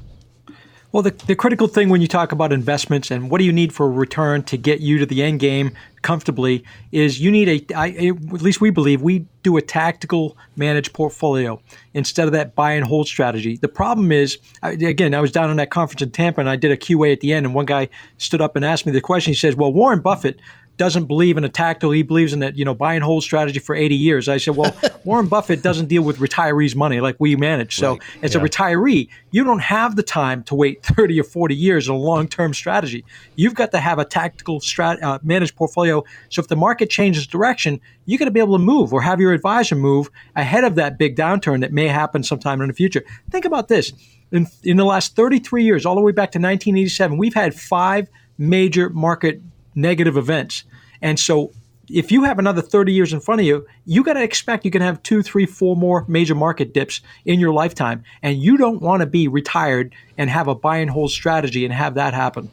Well, 0.96 1.04
the, 1.04 1.12
the 1.12 1.36
critical 1.36 1.68
thing 1.68 1.90
when 1.90 2.00
you 2.00 2.08
talk 2.08 2.32
about 2.32 2.54
investments 2.54 3.12
and 3.12 3.30
what 3.30 3.40
do 3.40 3.44
you 3.44 3.52
need 3.52 3.74
for 3.74 3.86
a 3.86 3.90
return 3.90 4.44
to 4.44 4.58
get 4.58 4.80
you 4.80 4.98
to 5.00 5.06
the 5.06 5.24
end 5.24 5.42
game 5.42 5.74
comfortably 6.04 6.64
is 6.94 7.20
you 7.20 7.32
need 7.32 7.50
a, 7.50 7.76
I, 7.76 7.90
at 7.90 8.42
least 8.42 8.62
we 8.62 8.70
believe, 8.70 9.02
we 9.02 9.26
do 9.44 9.58
a 9.58 9.62
tactical 9.62 10.38
managed 10.56 10.94
portfolio 10.94 11.60
instead 11.94 12.28
of 12.28 12.32
that 12.32 12.56
buy 12.56 12.72
and 12.72 12.86
hold 12.86 13.10
strategy. 13.10 13.58
The 13.58 13.68
problem 13.68 14.14
is, 14.14 14.38
again, 14.64 15.14
I 15.14 15.20
was 15.20 15.34
down 15.34 15.52
in 15.52 15.58
that 15.58 15.70
conference 15.70 16.02
in 16.02 16.12
Tampa 16.12 16.40
and 16.40 16.50
I 16.50 16.56
did 16.56 16.72
a 16.72 16.78
QA 16.78 17.12
at 17.12 17.20
the 17.20 17.34
end, 17.34 17.46
and 17.46 17.54
one 17.54 17.66
guy 17.66 17.90
stood 18.18 18.40
up 18.40 18.56
and 18.56 18.64
asked 18.64 18.86
me 18.86 18.94
the 18.94 19.02
question. 19.02 19.34
He 19.34 19.38
says, 19.38 19.54
Well, 19.54 19.74
Warren 19.74 20.00
Buffett 20.00 20.40
doesn't 20.78 21.06
believe 21.06 21.38
in 21.38 21.44
a 21.44 21.50
tactical. 21.50 21.92
He 21.92 22.04
believes 22.04 22.34
in 22.34 22.40
that, 22.40 22.58
you 22.58 22.66
know, 22.66 22.74
buy 22.76 22.96
and 22.96 23.04
hold 23.04 23.24
strategy 23.24 23.60
for 23.60 23.76
80 23.76 23.96
years. 23.96 24.28
I 24.28 24.38
said, 24.38 24.56
well, 24.56 24.76
Warren 25.06 25.28
Buffett 25.28 25.62
doesn't 25.62 25.88
deal 25.88 26.02
with 26.04 26.18
retirees' 26.18 26.76
money 26.76 27.00
like 27.02 27.16
we 27.20 27.36
manage. 27.36 27.76
So 27.76 27.92
Right. 27.94 28.02
as 28.22 28.34
Yeah. 28.36 28.42
a 28.42 28.44
retiree, 28.44 29.08
you 29.32 29.44
don't 29.44 29.62
have 29.62 29.96
the 29.96 30.04
time 30.04 30.44
to 30.44 30.56
wait 30.56 30.84
30 30.86 31.20
or 31.20 31.24
40 31.24 31.56
years 31.56 31.88
in 31.88 31.94
a 31.96 31.98
long-term 31.98 32.54
strategy. 32.54 33.06
You've 33.36 33.56
got 33.56 33.72
to 33.72 33.80
have 33.80 34.00
a 34.00 34.06
tactical 34.06 34.60
strat, 34.60 35.02
uh, 35.02 35.20
managed 35.24 35.56
portfolio. 35.56 36.04
So 36.30 36.42
if 36.42 36.48
the 36.50 36.56
market 36.56 36.90
changes 36.90 37.26
direction, 37.28 37.80
you 38.06 38.18
got 38.18 38.26
to 38.26 38.32
be 38.32 38.40
able 38.40 38.58
to 38.58 38.64
move 38.64 38.92
or 38.94 39.02
have 39.02 39.20
your 39.22 39.32
advisor 39.34 39.76
move 39.76 40.10
ahead 40.36 40.64
of 40.64 40.76
that 40.76 40.98
big 40.98 41.16
downturn 41.16 41.62
that 41.62 41.72
may 41.74 41.88
happen 41.88 42.22
sometime 42.24 42.62
in 42.62 42.68
the 42.68 42.74
future. 42.74 43.04
Think 43.32 43.46
about 43.46 43.68
this. 43.68 43.94
In, 44.32 44.48
in 44.64 44.78
the 44.78 44.86
last 44.86 45.16
33 45.16 45.64
years, 45.64 45.86
all 45.86 45.96
the 45.96 46.02
way 46.02 46.12
back 46.12 46.32
to 46.32 46.40
1987, 46.40 47.18
we've 47.18 47.34
had 47.34 47.54
five 47.54 48.10
major 48.38 48.90
market 48.90 49.40
negative 49.76 50.18
events. 50.18 50.64
And 51.02 51.20
so 51.20 51.52
if 51.90 52.12
you 52.12 52.24
have 52.24 52.40
another 52.40 52.62
30 52.62 52.94
years 52.94 53.14
in 53.14 53.20
front 53.20 53.42
of 53.42 53.48
you, 53.48 53.66
you 53.86 54.04
got 54.04 54.14
to 54.14 54.24
expect 54.24 54.66
you 54.66 54.72
can 54.72 54.82
have 54.82 55.02
two, 55.04 55.22
three, 55.22 55.46
four 55.46 55.76
more 55.76 56.06
major 56.08 56.36
market 56.36 56.74
dips 56.74 57.02
in 57.26 57.40
your 57.40 57.54
lifetime. 57.54 58.04
And 58.22 58.42
you 58.42 58.58
don't 58.58 58.82
want 58.82 59.02
to 59.02 59.06
be 59.06 59.28
retired 59.28 59.94
and 60.18 60.30
have 60.30 60.48
a 60.48 60.56
buy 60.56 60.78
and 60.78 60.90
hold 60.90 61.12
strategy 61.12 61.66
and 61.66 61.74
have 61.74 61.96
that 61.96 62.14
happen. 62.14 62.50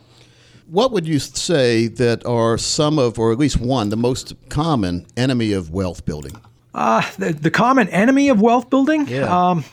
What 0.69 0.93
would 0.93 1.07
you 1.07 1.19
say 1.19 1.89
that 1.89 2.25
are 2.25 2.57
some 2.57 2.99
of, 2.99 3.19
or 3.19 3.33
at 3.33 3.39
least 3.39 3.59
one, 3.61 3.91
the 3.91 3.97
most 3.97 4.35
common 4.49 5.07
enemy 5.17 5.53
of 5.53 5.71
wealth 5.71 6.05
building? 6.05 6.41
Uh, 6.75 7.03
the, 7.19 7.33
the 7.33 7.51
common 7.51 7.89
enemy 7.89 8.29
of 8.29 8.41
wealth 8.41 8.71
building? 8.71 9.07
Yeah. 9.07 9.25
Um, 9.25 9.65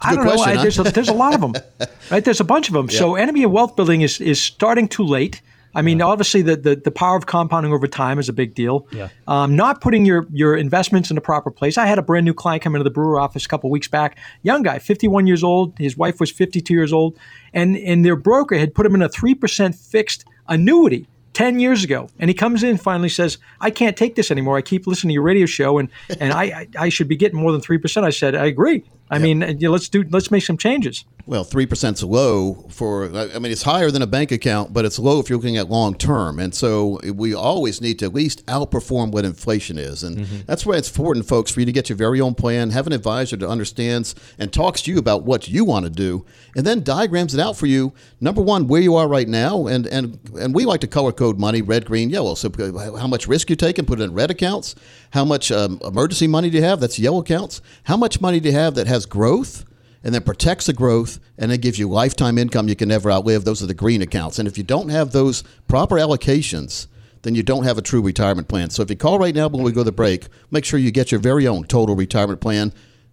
I 0.00 0.14
don't 0.14 0.24
know. 0.24 0.32
question, 0.32 0.52
I, 0.52 0.56
huh? 0.56 0.62
there's, 0.62 0.78
a, 0.78 0.82
there's 0.84 1.08
a 1.08 1.14
lot 1.14 1.34
of 1.34 1.40
them, 1.40 1.54
right? 2.10 2.24
There's 2.24 2.40
a 2.40 2.44
bunch 2.44 2.68
of 2.68 2.74
them. 2.74 2.88
So, 2.90 3.14
enemy 3.14 3.44
of 3.44 3.52
wealth 3.52 3.76
building 3.76 4.02
is, 4.02 4.20
is 4.20 4.40
starting 4.40 4.88
too 4.88 5.04
late. 5.04 5.40
I 5.74 5.82
mean, 5.82 6.00
obviously, 6.00 6.42
the, 6.42 6.56
the, 6.56 6.76
the 6.76 6.90
power 6.90 7.16
of 7.16 7.26
compounding 7.26 7.72
over 7.72 7.86
time 7.86 8.18
is 8.18 8.28
a 8.28 8.32
big 8.32 8.54
deal. 8.54 8.86
Yeah. 8.92 9.08
Um, 9.26 9.56
not 9.56 9.80
putting 9.80 10.04
your, 10.04 10.26
your 10.32 10.56
investments 10.56 11.10
in 11.10 11.14
the 11.14 11.20
proper 11.20 11.50
place. 11.50 11.76
I 11.76 11.86
had 11.86 11.98
a 11.98 12.02
brand 12.02 12.24
new 12.24 12.34
client 12.34 12.62
come 12.62 12.74
into 12.74 12.84
the 12.84 12.90
Brewer 12.90 13.18
office 13.18 13.44
a 13.44 13.48
couple 13.48 13.70
weeks 13.70 13.88
back. 13.88 14.18
Young 14.42 14.62
guy, 14.62 14.78
51 14.78 15.26
years 15.26 15.42
old. 15.42 15.76
His 15.78 15.96
wife 15.96 16.20
was 16.20 16.30
52 16.30 16.72
years 16.72 16.92
old. 16.92 17.18
And, 17.52 17.76
and 17.76 18.04
their 18.04 18.16
broker 18.16 18.56
had 18.56 18.74
put 18.74 18.86
him 18.86 18.94
in 18.94 19.02
a 19.02 19.08
3% 19.08 19.74
fixed 19.74 20.24
annuity 20.48 21.08
10 21.34 21.58
years 21.58 21.84
ago. 21.84 22.08
And 22.18 22.30
he 22.30 22.34
comes 22.34 22.62
in 22.62 22.70
and 22.70 22.80
finally 22.80 23.08
says, 23.08 23.38
I 23.60 23.70
can't 23.70 23.96
take 23.96 24.14
this 24.14 24.30
anymore. 24.30 24.56
I 24.56 24.62
keep 24.62 24.86
listening 24.86 25.10
to 25.10 25.14
your 25.14 25.22
radio 25.22 25.46
show 25.46 25.78
and, 25.78 25.88
and 26.20 26.32
I, 26.32 26.44
I, 26.44 26.68
I 26.78 26.88
should 26.88 27.08
be 27.08 27.16
getting 27.16 27.38
more 27.38 27.52
than 27.52 27.60
3%. 27.60 28.04
I 28.04 28.10
said, 28.10 28.34
I 28.34 28.46
agree. 28.46 28.84
I 29.14 29.18
mean, 29.18 29.42
uh, 29.42 29.70
let's 29.70 29.88
do, 29.88 30.04
let's 30.10 30.30
make 30.30 30.42
some 30.42 30.56
changes. 30.56 31.04
Well, 31.26 31.42
three 31.42 31.64
percent's 31.64 32.02
low 32.02 32.66
for. 32.68 33.06
I 33.16 33.38
mean, 33.38 33.50
it's 33.50 33.62
higher 33.62 33.90
than 33.90 34.02
a 34.02 34.06
bank 34.06 34.30
account, 34.30 34.74
but 34.74 34.84
it's 34.84 34.98
low 34.98 35.20
if 35.20 35.30
you're 35.30 35.38
looking 35.38 35.56
at 35.56 35.70
long 35.70 35.94
term. 35.94 36.38
And 36.38 36.54
so 36.54 37.00
we 37.14 37.32
always 37.32 37.80
need 37.80 37.98
to 38.00 38.04
at 38.04 38.12
least 38.12 38.44
outperform 38.44 39.10
what 39.10 39.24
inflation 39.24 39.78
is, 39.78 40.02
and 40.02 40.26
that's 40.46 40.66
why 40.66 40.76
it's 40.76 40.90
important, 40.90 41.26
folks, 41.26 41.50
for 41.50 41.60
you 41.60 41.66
to 41.66 41.72
get 41.72 41.88
your 41.88 41.96
very 41.96 42.20
own 42.20 42.34
plan, 42.34 42.70
have 42.70 42.86
an 42.86 42.92
advisor 42.92 43.36
that 43.36 43.48
understands 43.48 44.14
and 44.38 44.52
talks 44.52 44.82
to 44.82 44.92
you 44.92 44.98
about 44.98 45.22
what 45.22 45.48
you 45.48 45.64
want 45.64 45.86
to 45.86 45.90
do, 45.90 46.26
and 46.56 46.66
then 46.66 46.82
diagrams 46.82 47.32
it 47.32 47.40
out 47.40 47.56
for 47.56 47.66
you. 47.66 47.94
Number 48.20 48.42
one, 48.42 48.68
where 48.68 48.82
you 48.82 48.94
are 48.96 49.08
right 49.08 49.28
now, 49.28 49.66
and 49.66 49.86
and 49.86 50.18
and 50.38 50.54
we 50.54 50.66
like 50.66 50.82
to 50.82 50.86
color 50.86 51.12
code 51.12 51.38
money: 51.38 51.62
red, 51.62 51.86
green, 51.86 52.10
yellow. 52.10 52.34
So 52.34 52.50
uh, 52.50 52.98
how 52.98 53.06
much 53.06 53.26
risk 53.26 53.48
you 53.48 53.56
taking, 53.56 53.86
put 53.86 53.98
it 53.98 54.04
in 54.04 54.12
red 54.12 54.30
accounts. 54.30 54.74
How 55.12 55.24
much 55.24 55.50
um, 55.50 55.80
emergency 55.84 56.26
money 56.26 56.50
do 56.50 56.58
you 56.58 56.64
have? 56.64 56.80
That's 56.80 56.98
yellow 56.98 57.20
accounts. 57.20 57.62
How 57.84 57.96
much 57.96 58.20
money 58.20 58.40
do 58.40 58.50
you 58.50 58.54
have 58.54 58.74
that 58.74 58.88
has 58.88 59.03
growth? 59.06 59.64
and 60.04 60.14
then 60.14 60.22
protects 60.22 60.66
the 60.66 60.72
growth 60.74 61.18
and 61.38 61.50
then 61.50 61.58
gives 61.58 61.78
you 61.78 61.88
lifetime 61.88 62.36
income 62.36 62.68
you 62.68 62.76
can 62.76 62.90
never 62.90 63.10
outlive. 63.10 63.44
Those 63.44 63.62
are 63.62 63.66
the 63.66 63.74
green 63.74 64.02
accounts. 64.02 64.38
And 64.38 64.46
if 64.46 64.58
you 64.58 64.62
don't 64.62 64.90
have 64.90 65.12
those 65.12 65.42
proper 65.66 65.96
allocations, 65.96 66.86
then 67.22 67.34
you 67.34 67.42
don't 67.42 67.64
have 67.64 67.78
a 67.78 67.82
true 67.82 68.02
retirement 68.02 68.46
plan. 68.46 68.68
So 68.68 68.82
if 68.82 68.90
you 68.90 68.96
call 68.96 69.18
right 69.18 69.34
now 69.34 69.48
when 69.48 69.62
we 69.62 69.72
go 69.72 69.80
to 69.80 69.84
the 69.84 69.92
break, 69.92 70.28
make 70.50 70.66
sure 70.66 70.78
you 70.78 70.90
get 70.90 71.10
your 71.10 71.20
very 71.20 71.46
own 71.46 71.64
total 71.64 71.96
retirement 71.96 72.42
plan 72.42 72.72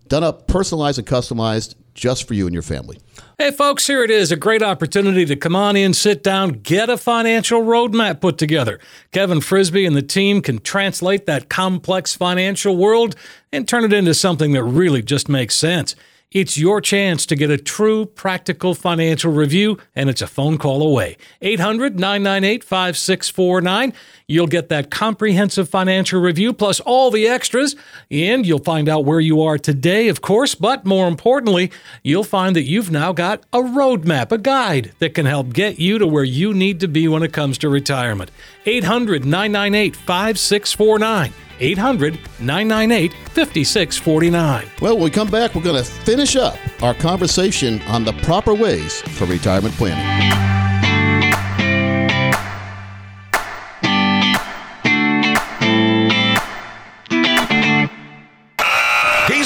done 0.10 0.24
up, 0.26 0.48
personalized, 0.48 1.00
and 1.00 1.08
customized 1.08 1.76
just 1.94 2.28
for 2.28 2.34
you 2.34 2.46
and 2.46 2.54
your 2.54 2.64
family. 2.64 3.00
Hey, 3.38 3.52
folks, 3.52 3.88
here 3.88 4.04
it 4.04 4.12
is 4.12 4.32
a 4.32 4.36
great 4.36 4.62
opportunity 4.62 5.26
to 5.26 5.36
come 5.36 5.56
on 5.56 5.76
in, 5.76 5.94
sit 5.94 6.24
down, 6.24 6.50
get 6.50 6.90
a 6.90 6.98
financial 6.98 7.62
roadmap 7.62 8.22
put 8.22 8.38
together. 8.38 8.80
Kevin 9.12 9.42
Frisbee 9.42 9.86
and 9.86 9.96
the 9.96 10.02
team 10.02 10.42
can 10.42 10.60
translate 10.60 11.26
that 11.26 11.50
complex 11.50 12.16
financial 12.16 12.78
world 12.78 13.16
and 13.52 13.68
turn 13.68 13.84
it 13.84 13.94
into 13.94 14.14
something 14.14 14.54
that 14.54 14.64
really 14.64 15.02
just 15.02 15.28
makes 15.28 15.56
sense. 15.56 15.96
It's 16.32 16.58
your 16.58 16.80
chance 16.80 17.26
to 17.26 17.36
get 17.36 17.50
a 17.50 17.58
true 17.58 18.06
practical 18.06 18.74
financial 18.74 19.34
review, 19.34 19.78
and 19.94 20.10
it's 20.10 20.22
a 20.22 20.28
phone 20.28 20.58
call 20.58 20.82
away. 20.82 21.18
800 21.42 22.00
998 22.00 22.64
5649. 22.64 23.92
You'll 24.28 24.48
get 24.48 24.70
that 24.70 24.90
comprehensive 24.90 25.68
financial 25.68 26.22
review 26.22 26.54
plus 26.54 26.80
all 26.80 27.12
the 27.12 27.28
extras, 27.28 27.76
and 28.10 28.46
you'll 28.46 28.60
find 28.60 28.88
out 28.88 29.04
where 29.04 29.20
you 29.20 29.42
are 29.42 29.58
today, 29.58 30.08
of 30.08 30.22
course, 30.22 30.56
but 30.56 30.86
more 30.86 31.10
importantly, 31.10 31.70
you'll 32.02 32.24
find 32.24 32.56
that 32.56 32.64
you've 32.64 32.92
now 32.92 33.12
got 33.12 33.44
a 33.52 33.60
roadmap, 33.60 34.32
a 34.32 34.38
guide 34.38 34.94
that 35.00 35.14
can 35.14 35.26
help 35.26 35.52
get 35.52 35.80
you 35.80 35.98
to 35.98 36.08
where 36.08 36.24
you 36.24 36.54
need 36.54 36.80
to 36.80 36.88
be 36.88 37.10
when 37.10 37.24
it 37.24 37.34
comes 37.34 37.58
to 37.58 37.68
retirement. 37.68 38.32
800 38.66 39.26
998 39.26 39.98
5649. 39.98 41.34
800 41.62 42.20
998 42.40 43.14
5649. 43.14 44.68
Well, 44.82 44.96
when 44.96 45.04
we 45.04 45.10
come 45.10 45.30
back, 45.30 45.56
we're 45.56 45.64
going 45.64 45.82
to 45.82 45.90
finish 45.90 46.36
up 46.36 46.58
our 46.82 46.94
conversation 46.94 47.82
on 47.84 48.04
the 48.04 48.14
proper 48.24 48.54
ways 48.54 49.02
for 49.02 49.26
retirement 49.26 49.74
planning. 49.76 50.71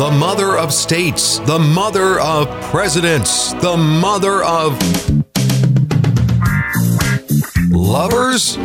The 0.00 0.10
mother 0.10 0.56
of 0.56 0.72
states, 0.72 1.40
the 1.40 1.58
mother 1.58 2.18
of 2.20 2.48
presidents, 2.70 3.52
the 3.52 3.76
mother 3.76 4.42
of 4.42 4.80
lovers? 7.70 8.56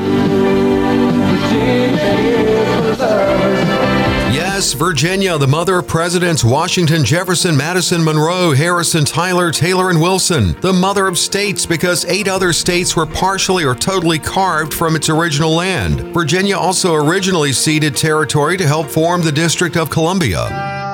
Yes, 4.32 4.72
Virginia, 4.72 5.38
the 5.38 5.46
mother 5.46 5.80
of 5.80 5.90
presidents 5.90 6.46
Washington, 6.46 7.04
Jefferson, 7.04 7.58
Madison, 7.58 8.02
Monroe, 8.02 8.54
Harrison, 8.54 9.04
Tyler, 9.04 9.52
Taylor, 9.52 9.90
and 9.90 10.02
Wilson. 10.02 10.56
The 10.62 10.72
mother 10.72 11.06
of 11.06 11.18
states 11.18 11.66
because 11.66 12.06
eight 12.06 12.30
other 12.30 12.54
states 12.54 12.96
were 12.96 13.06
partially 13.06 13.66
or 13.66 13.76
totally 13.76 14.20
carved 14.20 14.74
from 14.74 14.96
its 14.96 15.10
original 15.10 15.52
land. 15.52 16.00
Virginia 16.14 16.56
also 16.56 16.96
originally 16.96 17.52
ceded 17.52 17.98
territory 17.98 18.56
to 18.56 18.66
help 18.66 18.88
form 18.88 19.22
the 19.22 19.34
District 19.34 19.76
of 19.76 19.90
Columbia. 19.90 20.85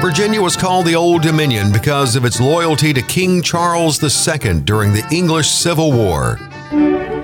Virginia 0.00 0.40
was 0.40 0.56
called 0.56 0.86
the 0.86 0.94
Old 0.94 1.22
Dominion 1.22 1.72
because 1.72 2.16
of 2.16 2.24
its 2.24 2.40
loyalty 2.40 2.92
to 2.92 3.02
King 3.02 3.42
Charles 3.42 4.02
II 4.02 4.60
during 4.60 4.92
the 4.92 5.06
English 5.10 5.48
Civil 5.48 5.90
War. 5.90 6.38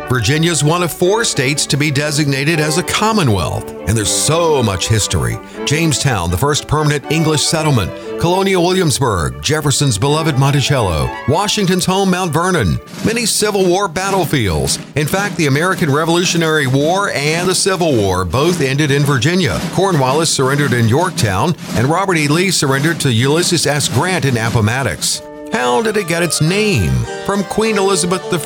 Virginia 0.09 0.51
is 0.51 0.65
one 0.65 0.83
of 0.83 0.93
four 0.93 1.25
states 1.25 1.65
to 1.67 1.77
be 1.77 1.91
designated 1.91 2.61
as 2.61 2.79
a 2.79 2.83
Commonwealth, 2.83 3.71
and 3.89 3.97
there's 3.97 4.11
so 4.11 4.63
much 4.63 4.89
history. 4.89 5.39
Jamestown, 5.65 6.31
the 6.31 6.37
first 6.37 6.67
permanent 6.67 7.11
English 7.11 7.43
settlement, 7.43 7.91
Colonial 8.23 8.63
Williamsburg, 8.63 9.43
Jefferson's 9.43 9.99
beloved 9.99 10.39
Monticello, 10.39 11.13
Washington's 11.27 11.85
home 11.85 12.13
Mount 12.13 12.33
Vernon, 12.33 12.79
many 13.05 13.27
Civil 13.27 13.67
War 13.67 13.89
battlefields. 13.89 14.79
In 14.95 15.09
fact, 15.09 15.37
the 15.37 15.49
American 15.49 15.93
Revolutionary 15.93 16.69
War 16.69 17.11
and 17.11 17.49
the 17.49 17.55
Civil 17.57 17.97
War 17.97 18.25
both 18.25 18.61
ended 18.61 18.93
in 18.93 19.03
Virginia. 19.03 19.59
Cornwallis 19.73 20.31
surrendered 20.31 20.73
in 20.73 20.87
Yorktown, 20.87 21.57
and 21.71 21.89
Robert 21.89 22.17
E. 22.17 22.29
Lee 22.29 22.53
surrendered 22.53 23.01
to 23.01 23.13
Ulysses 23.13 23.67
S. 23.67 23.89
Grant 23.89 24.25
in 24.25 24.37
Appomattox. 24.37 25.21
How 25.53 25.83
did 25.83 25.97
it 25.97 26.07
get 26.07 26.23
its 26.23 26.41
name? 26.41 26.93
From 27.27 27.43
Queen 27.43 27.77
Elizabeth 27.77 28.23
I, 28.33 28.39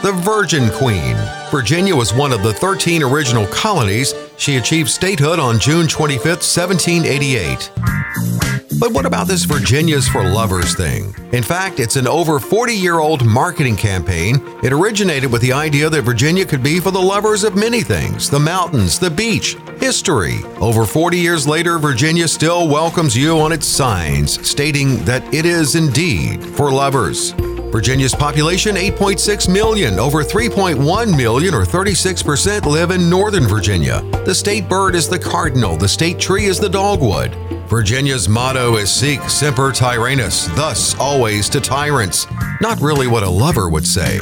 the 0.00 0.18
Virgin 0.24 0.70
Queen. 0.70 1.18
Virginia 1.50 1.94
was 1.94 2.14
one 2.14 2.32
of 2.32 2.42
the 2.42 2.54
13 2.54 3.02
original 3.02 3.46
colonies. 3.48 4.14
She 4.38 4.56
achieved 4.56 4.88
statehood 4.88 5.38
on 5.38 5.60
June 5.60 5.86
25, 5.86 6.24
1788. 6.24 8.41
But 8.82 8.94
what 8.94 9.06
about 9.06 9.28
this 9.28 9.44
Virginia's 9.44 10.08
for 10.08 10.24
Lovers 10.24 10.74
thing? 10.74 11.14
In 11.30 11.44
fact, 11.44 11.78
it's 11.78 11.94
an 11.94 12.08
over 12.08 12.40
40 12.40 12.74
year 12.74 12.98
old 12.98 13.24
marketing 13.24 13.76
campaign. 13.76 14.42
It 14.64 14.72
originated 14.72 15.30
with 15.30 15.40
the 15.40 15.52
idea 15.52 15.88
that 15.88 16.02
Virginia 16.02 16.44
could 16.44 16.64
be 16.64 16.80
for 16.80 16.90
the 16.90 16.98
lovers 16.98 17.44
of 17.44 17.54
many 17.54 17.82
things 17.82 18.28
the 18.28 18.40
mountains, 18.40 18.98
the 18.98 19.08
beach, 19.08 19.56
history. 19.78 20.42
Over 20.56 20.84
40 20.84 21.16
years 21.16 21.46
later, 21.46 21.78
Virginia 21.78 22.26
still 22.26 22.66
welcomes 22.66 23.16
you 23.16 23.38
on 23.38 23.52
its 23.52 23.68
signs, 23.68 24.44
stating 24.44 24.96
that 25.04 25.22
it 25.32 25.46
is 25.46 25.76
indeed 25.76 26.44
for 26.44 26.72
lovers. 26.72 27.30
Virginia's 27.70 28.16
population 28.16 28.74
8.6 28.74 29.48
million, 29.48 30.00
over 30.00 30.24
3.1 30.24 31.16
million 31.16 31.54
or 31.54 31.64
36% 31.64 32.66
live 32.66 32.90
in 32.90 33.08
Northern 33.08 33.46
Virginia. 33.46 34.02
The 34.24 34.34
state 34.34 34.68
bird 34.68 34.96
is 34.96 35.08
the 35.08 35.20
cardinal, 35.20 35.76
the 35.76 35.88
state 35.88 36.18
tree 36.18 36.46
is 36.46 36.58
the 36.58 36.68
dogwood. 36.68 37.51
Virginia's 37.72 38.28
motto 38.28 38.76
is 38.76 38.90
Sic 38.90 39.18
Semper 39.30 39.72
Tyrannis, 39.72 40.54
thus 40.56 40.94
always 40.96 41.48
to 41.48 41.58
tyrants. 41.58 42.26
Not 42.60 42.78
really 42.82 43.06
what 43.06 43.22
a 43.22 43.30
lover 43.30 43.70
would 43.70 43.86
say. 43.86 44.18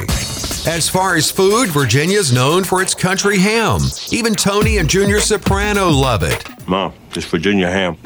As 0.65 0.87
far 0.87 1.17
as 1.17 1.29
food, 1.29 1.67
Virginia's 1.67 2.31
known 2.31 2.63
for 2.63 2.81
its 2.81 2.95
country 2.95 3.37
ham. 3.37 3.81
Even 4.09 4.35
Tony 4.35 4.77
and 4.77 4.89
Junior 4.89 5.19
Soprano 5.19 5.89
love 5.89 6.23
it. 6.23 6.47
Mom, 6.65 6.93
this 7.13 7.25
Virginia 7.25 7.69
ham. 7.69 7.97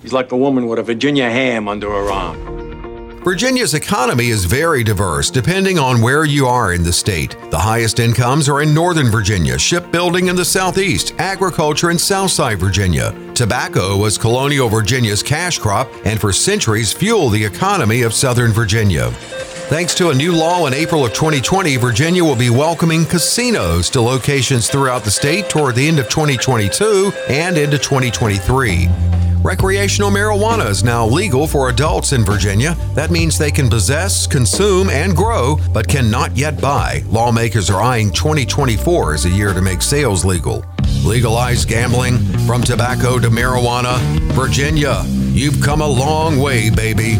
He's 0.00 0.14
like 0.14 0.32
a 0.32 0.38
woman 0.38 0.68
with 0.68 0.78
a 0.78 0.82
Virginia 0.82 1.28
ham 1.28 1.68
under 1.68 1.90
her 1.90 2.10
arm. 2.10 2.53
Virginia's 3.24 3.72
economy 3.72 4.28
is 4.28 4.44
very 4.44 4.84
diverse 4.84 5.30
depending 5.30 5.78
on 5.78 6.02
where 6.02 6.26
you 6.26 6.46
are 6.46 6.74
in 6.74 6.82
the 6.82 6.92
state. 6.92 7.34
The 7.50 7.58
highest 7.58 7.98
incomes 7.98 8.50
are 8.50 8.60
in 8.60 8.74
Northern 8.74 9.10
Virginia, 9.10 9.58
shipbuilding 9.58 10.26
in 10.26 10.36
the 10.36 10.44
Southeast, 10.44 11.14
agriculture 11.16 11.90
in 11.90 11.98
Southside 11.98 12.58
Virginia. 12.58 13.14
Tobacco 13.32 13.96
was 13.96 14.18
colonial 14.18 14.68
Virginia's 14.68 15.22
cash 15.22 15.58
crop 15.58 15.88
and 16.04 16.20
for 16.20 16.34
centuries 16.34 16.92
fueled 16.92 17.32
the 17.32 17.42
economy 17.42 18.02
of 18.02 18.12
Southern 18.12 18.52
Virginia. 18.52 19.10
Thanks 19.70 19.94
to 19.94 20.10
a 20.10 20.14
new 20.14 20.36
law 20.36 20.66
in 20.66 20.74
April 20.74 21.06
of 21.06 21.14
2020, 21.14 21.78
Virginia 21.78 22.22
will 22.22 22.36
be 22.36 22.50
welcoming 22.50 23.06
casinos 23.06 23.88
to 23.88 24.02
locations 24.02 24.68
throughout 24.68 25.02
the 25.02 25.10
state 25.10 25.48
toward 25.48 25.76
the 25.76 25.88
end 25.88 25.98
of 25.98 26.10
2022 26.10 27.10
and 27.30 27.56
into 27.56 27.78
2023. 27.78 29.23
Recreational 29.44 30.10
marijuana 30.10 30.70
is 30.70 30.82
now 30.82 31.06
legal 31.06 31.46
for 31.46 31.68
adults 31.68 32.14
in 32.14 32.24
Virginia. 32.24 32.78
That 32.94 33.10
means 33.10 33.36
they 33.36 33.50
can 33.50 33.68
possess, 33.68 34.26
consume, 34.26 34.88
and 34.88 35.14
grow, 35.14 35.58
but 35.70 35.86
cannot 35.86 36.34
yet 36.34 36.58
buy. 36.62 37.04
Lawmakers 37.08 37.68
are 37.68 37.82
eyeing 37.82 38.10
2024 38.10 39.12
as 39.12 39.26
a 39.26 39.28
year 39.28 39.52
to 39.52 39.60
make 39.60 39.82
sales 39.82 40.24
legal. 40.24 40.64
Legalize 41.04 41.66
gambling 41.66 42.16
from 42.46 42.62
tobacco 42.62 43.18
to 43.18 43.28
marijuana. 43.28 43.98
Virginia, 44.32 45.02
you've 45.06 45.60
come 45.60 45.82
a 45.82 45.86
long 45.86 46.38
way, 46.38 46.70
baby. 46.70 47.18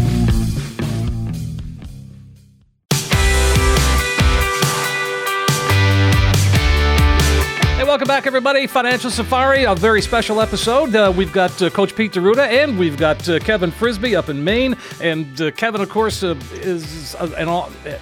Back, 8.14 8.28
everybody. 8.28 8.68
Financial 8.68 9.10
Safari, 9.10 9.64
a 9.64 9.74
very 9.74 10.00
special 10.00 10.40
episode. 10.40 10.94
Uh, 10.94 11.12
we've 11.16 11.32
got 11.32 11.60
uh, 11.60 11.68
Coach 11.68 11.96
Pete 11.96 12.12
D'Arruda 12.12 12.46
and 12.46 12.78
we've 12.78 12.96
got 12.96 13.28
uh, 13.28 13.40
Kevin 13.40 13.72
Frisby 13.72 14.14
up 14.14 14.28
in 14.28 14.44
Maine. 14.44 14.76
And 15.00 15.40
uh, 15.40 15.50
Kevin, 15.50 15.80
of 15.80 15.88
course, 15.88 16.22
uh, 16.22 16.36
is 16.52 17.16
an, 17.16 17.48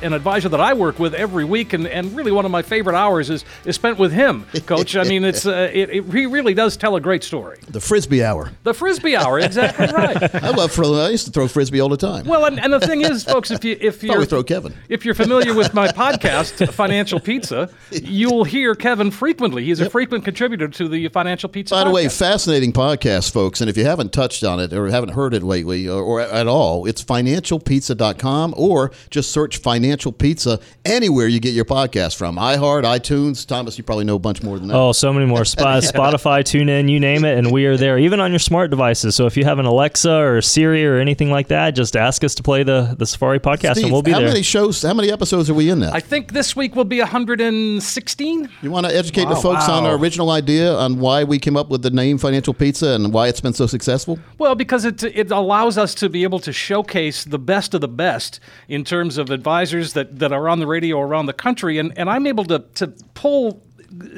an, 0.02 0.12
advisor 0.12 0.50
that 0.50 0.60
I 0.60 0.74
work 0.74 0.98
with 0.98 1.14
every 1.14 1.46
week. 1.46 1.72
And, 1.72 1.86
and 1.86 2.14
really, 2.14 2.30
one 2.30 2.44
of 2.44 2.50
my 2.50 2.60
favorite 2.60 2.94
hours 2.94 3.30
is, 3.30 3.46
is 3.64 3.74
spent 3.74 3.98
with 3.98 4.12
him, 4.12 4.44
Coach. 4.66 4.96
I 4.96 5.04
mean, 5.04 5.24
it's 5.24 5.46
uh, 5.46 5.70
it, 5.72 5.88
it, 5.88 6.04
he 6.12 6.26
really 6.26 6.52
does 6.52 6.76
tell 6.76 6.94
a 6.96 7.00
great 7.00 7.24
story. 7.24 7.60
The 7.68 7.80
Frisbee 7.80 8.22
Hour. 8.22 8.50
The 8.64 8.74
Frisbee 8.74 9.16
Hour, 9.16 9.38
exactly 9.38 9.86
right. 9.94 10.34
I 10.34 10.50
love 10.50 10.72
frisbee. 10.72 11.00
I 11.00 11.08
used 11.08 11.24
to 11.24 11.32
throw 11.32 11.48
Frisbee 11.48 11.80
all 11.80 11.88
the 11.88 11.96
time. 11.96 12.26
Well, 12.26 12.44
and, 12.44 12.60
and 12.60 12.70
the 12.70 12.80
thing 12.80 13.00
is, 13.00 13.24
folks, 13.24 13.50
if 13.50 13.64
you 13.64 13.78
if 13.80 14.02
you 14.02 14.22
throw 14.26 14.42
Kevin, 14.42 14.74
if 14.90 15.06
you're 15.06 15.14
familiar 15.14 15.54
with 15.54 15.72
my 15.72 15.88
podcast, 15.88 16.70
Financial 16.74 17.18
Pizza, 17.18 17.70
you'll 17.90 18.44
hear 18.44 18.74
Kevin 18.74 19.10
frequently. 19.10 19.64
He's 19.64 19.80
a 19.80 19.88
frequent 19.88 20.01
contributor 20.06 20.68
to 20.68 20.88
the 20.88 21.08
Financial 21.08 21.48
Pizza. 21.48 21.74
By 21.74 21.84
the 21.84 21.90
way, 21.90 22.08
fascinating 22.08 22.72
podcast, 22.72 23.32
folks. 23.32 23.60
And 23.60 23.68
if 23.68 23.76
you 23.76 23.84
haven't 23.84 24.12
touched 24.12 24.44
on 24.44 24.60
it 24.60 24.72
or 24.72 24.88
haven't 24.88 25.10
heard 25.10 25.34
it 25.34 25.42
lately 25.42 25.88
or, 25.88 26.02
or 26.02 26.20
at 26.20 26.46
all, 26.46 26.86
it's 26.86 27.02
financialpizza.com 27.02 28.54
or 28.56 28.92
just 29.10 29.30
search 29.30 29.58
Financial 29.58 30.12
Pizza 30.12 30.60
anywhere 30.84 31.26
you 31.26 31.40
get 31.40 31.54
your 31.54 31.64
podcast 31.64 32.16
from. 32.16 32.36
iHeart, 32.36 32.84
iTunes. 32.84 33.46
Thomas, 33.46 33.78
you 33.78 33.84
probably 33.84 34.04
know 34.04 34.16
a 34.16 34.18
bunch 34.18 34.42
more 34.42 34.58
than 34.58 34.68
that. 34.68 34.76
Oh, 34.76 34.92
so 34.92 35.12
many 35.12 35.26
more. 35.26 35.42
Spotify, 35.42 36.42
TuneIn, 36.42 36.90
you 36.90 37.00
name 37.00 37.24
it, 37.24 37.38
and 37.38 37.50
we 37.50 37.66
are 37.66 37.76
there, 37.76 37.98
even 37.98 38.20
on 38.20 38.30
your 38.30 38.38
smart 38.38 38.70
devices. 38.70 39.14
So 39.14 39.26
if 39.26 39.36
you 39.36 39.44
have 39.44 39.58
an 39.58 39.66
Alexa 39.66 40.12
or 40.12 40.42
Siri 40.42 40.86
or 40.86 40.98
anything 40.98 41.30
like 41.30 41.48
that, 41.48 41.72
just 41.72 41.96
ask 41.96 42.24
us 42.24 42.34
to 42.36 42.42
play 42.42 42.62
the, 42.62 42.94
the 42.98 43.06
Safari 43.06 43.40
podcast, 43.40 43.72
Steve, 43.72 43.84
and 43.84 43.92
we'll 43.92 44.02
be 44.02 44.12
how 44.12 44.18
there. 44.18 44.28
How 44.28 44.32
many 44.32 44.42
shows? 44.42 44.82
How 44.82 44.94
many 44.94 45.10
episodes 45.10 45.50
are 45.50 45.54
we 45.54 45.70
in 45.70 45.80
now? 45.80 45.92
I 45.92 46.00
think 46.00 46.32
this 46.32 46.56
week 46.56 46.76
will 46.76 46.84
be 46.84 46.98
116. 46.98 48.48
You 48.62 48.70
want 48.70 48.86
to 48.86 48.94
educate 48.94 49.24
wow, 49.24 49.34
the 49.34 49.40
folks 49.40 49.68
wow. 49.68 49.78
on 49.78 49.86
our 49.86 49.91
original 49.96 50.30
idea 50.30 50.74
on 50.74 50.98
why 50.98 51.24
we 51.24 51.38
came 51.38 51.56
up 51.56 51.68
with 51.68 51.82
the 51.82 51.90
name 51.90 52.18
Financial 52.18 52.54
Pizza 52.54 52.90
and 52.90 53.12
why 53.12 53.28
it's 53.28 53.40
been 53.40 53.52
so 53.52 53.66
successful? 53.66 54.18
Well, 54.38 54.54
because 54.54 54.84
it 54.84 55.02
it 55.04 55.30
allows 55.30 55.78
us 55.78 55.94
to 55.96 56.08
be 56.08 56.22
able 56.22 56.40
to 56.40 56.52
showcase 56.52 57.24
the 57.24 57.38
best 57.38 57.74
of 57.74 57.80
the 57.80 57.88
best 57.88 58.40
in 58.68 58.84
terms 58.84 59.18
of 59.18 59.30
advisors 59.30 59.92
that, 59.92 60.18
that 60.18 60.32
are 60.32 60.48
on 60.48 60.58
the 60.58 60.66
radio 60.66 61.00
around 61.00 61.26
the 61.26 61.32
country, 61.32 61.78
and, 61.78 61.96
and 61.96 62.08
I'm 62.08 62.26
able 62.26 62.44
to 62.46 62.60
to 62.74 62.88
pull 63.14 63.62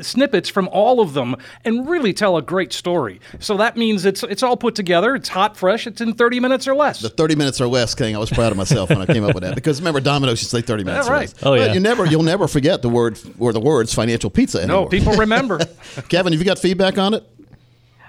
snippets 0.02 0.48
from 0.48 0.68
all 0.68 1.00
of 1.00 1.14
them 1.14 1.36
and 1.64 1.88
really 1.88 2.12
tell 2.12 2.36
a 2.36 2.42
great 2.42 2.72
story. 2.72 3.20
So 3.38 3.56
that 3.56 3.76
means 3.76 4.04
it's 4.04 4.22
it's 4.22 4.42
all 4.42 4.56
put 4.56 4.74
together. 4.74 5.14
It's 5.14 5.28
hot, 5.28 5.56
fresh. 5.56 5.86
It's 5.86 6.00
in 6.00 6.14
30 6.14 6.40
minutes 6.40 6.68
or 6.68 6.74
less. 6.74 7.00
The 7.00 7.08
30 7.08 7.36
minutes 7.36 7.60
or 7.60 7.66
less 7.66 7.94
thing. 7.94 8.14
I 8.14 8.18
was 8.18 8.30
proud 8.30 8.52
of 8.52 8.58
myself 8.58 8.90
when 8.90 9.00
I 9.00 9.06
came 9.06 9.24
up 9.24 9.34
with 9.34 9.42
that 9.44 9.54
because 9.56 9.80
remember 9.80 10.00
Domino's 10.00 10.40
used 10.40 10.50
to 10.50 10.56
say 10.58 10.62
30 10.62 10.84
minutes 10.84 11.06
yeah, 11.06 11.12
or 11.12 11.16
right. 11.16 11.28
less. 11.28 11.42
Oh 11.42 11.54
yeah. 11.54 11.66
But 11.66 11.74
you 11.74 11.80
never 11.80 12.06
you'll 12.06 12.22
never 12.22 12.48
forget 12.48 12.82
the 12.82 12.88
word 12.88 13.18
or 13.38 13.52
the 13.52 13.60
words 13.60 13.94
financial 13.94 14.30
pizza 14.30 14.58
anymore. 14.58 14.84
No, 14.84 14.88
people 14.88 15.12
remember. 15.16 15.60
Kevin, 16.08 16.32
have 16.32 16.40
you 16.40 16.46
got 16.46 16.58
feedback 16.58 16.98
on 16.98 17.14
it? 17.14 17.24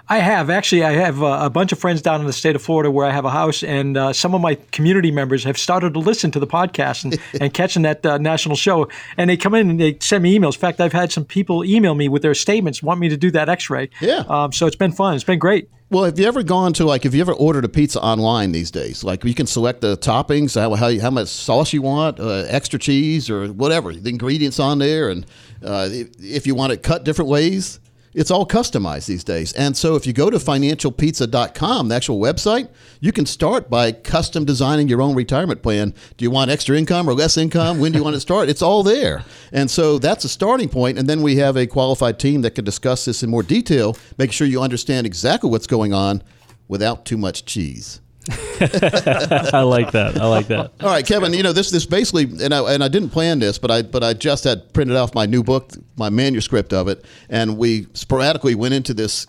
I 0.08 0.20
have 0.20 0.49
actually. 0.49 0.84
I 0.84 0.91
have 0.93 1.24
uh, 1.24 1.39
a 1.41 1.49
bunch 1.49 1.72
of 1.72 1.80
friends 1.80 2.01
down 2.01 2.22
in 2.22 2.28
the 2.28 2.34
state 2.34 2.56
of 2.56 2.62
Florida 2.62 2.91
where 2.91 3.08
I 3.08 3.12
have 3.12 3.26
a 3.26 3.32
house, 3.32 3.64
and 3.64 3.97
uh, 3.97 4.14
some 4.14 4.36
of 4.36 4.41
my 4.41 4.56
community 4.72 5.12
members 5.12 5.43
have 5.43 5.58
started 5.58 5.93
to 5.95 5.99
listen 5.99 6.30
to 6.32 6.39
the 6.39 6.47
podcast 6.47 7.06
and, 7.06 7.20
and 7.41 7.53
catching 7.53 7.82
that 7.84 8.06
uh, 8.06 8.18
national 8.18 8.56
show. 8.56 8.88
And 9.18 9.30
they 9.30 9.38
come 9.38 9.56
in 9.56 9.70
and 9.70 9.80
they 9.80 9.97
send 9.99 10.24
me 10.24 10.38
emails. 10.38 10.56
In 10.56 10.60
fact, 10.60 10.80
I've 10.80 10.93
had 10.93 11.12
some 11.12 11.26
people 11.26 11.66
email 11.66 11.95
me 11.95 12.08
with 12.08 12.22
their 12.22 12.36
statements, 12.36 12.84
want 12.84 12.99
me 12.99 13.10
to 13.10 13.18
do 13.18 13.32
that 13.32 13.49
X-ray. 13.49 13.89
Yeah. 13.99 14.24
Um, 14.28 14.51
so 14.51 14.68
it's 14.68 14.76
been 14.76 14.91
fun. 14.91 15.16
It's 15.16 15.24
been 15.24 15.39
great. 15.39 15.70
Well, 15.89 16.03
have 16.03 16.18
you 16.20 16.26
ever 16.26 16.41
gone 16.43 16.74
to 16.74 16.86
like, 16.86 17.03
have 17.03 17.14
you 17.14 17.22
ever 17.22 17.34
ordered 17.34 17.64
a 17.64 17.70
pizza 17.70 18.01
online 18.01 18.51
these 18.51 18.72
days? 18.72 19.03
Like, 19.03 19.24
you 19.24 19.36
can 19.36 19.45
select 19.45 19.82
the 19.82 19.95
toppings, 19.97 20.60
how 20.60 20.74
how, 20.76 20.99
how 20.99 21.12
much 21.12 21.28
sauce 21.28 21.74
you 21.74 21.82
want, 21.84 22.20
uh, 22.20 22.45
extra 22.47 22.80
cheese 22.80 23.30
or 23.30 23.47
whatever, 23.47 23.93
the 23.93 24.10
ingredients 24.10 24.60
on 24.60 24.80
there, 24.80 25.10
and 25.10 25.26
uh, 25.64 25.88
if, 25.91 26.10
if 26.20 26.47
you 26.47 26.56
want 26.56 26.74
it 26.74 26.84
cut 26.84 27.03
different 27.03 27.30
ways. 27.30 27.80
It's 28.16 28.32
all 28.32 28.47
customized 28.47 29.07
these 29.07 29.26
days. 29.26 29.51
And 29.53 29.76
so 29.76 29.95
if 29.95 30.07
you 30.07 30.13
go 30.13 30.30
to 30.30 30.38
financialpizza.com, 30.38 31.89
the 31.89 31.95
actual 31.95 32.18
website, 32.18 32.70
you 33.01 33.11
can 33.11 33.26
start 33.26 33.70
by 33.70 33.91
custom 33.91 34.45
designing 34.45 34.88
your 34.88 35.01
own 35.01 35.16
retirement 35.16 35.61
plan. 35.61 35.93
Do 36.16 36.24
you 36.24 36.32
want 36.32 36.49
extra 36.49 36.78
income 36.78 37.09
or 37.09 37.13
less 37.13 37.36
income? 37.36 37.78
When 37.80 37.91
do 37.91 37.97
you 37.97 38.05
want 38.05 38.13
to 38.13 38.22
start? 38.22 38.47
It's 38.47 38.61
all 38.61 38.84
there. 38.84 39.26
And 39.51 39.70
so 39.70 39.99
that's 39.99 40.24
a 40.24 40.30
starting 40.30 40.70
point. 40.70 40.97
And 40.97 41.09
then 41.09 41.22
we 41.24 41.36
have 41.36 41.57
a 41.57 41.68
qualified 41.68 42.18
team 42.18 42.41
that 42.43 42.55
can 42.55 42.63
discuss 42.63 43.03
this 43.03 43.22
in 43.22 43.30
more 43.30 43.43
detail, 43.43 43.97
make 44.18 44.32
sure 44.32 44.47
you 44.47 44.61
understand 44.61 45.05
exactly 45.05 45.49
what's 45.49 45.68
going 45.68 45.93
on 45.93 46.24
without 46.70 47.05
too 47.05 47.18
much 47.18 47.43
cheese. 47.43 47.99
I 48.59 49.61
like 49.61 49.91
that. 49.91 50.17
I 50.19 50.26
like 50.26 50.47
that. 50.47 50.71
All 50.82 50.89
right, 50.89 51.05
Kevin. 51.05 51.34
You 51.34 51.43
know 51.43 51.53
this. 51.53 51.69
This 51.69 51.86
basically, 51.86 52.23
and 52.43 52.53
I 52.53 52.73
and 52.73 52.84
I 52.84 52.88
didn't 52.88 53.09
plan 53.09 53.39
this, 53.39 53.57
but 53.59 53.69
I 53.69 53.84
but 53.84 54.03
I 54.03 54.13
just 54.13 54.43
had 54.43 54.73
printed 54.73 54.95
off 54.97 55.13
my 55.13 55.26
new 55.26 55.43
book, 55.43 55.73
my 55.95 56.09
manuscript 56.09 56.73
of 56.73 56.88
it, 56.88 57.05
and 57.30 57.57
we 57.57 57.88
sporadically 57.93 58.55
went 58.55 58.73
into 58.73 58.93
this 58.93 59.28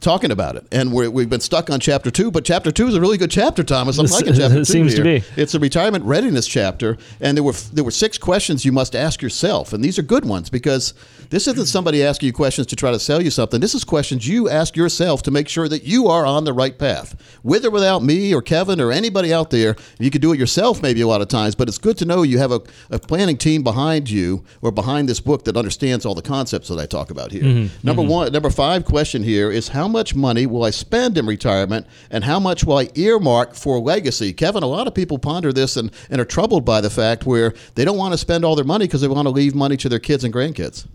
talking 0.00 0.30
about 0.30 0.56
it, 0.56 0.66
and 0.72 0.92
we 0.92 1.04
have 1.22 1.30
been 1.30 1.40
stuck 1.40 1.70
on 1.70 1.80
chapter 1.80 2.10
two. 2.10 2.30
But 2.30 2.44
chapter 2.44 2.70
two 2.70 2.86
is 2.86 2.94
a 2.94 3.00
really 3.00 3.18
good 3.18 3.30
chapter, 3.30 3.62
Thomas. 3.62 3.98
I'm 3.98 4.06
liking 4.06 4.34
chapter 4.34 4.54
two. 4.54 4.60
It 4.60 4.66
seems 4.66 4.94
to 4.94 5.02
be. 5.02 5.22
It's 5.36 5.54
a 5.54 5.58
retirement 5.58 6.04
readiness 6.04 6.46
chapter, 6.46 6.96
and 7.20 7.36
there 7.36 7.44
were 7.44 7.52
there 7.72 7.84
were 7.84 7.90
six 7.90 8.18
questions 8.18 8.64
you 8.64 8.72
must 8.72 8.94
ask 8.94 9.22
yourself, 9.22 9.72
and 9.72 9.82
these 9.84 9.98
are 9.98 10.02
good 10.02 10.24
ones 10.24 10.50
because 10.50 10.94
this 11.30 11.46
isn't 11.46 11.66
somebody 11.66 12.02
asking 12.02 12.28
you 12.28 12.32
questions 12.32 12.66
to 12.68 12.76
try 12.76 12.90
to 12.90 12.98
sell 12.98 13.22
you 13.22 13.30
something. 13.30 13.60
This 13.60 13.74
is 13.74 13.84
questions 13.84 14.26
you 14.26 14.48
ask 14.48 14.76
yourself 14.76 15.22
to 15.24 15.30
make 15.30 15.48
sure 15.48 15.68
that 15.68 15.84
you 15.84 16.06
are 16.08 16.24
on 16.24 16.44
the 16.44 16.52
right 16.52 16.78
path, 16.78 17.16
with 17.42 17.64
or 17.64 17.70
without 17.70 18.02
me 18.02 18.34
or 18.34 18.40
Kevin 18.42 18.80
or 18.80 18.92
anybody 18.92 19.32
out 19.32 19.50
there. 19.50 19.76
You 19.98 20.10
can 20.10 20.20
do 20.20 20.32
it 20.32 20.38
yourself 20.38 20.82
maybe 20.82 21.00
a 21.00 21.06
lot 21.06 21.20
of 21.20 21.28
times, 21.28 21.54
but 21.54 21.68
it's 21.68 21.78
good 21.78 21.98
to 21.98 22.04
know 22.04 22.22
you 22.22 22.38
have 22.38 22.52
a, 22.52 22.60
a 22.90 22.98
planning 22.98 23.36
team 23.36 23.62
behind 23.62 24.08
you 24.08 24.44
or 24.62 24.70
behind 24.70 25.08
this 25.08 25.20
book 25.20 25.44
that 25.44 25.56
understands 25.56 26.06
all 26.06 26.14
the 26.14 26.22
concepts 26.22 26.68
that 26.68 26.78
I 26.78 26.86
talk 26.86 27.10
about 27.10 27.32
here. 27.32 27.42
Mhm, 27.42 27.70
Number 27.82 28.02
mhm. 28.02 28.08
one, 28.08 28.32
number 28.32 28.50
five 28.50 28.84
question 28.84 29.22
here 29.22 29.50
is 29.50 29.68
how 29.68 29.87
much 29.88 30.14
money 30.14 30.46
will 30.46 30.64
I 30.64 30.70
spend 30.70 31.18
in 31.18 31.26
retirement, 31.26 31.86
and 32.10 32.24
how 32.24 32.38
much 32.38 32.64
will 32.64 32.78
I 32.78 32.90
earmark 32.94 33.54
for 33.54 33.78
legacy? 33.80 34.32
Kevin, 34.32 34.62
a 34.62 34.66
lot 34.66 34.86
of 34.86 34.94
people 34.94 35.18
ponder 35.18 35.52
this 35.52 35.76
and, 35.76 35.90
and 36.10 36.20
are 36.20 36.24
troubled 36.24 36.64
by 36.64 36.80
the 36.80 36.90
fact 36.90 37.26
where 37.26 37.54
they 37.74 37.84
don't 37.84 37.98
want 37.98 38.12
to 38.12 38.18
spend 38.18 38.44
all 38.44 38.54
their 38.54 38.64
money 38.64 38.86
because 38.86 39.00
they 39.00 39.08
want 39.08 39.26
to 39.26 39.30
leave 39.30 39.54
money 39.54 39.76
to 39.78 39.88
their 39.88 39.98
kids 39.98 40.24
and 40.24 40.32
grandkids. 40.32 40.86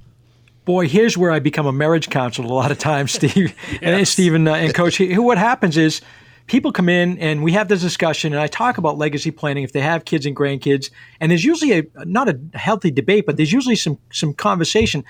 Boy, 0.65 0.87
here's 0.87 1.17
where 1.17 1.31
I 1.31 1.39
become 1.39 1.65
a 1.65 1.73
marriage 1.73 2.09
counselor 2.09 2.47
a 2.47 2.53
lot 2.53 2.71
of 2.71 2.79
times, 2.79 3.11
Steve 3.13 3.53
and 3.81 4.07
Stephen 4.07 4.47
uh, 4.47 4.53
and 4.53 4.73
Coach. 4.73 4.99
What 4.99 5.37
happens 5.37 5.75
is 5.75 6.01
people 6.47 6.71
come 6.71 6.89
in 6.89 7.17
and 7.19 7.43
we 7.43 7.51
have 7.53 7.67
this 7.67 7.81
discussion, 7.81 8.33
and 8.33 8.41
I 8.41 8.47
talk 8.47 8.77
about 8.77 8.97
legacy 8.97 9.31
planning 9.31 9.63
if 9.63 9.73
they 9.73 9.81
have 9.81 10.05
kids 10.05 10.25
and 10.25 10.35
grandkids, 10.35 10.89
and 11.19 11.31
there's 11.31 11.43
usually 11.43 11.79
a 11.79 12.05
not 12.05 12.29
a 12.29 12.39
healthy 12.53 12.91
debate, 12.91 13.25
but 13.25 13.37
there's 13.37 13.51
usually 13.51 13.75
some 13.75 13.97
some 14.11 14.33
conversation. 14.33 15.03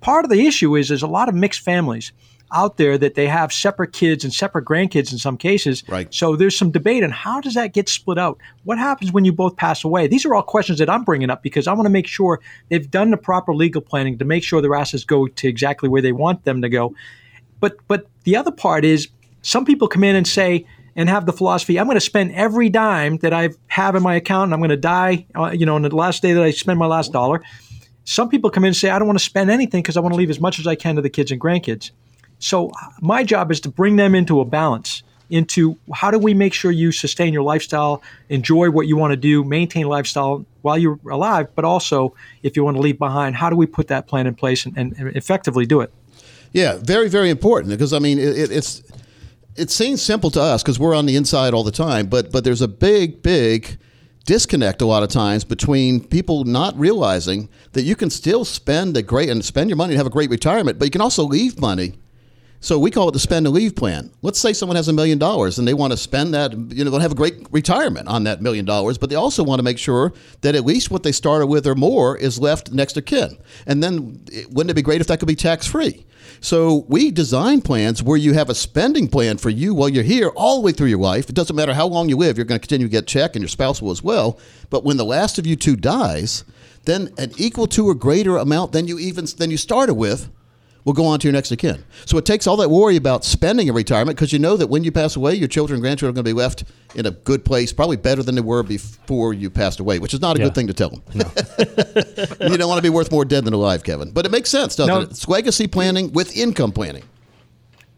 Part 0.00 0.24
of 0.24 0.30
the 0.30 0.46
issue 0.46 0.76
is 0.76 0.88
there's 0.88 1.02
a 1.02 1.08
lot 1.08 1.28
of 1.28 1.34
mixed 1.34 1.60
families 1.60 2.12
out 2.52 2.76
there 2.76 2.96
that 2.98 3.14
they 3.14 3.26
have 3.26 3.52
separate 3.52 3.92
kids 3.92 4.24
and 4.24 4.32
separate 4.32 4.64
grandkids 4.64 5.12
in 5.12 5.18
some 5.18 5.36
cases. 5.36 5.82
Right. 5.88 6.12
So 6.12 6.36
there's 6.36 6.56
some 6.56 6.70
debate 6.70 7.04
on 7.04 7.10
how 7.10 7.40
does 7.40 7.54
that 7.54 7.74
get 7.74 7.88
split 7.88 8.18
out? 8.18 8.38
What 8.64 8.78
happens 8.78 9.12
when 9.12 9.24
you 9.24 9.32
both 9.32 9.56
pass 9.56 9.84
away? 9.84 10.06
These 10.06 10.24
are 10.24 10.34
all 10.34 10.42
questions 10.42 10.78
that 10.78 10.90
I'm 10.90 11.04
bringing 11.04 11.30
up 11.30 11.42
because 11.42 11.66
I 11.66 11.72
want 11.72 11.86
to 11.86 11.90
make 11.90 12.06
sure 12.06 12.40
they've 12.68 12.90
done 12.90 13.10
the 13.10 13.16
proper 13.16 13.54
legal 13.54 13.82
planning 13.82 14.18
to 14.18 14.24
make 14.24 14.42
sure 14.42 14.60
their 14.60 14.74
assets 14.74 15.04
go 15.04 15.26
to 15.26 15.48
exactly 15.48 15.88
where 15.88 16.02
they 16.02 16.12
want 16.12 16.44
them 16.44 16.62
to 16.62 16.68
go. 16.68 16.94
But 17.60 17.76
but 17.88 18.06
the 18.24 18.36
other 18.36 18.52
part 18.52 18.84
is 18.84 19.08
some 19.42 19.64
people 19.64 19.88
come 19.88 20.04
in 20.04 20.16
and 20.16 20.26
say 20.26 20.66
and 20.96 21.08
have 21.08 21.26
the 21.26 21.32
philosophy 21.32 21.78
I'm 21.78 21.86
going 21.86 21.96
to 21.96 22.00
spend 22.00 22.32
every 22.32 22.68
dime 22.68 23.18
that 23.18 23.32
I 23.32 23.50
have 23.68 23.94
in 23.94 24.02
my 24.02 24.14
account 24.14 24.48
and 24.48 24.54
I'm 24.54 24.60
going 24.60 24.70
to 24.70 24.76
die 24.76 25.26
uh, 25.34 25.50
you 25.50 25.66
know 25.66 25.74
on 25.74 25.82
the 25.82 25.94
last 25.94 26.22
day 26.22 26.32
that 26.32 26.42
I 26.42 26.50
spend 26.50 26.78
my 26.78 26.86
last 26.86 27.12
dollar. 27.12 27.42
Some 28.04 28.30
people 28.30 28.48
come 28.48 28.64
in 28.64 28.68
and 28.68 28.76
say 28.76 28.88
I 28.88 28.98
don't 28.98 29.06
want 29.06 29.18
to 29.18 29.24
spend 29.24 29.50
anything 29.50 29.82
because 29.82 29.96
I 29.96 30.00
want 30.00 30.14
to 30.14 30.18
leave 30.18 30.30
as 30.30 30.40
much 30.40 30.58
as 30.58 30.66
I 30.66 30.74
can 30.76 30.96
to 30.96 31.02
the 31.02 31.10
kids 31.10 31.30
and 31.30 31.40
grandkids. 31.40 31.90
So 32.38 32.70
my 33.00 33.24
job 33.24 33.50
is 33.50 33.60
to 33.60 33.68
bring 33.68 33.96
them 33.96 34.14
into 34.14 34.40
a 34.40 34.44
balance 34.44 35.02
into 35.30 35.76
how 35.92 36.10
do 36.10 36.18
we 36.18 36.34
make 36.34 36.54
sure 36.54 36.70
you 36.70 36.92
sustain 36.92 37.32
your 37.32 37.42
lifestyle, 37.42 38.02
enjoy 38.28 38.70
what 38.70 38.86
you 38.86 38.96
want 38.96 39.10
to 39.10 39.16
do, 39.16 39.44
maintain 39.44 39.86
lifestyle 39.86 40.44
while 40.62 40.78
you're 40.78 40.98
alive, 41.10 41.48
but 41.54 41.64
also 41.64 42.14
if 42.42 42.56
you 42.56 42.64
want 42.64 42.76
to 42.76 42.80
leave 42.80 42.98
behind, 42.98 43.36
how 43.36 43.50
do 43.50 43.56
we 43.56 43.66
put 43.66 43.88
that 43.88 44.06
plan 44.06 44.26
in 44.26 44.34
place 44.34 44.64
and, 44.64 44.76
and 44.76 44.94
effectively 45.16 45.66
do 45.66 45.80
it? 45.80 45.92
Yeah, 46.52 46.78
very, 46.80 47.08
very 47.08 47.30
important 47.30 47.70
because 47.70 47.92
I 47.92 47.98
mean 47.98 48.18
it, 48.18 48.50
it's 48.50 48.82
it 49.56 49.70
seems 49.70 50.00
simple 50.00 50.30
to 50.30 50.40
us 50.40 50.62
because 50.62 50.78
we're 50.78 50.94
on 50.94 51.04
the 51.06 51.16
inside 51.16 51.52
all 51.52 51.64
the 51.64 51.70
time, 51.72 52.06
but 52.06 52.32
but 52.32 52.44
there's 52.44 52.62
a 52.62 52.68
big, 52.68 53.22
big 53.22 53.78
disconnect 54.24 54.82
a 54.82 54.86
lot 54.86 55.02
of 55.02 55.08
times 55.08 55.44
between 55.44 56.04
people 56.04 56.44
not 56.44 56.78
realizing 56.78 57.48
that 57.72 57.82
you 57.82 57.96
can 57.96 58.10
still 58.10 58.44
spend 58.44 58.96
a 58.96 59.02
great 59.02 59.28
and 59.28 59.44
spend 59.44 59.70
your 59.70 59.76
money 59.76 59.94
and 59.94 59.98
have 59.98 60.06
a 60.06 60.10
great 60.10 60.30
retirement, 60.30 60.78
but 60.78 60.84
you 60.86 60.90
can 60.90 61.00
also 61.00 61.22
leave 61.24 61.60
money 61.60 61.94
so 62.60 62.78
we 62.78 62.90
call 62.90 63.08
it 63.08 63.12
the 63.12 63.20
spend 63.20 63.46
and 63.46 63.54
leave 63.54 63.76
plan. 63.76 64.10
Let's 64.22 64.40
say 64.40 64.52
someone 64.52 64.76
has 64.76 64.88
a 64.88 64.92
million 64.92 65.18
dollars 65.18 65.58
and 65.58 65.68
they 65.68 65.74
want 65.74 65.92
to 65.92 65.96
spend 65.96 66.34
that, 66.34 66.52
you 66.52 66.84
know, 66.84 66.90
they'll 66.90 67.00
have 67.00 67.12
a 67.12 67.16
great 67.16 67.46
retirement 67.52 68.08
on 68.08 68.24
that 68.24 68.42
million 68.42 68.64
dollars, 68.64 68.98
but 68.98 69.10
they 69.10 69.16
also 69.16 69.44
want 69.44 69.60
to 69.60 69.62
make 69.62 69.78
sure 69.78 70.12
that 70.40 70.56
at 70.56 70.64
least 70.64 70.90
what 70.90 71.04
they 71.04 71.12
started 71.12 71.46
with 71.46 71.66
or 71.66 71.76
more 71.76 72.16
is 72.16 72.40
left 72.40 72.72
next 72.72 72.94
to 72.94 73.02
kin. 73.02 73.38
And 73.66 73.82
then 73.82 74.24
eh, 74.32 74.44
wouldn't 74.50 74.72
it 74.72 74.74
be 74.74 74.82
great 74.82 75.00
if 75.00 75.06
that 75.06 75.20
could 75.20 75.28
be 75.28 75.36
tax 75.36 75.66
free? 75.66 76.04
So 76.40 76.84
we 76.88 77.10
design 77.10 77.62
plans 77.62 78.02
where 78.02 78.16
you 78.16 78.32
have 78.34 78.50
a 78.50 78.54
spending 78.54 79.08
plan 79.08 79.38
for 79.38 79.50
you 79.50 79.74
while 79.74 79.88
you're 79.88 80.04
here 80.04 80.28
all 80.30 80.56
the 80.56 80.62
way 80.62 80.72
through 80.72 80.88
your 80.88 80.98
life. 80.98 81.28
It 81.28 81.34
doesn't 81.34 81.54
matter 81.54 81.74
how 81.74 81.86
long 81.86 82.08
you 82.08 82.16
live, 82.16 82.36
you're 82.36 82.44
going 82.44 82.60
to 82.60 82.66
continue 82.66 82.86
to 82.88 82.90
get 82.92 83.06
check 83.06 83.36
and 83.36 83.42
your 83.42 83.48
spouse 83.48 83.80
will 83.80 83.92
as 83.92 84.02
well. 84.02 84.38
But 84.68 84.84
when 84.84 84.96
the 84.96 85.04
last 85.04 85.38
of 85.38 85.46
you 85.46 85.54
two 85.54 85.76
dies, 85.76 86.44
then 86.84 87.12
an 87.18 87.32
equal 87.36 87.66
to 87.68 87.88
or 87.88 87.94
greater 87.94 88.36
amount 88.36 88.72
than 88.72 88.88
you 88.88 88.98
even 88.98 89.26
than 89.36 89.50
you 89.50 89.56
started 89.56 89.94
with 89.94 90.28
will 90.88 90.94
go 90.94 91.04
on 91.04 91.20
to 91.20 91.26
your 91.28 91.32
next 91.34 91.52
of 91.52 91.58
kin. 91.58 91.84
So 92.06 92.16
it 92.16 92.24
takes 92.24 92.46
all 92.46 92.56
that 92.56 92.70
worry 92.70 92.96
about 92.96 93.22
spending 93.22 93.68
in 93.68 93.74
retirement 93.74 94.16
because 94.16 94.32
you 94.32 94.38
know 94.38 94.56
that 94.56 94.68
when 94.68 94.84
you 94.84 94.90
pass 94.90 95.16
away, 95.16 95.34
your 95.34 95.46
children 95.46 95.76
and 95.76 95.82
grandchildren 95.82 96.12
are 96.12 96.14
going 96.14 96.24
to 96.24 96.28
be 96.30 96.32
left 96.32 96.64
in 96.94 97.04
a 97.04 97.10
good 97.10 97.44
place, 97.44 97.74
probably 97.74 97.98
better 97.98 98.22
than 98.22 98.34
they 98.34 98.40
were 98.40 98.62
before 98.62 99.34
you 99.34 99.50
passed 99.50 99.80
away, 99.80 99.98
which 99.98 100.14
is 100.14 100.20
not 100.22 100.36
a 100.36 100.38
Yeah. 100.40 100.46
good 100.46 100.54
thing 100.54 100.66
to 100.66 100.72
tell 100.72 100.88
them. 100.88 101.02
you 102.40 102.56
don't 102.56 102.68
want 102.68 102.78
to 102.78 102.82
be 102.82 102.88
worth 102.88 103.12
more 103.12 103.26
dead 103.26 103.44
than 103.44 103.52
alive, 103.52 103.84
Kevin. 103.84 104.12
But 104.12 104.24
it 104.24 104.30
makes 104.32 104.48
sense, 104.48 104.76
doesn't 104.76 104.94
No. 104.94 105.02
it? 105.02 105.10
It's 105.10 105.28
legacy 105.28 105.66
planning 105.66 106.10
with 106.12 106.34
income 106.34 106.72
planning. 106.72 107.02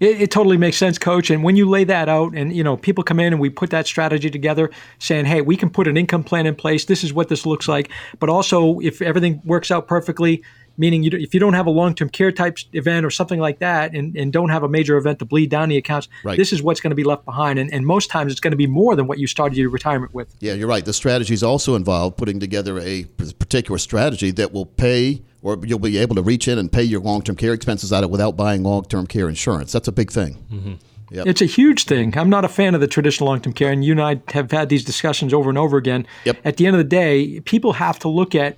It, 0.00 0.22
it 0.22 0.30
totally 0.30 0.56
makes 0.56 0.78
sense, 0.78 0.98
Coach. 0.98 1.30
And 1.30 1.44
when 1.44 1.56
you 1.56 1.68
lay 1.68 1.84
that 1.84 2.08
out, 2.08 2.32
and 2.34 2.56
you 2.56 2.64
know, 2.64 2.76
people 2.76 3.04
come 3.04 3.20
in 3.20 3.34
and 3.34 3.40
we 3.40 3.50
put 3.50 3.68
that 3.70 3.86
strategy 3.86 4.30
together, 4.30 4.70
saying, 4.98 5.26
"Hey, 5.26 5.42
we 5.42 5.56
can 5.58 5.68
put 5.68 5.86
an 5.86 5.96
income 5.98 6.24
plan 6.24 6.46
in 6.46 6.54
place. 6.54 6.86
This 6.86 7.04
is 7.04 7.12
what 7.12 7.28
this 7.28 7.44
looks 7.44 7.68
like." 7.68 7.90
But 8.18 8.30
also, 8.30 8.80
if 8.80 9.02
everything 9.02 9.42
works 9.44 9.70
out 9.70 9.86
perfectly, 9.86 10.42
meaning 10.80 11.02
you, 11.02 11.10
don't- 11.10 11.20
if 11.20 11.34
you 11.34 11.38
don't 11.38 11.52
have 11.52 11.66
a 11.66 11.70
long-term 11.70 12.08
care 12.08 12.32
type 12.32 12.58
event 12.72 13.04
or 13.06 13.10
something 13.10 13.38
like 13.38 13.58
that, 13.60 13.94
and, 13.94 14.16
and 14.16 14.32
don't 14.32 14.48
have 14.48 14.62
a 14.64 14.68
major 14.68 14.96
event 14.96 15.18
to 15.20 15.24
bleed 15.24 15.50
down 15.50 15.68
the 15.68 15.76
accounts, 15.76 16.08
Right. 16.24 16.36
this 16.38 16.52
is 16.52 16.62
what's 16.62 16.80
going 16.80 16.90
to 16.90 16.96
be 16.96 17.04
left 17.04 17.24
behind. 17.24 17.58
And, 17.58 17.72
and 17.72 17.86
most 17.86 18.10
times, 18.10 18.32
it's 18.32 18.40
going 18.40 18.52
to 18.52 18.56
be 18.56 18.66
more 18.66 18.96
than 18.96 19.06
what 19.06 19.18
you 19.18 19.26
started 19.26 19.56
your 19.58 19.70
retirement 19.70 20.14
with. 20.14 20.34
Yeah, 20.40 20.54
you're 20.54 20.66
right. 20.68 20.84
The 20.84 20.92
strategies 20.92 21.42
also 21.42 21.74
involve 21.74 22.16
putting 22.16 22.40
together 22.40 22.80
a 22.80 23.04
particular 23.38 23.78
strategy 23.78 24.30
that 24.32 24.52
will 24.52 24.66
pay, 24.66 25.22
or 25.42 25.58
you'll 25.64 25.78
be 25.78 25.98
able 25.98 26.14
to 26.16 26.22
reach 26.22 26.48
in 26.48 26.58
and 26.58 26.72
pay 26.72 26.82
your 26.82 27.00
long-term 27.00 27.36
care 27.36 27.52
expenses 27.52 27.92
out 27.92 28.02
of 28.02 28.10
without 28.10 28.36
buying 28.36 28.62
long-term 28.62 29.06
care 29.06 29.28
insurance. 29.28 29.70
That's 29.72 29.88
a 29.88 29.92
big 29.92 30.10
thing. 30.10 30.36
Mm-hmm. 30.52 30.72
Yep. 31.12 31.26
It's 31.26 31.42
a 31.42 31.46
huge 31.46 31.84
thing. 31.86 32.16
I'm 32.16 32.30
not 32.30 32.44
a 32.44 32.48
fan 32.48 32.74
of 32.74 32.80
the 32.80 32.86
traditional 32.86 33.28
long 33.28 33.40
term 33.40 33.52
care, 33.52 33.70
and 33.72 33.84
you 33.84 33.92
and 33.92 34.00
I 34.00 34.20
have 34.32 34.50
had 34.52 34.68
these 34.68 34.84
discussions 34.84 35.34
over 35.34 35.48
and 35.50 35.58
over 35.58 35.76
again. 35.76 36.06
Yep. 36.24 36.38
At 36.44 36.56
the 36.56 36.66
end 36.66 36.76
of 36.76 36.78
the 36.78 36.84
day, 36.88 37.40
people 37.40 37.72
have 37.74 37.98
to 38.00 38.08
look 38.08 38.34
at 38.36 38.56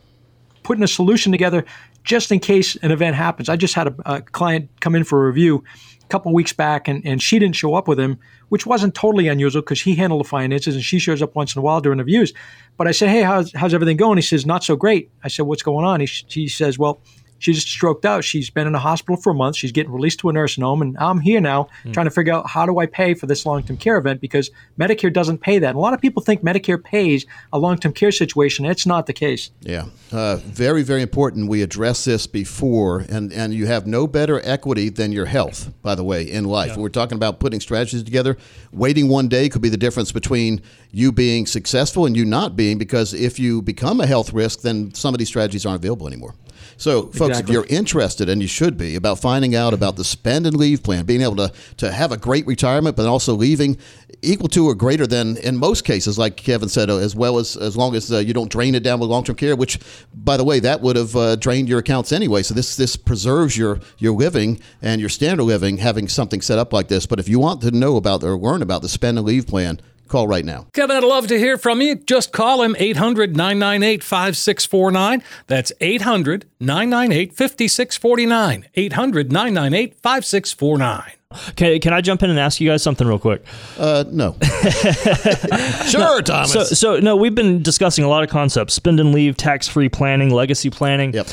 putting 0.62 0.84
a 0.84 0.88
solution 0.88 1.32
together 1.32 1.64
just 2.04 2.32
in 2.32 2.40
case 2.40 2.76
an 2.76 2.90
event 2.90 3.16
happens. 3.16 3.48
I 3.48 3.56
just 3.56 3.74
had 3.74 3.88
a, 3.88 3.94
a 4.16 4.20
client 4.22 4.70
come 4.80 4.94
in 4.94 5.04
for 5.04 5.24
a 5.24 5.26
review 5.26 5.64
a 6.02 6.06
couple 6.08 6.32
weeks 6.32 6.52
back, 6.52 6.88
and, 6.88 7.04
and 7.06 7.22
she 7.22 7.38
didn't 7.38 7.56
show 7.56 7.74
up 7.74 7.88
with 7.88 7.98
him, 7.98 8.18
which 8.48 8.66
wasn't 8.66 8.94
totally 8.94 9.28
unusual 9.28 9.62
because 9.62 9.80
he 9.80 9.94
handled 9.94 10.24
the 10.24 10.28
finances 10.28 10.74
and 10.74 10.84
she 10.84 10.98
shows 10.98 11.22
up 11.22 11.34
once 11.34 11.54
in 11.54 11.60
a 11.60 11.62
while 11.62 11.80
during 11.80 11.98
reviews. 11.98 12.32
But 12.76 12.88
I 12.88 12.92
said, 12.92 13.08
Hey, 13.08 13.22
how's, 13.22 13.52
how's 13.52 13.74
everything 13.74 13.96
going? 13.96 14.18
He 14.18 14.22
says, 14.22 14.44
Not 14.44 14.64
so 14.64 14.76
great. 14.76 15.10
I 15.22 15.28
said, 15.28 15.46
What's 15.46 15.62
going 15.62 15.84
on? 15.84 16.00
He, 16.00 16.08
he 16.28 16.48
says, 16.48 16.78
Well, 16.78 17.00
she 17.42 17.52
just 17.52 17.68
stroked 17.68 18.04
out. 18.04 18.22
She's 18.22 18.50
been 18.50 18.68
in 18.68 18.74
a 18.76 18.78
hospital 18.78 19.16
for 19.16 19.30
a 19.30 19.34
month. 19.34 19.56
She's 19.56 19.72
getting 19.72 19.90
released 19.90 20.20
to 20.20 20.28
a 20.28 20.32
nursing 20.32 20.62
home, 20.62 20.80
and 20.80 20.96
I'm 20.98 21.18
here 21.18 21.40
now 21.40 21.68
trying 21.92 22.06
to 22.06 22.10
figure 22.10 22.32
out 22.32 22.48
how 22.48 22.66
do 22.66 22.78
I 22.78 22.86
pay 22.86 23.14
for 23.14 23.26
this 23.26 23.44
long-term 23.44 23.78
care 23.78 23.96
event 23.96 24.20
because 24.20 24.50
Medicare 24.78 25.12
doesn't 25.12 25.38
pay 25.38 25.58
that. 25.58 25.70
And 25.70 25.76
a 25.76 25.80
lot 25.80 25.92
of 25.92 26.00
people 26.00 26.22
think 26.22 26.42
Medicare 26.42 26.82
pays 26.82 27.26
a 27.52 27.58
long-term 27.58 27.94
care 27.94 28.12
situation. 28.12 28.64
It's 28.64 28.86
not 28.86 29.06
the 29.06 29.12
case. 29.12 29.50
Yeah, 29.60 29.86
uh, 30.12 30.36
very, 30.36 30.84
very 30.84 31.02
important. 31.02 31.48
We 31.48 31.62
address 31.62 32.04
this 32.04 32.28
before, 32.28 33.00
and, 33.08 33.32
and 33.32 33.52
you 33.52 33.66
have 33.66 33.88
no 33.88 34.06
better 34.06 34.40
equity 34.44 34.88
than 34.88 35.10
your 35.10 35.26
health, 35.26 35.72
by 35.82 35.96
the 35.96 36.04
way, 36.04 36.22
in 36.22 36.44
life. 36.44 36.76
We're 36.76 36.90
talking 36.90 37.16
about 37.16 37.40
putting 37.40 37.58
strategies 37.58 38.04
together. 38.04 38.36
Waiting 38.70 39.08
one 39.08 39.26
day 39.26 39.48
could 39.48 39.62
be 39.62 39.68
the 39.68 39.76
difference 39.76 40.12
between 40.12 40.62
you 40.92 41.10
being 41.10 41.46
successful 41.46 42.06
and 42.06 42.16
you 42.16 42.24
not 42.24 42.54
being, 42.54 42.78
because 42.78 43.12
if 43.12 43.40
you 43.40 43.62
become 43.62 44.00
a 44.00 44.06
health 44.06 44.32
risk, 44.32 44.60
then 44.60 44.94
some 44.94 45.12
of 45.12 45.18
these 45.18 45.28
strategies 45.28 45.66
aren't 45.66 45.82
available 45.82 46.06
anymore. 46.06 46.34
So, 46.76 47.02
folks, 47.02 47.38
Exactly. 47.38 47.42
if 47.42 47.54
you're 47.54 47.78
interested, 47.78 48.28
and 48.28 48.40
you 48.42 48.48
should 48.48 48.76
be, 48.76 48.96
about 48.96 49.18
finding 49.18 49.54
out 49.54 49.74
about 49.74 49.96
the 49.96 50.04
spend 50.04 50.46
and 50.46 50.56
leave 50.56 50.82
plan, 50.82 51.04
being 51.04 51.22
able 51.22 51.36
to, 51.36 51.52
to 51.78 51.92
have 51.92 52.12
a 52.12 52.16
great 52.16 52.46
retirement, 52.46 52.96
but 52.96 53.06
also 53.06 53.34
leaving 53.34 53.78
equal 54.22 54.48
to 54.48 54.66
or 54.68 54.74
greater 54.74 55.06
than, 55.06 55.36
in 55.38 55.56
most 55.56 55.84
cases, 55.84 56.18
like 56.18 56.36
Kevin 56.36 56.68
said, 56.68 56.90
uh, 56.90 56.96
as 56.96 57.14
well 57.16 57.38
as 57.38 57.56
as 57.56 57.76
long 57.76 57.94
as 57.94 58.12
uh, 58.12 58.18
you 58.18 58.32
don't 58.32 58.50
drain 58.50 58.74
it 58.74 58.82
down 58.82 59.00
with 59.00 59.10
long 59.10 59.24
term 59.24 59.36
care, 59.36 59.56
which, 59.56 59.78
by 60.14 60.36
the 60.36 60.44
way, 60.44 60.60
that 60.60 60.80
would 60.80 60.96
have 60.96 61.16
uh, 61.16 61.36
drained 61.36 61.68
your 61.68 61.80
accounts 61.80 62.12
anyway. 62.12 62.42
So 62.42 62.54
this 62.54 62.76
this 62.76 62.96
preserves 62.96 63.56
your 63.56 63.80
your 63.98 64.12
living 64.12 64.60
and 64.80 65.00
your 65.00 65.10
standard 65.10 65.42
of 65.42 65.48
living 65.48 65.78
having 65.78 66.08
something 66.08 66.40
set 66.40 66.58
up 66.58 66.72
like 66.72 66.88
this. 66.88 67.06
But 67.06 67.18
if 67.18 67.28
you 67.28 67.38
want 67.38 67.62
to 67.62 67.70
know 67.70 67.96
about 67.96 68.22
or 68.22 68.36
learn 68.36 68.62
about 68.62 68.82
the 68.82 68.88
spend 68.88 69.18
and 69.18 69.26
leave 69.26 69.46
plan, 69.46 69.80
call 70.08 70.28
right 70.28 70.44
now. 70.44 70.66
Kevin, 70.72 70.96
I'd 70.96 71.04
love 71.04 71.26
to 71.28 71.38
hear 71.38 71.56
from 71.58 71.80
you. 71.80 71.94
Just 71.94 72.32
call 72.32 72.62
him 72.62 72.76
800 72.78 73.36
998 73.36 74.02
5649. 74.02 75.22
That's 75.46 75.72
800 75.80 76.46
998 76.60 77.32
5649. 77.34 78.68
800 78.74 79.32
998 79.32 79.94
5649. 79.94 81.12
Can, 81.56 81.80
can 81.80 81.92
I 81.92 82.00
jump 82.00 82.22
in 82.22 82.30
and 82.30 82.38
ask 82.38 82.60
you 82.60 82.68
guys 82.68 82.82
something 82.82 83.06
real 83.06 83.18
quick? 83.18 83.44
Uh, 83.78 84.04
no. 84.10 84.36
sure, 85.88 86.22
Thomas. 86.22 86.52
So, 86.52 86.64
so 86.64 87.00
no, 87.00 87.16
we've 87.16 87.34
been 87.34 87.62
discussing 87.62 88.04
a 88.04 88.08
lot 88.08 88.22
of 88.22 88.30
concepts: 88.30 88.74
spend 88.74 89.00
and 89.00 89.12
leave, 89.12 89.36
tax-free 89.36 89.88
planning, 89.88 90.30
legacy 90.30 90.70
planning. 90.70 91.12
Yep. 91.12 91.28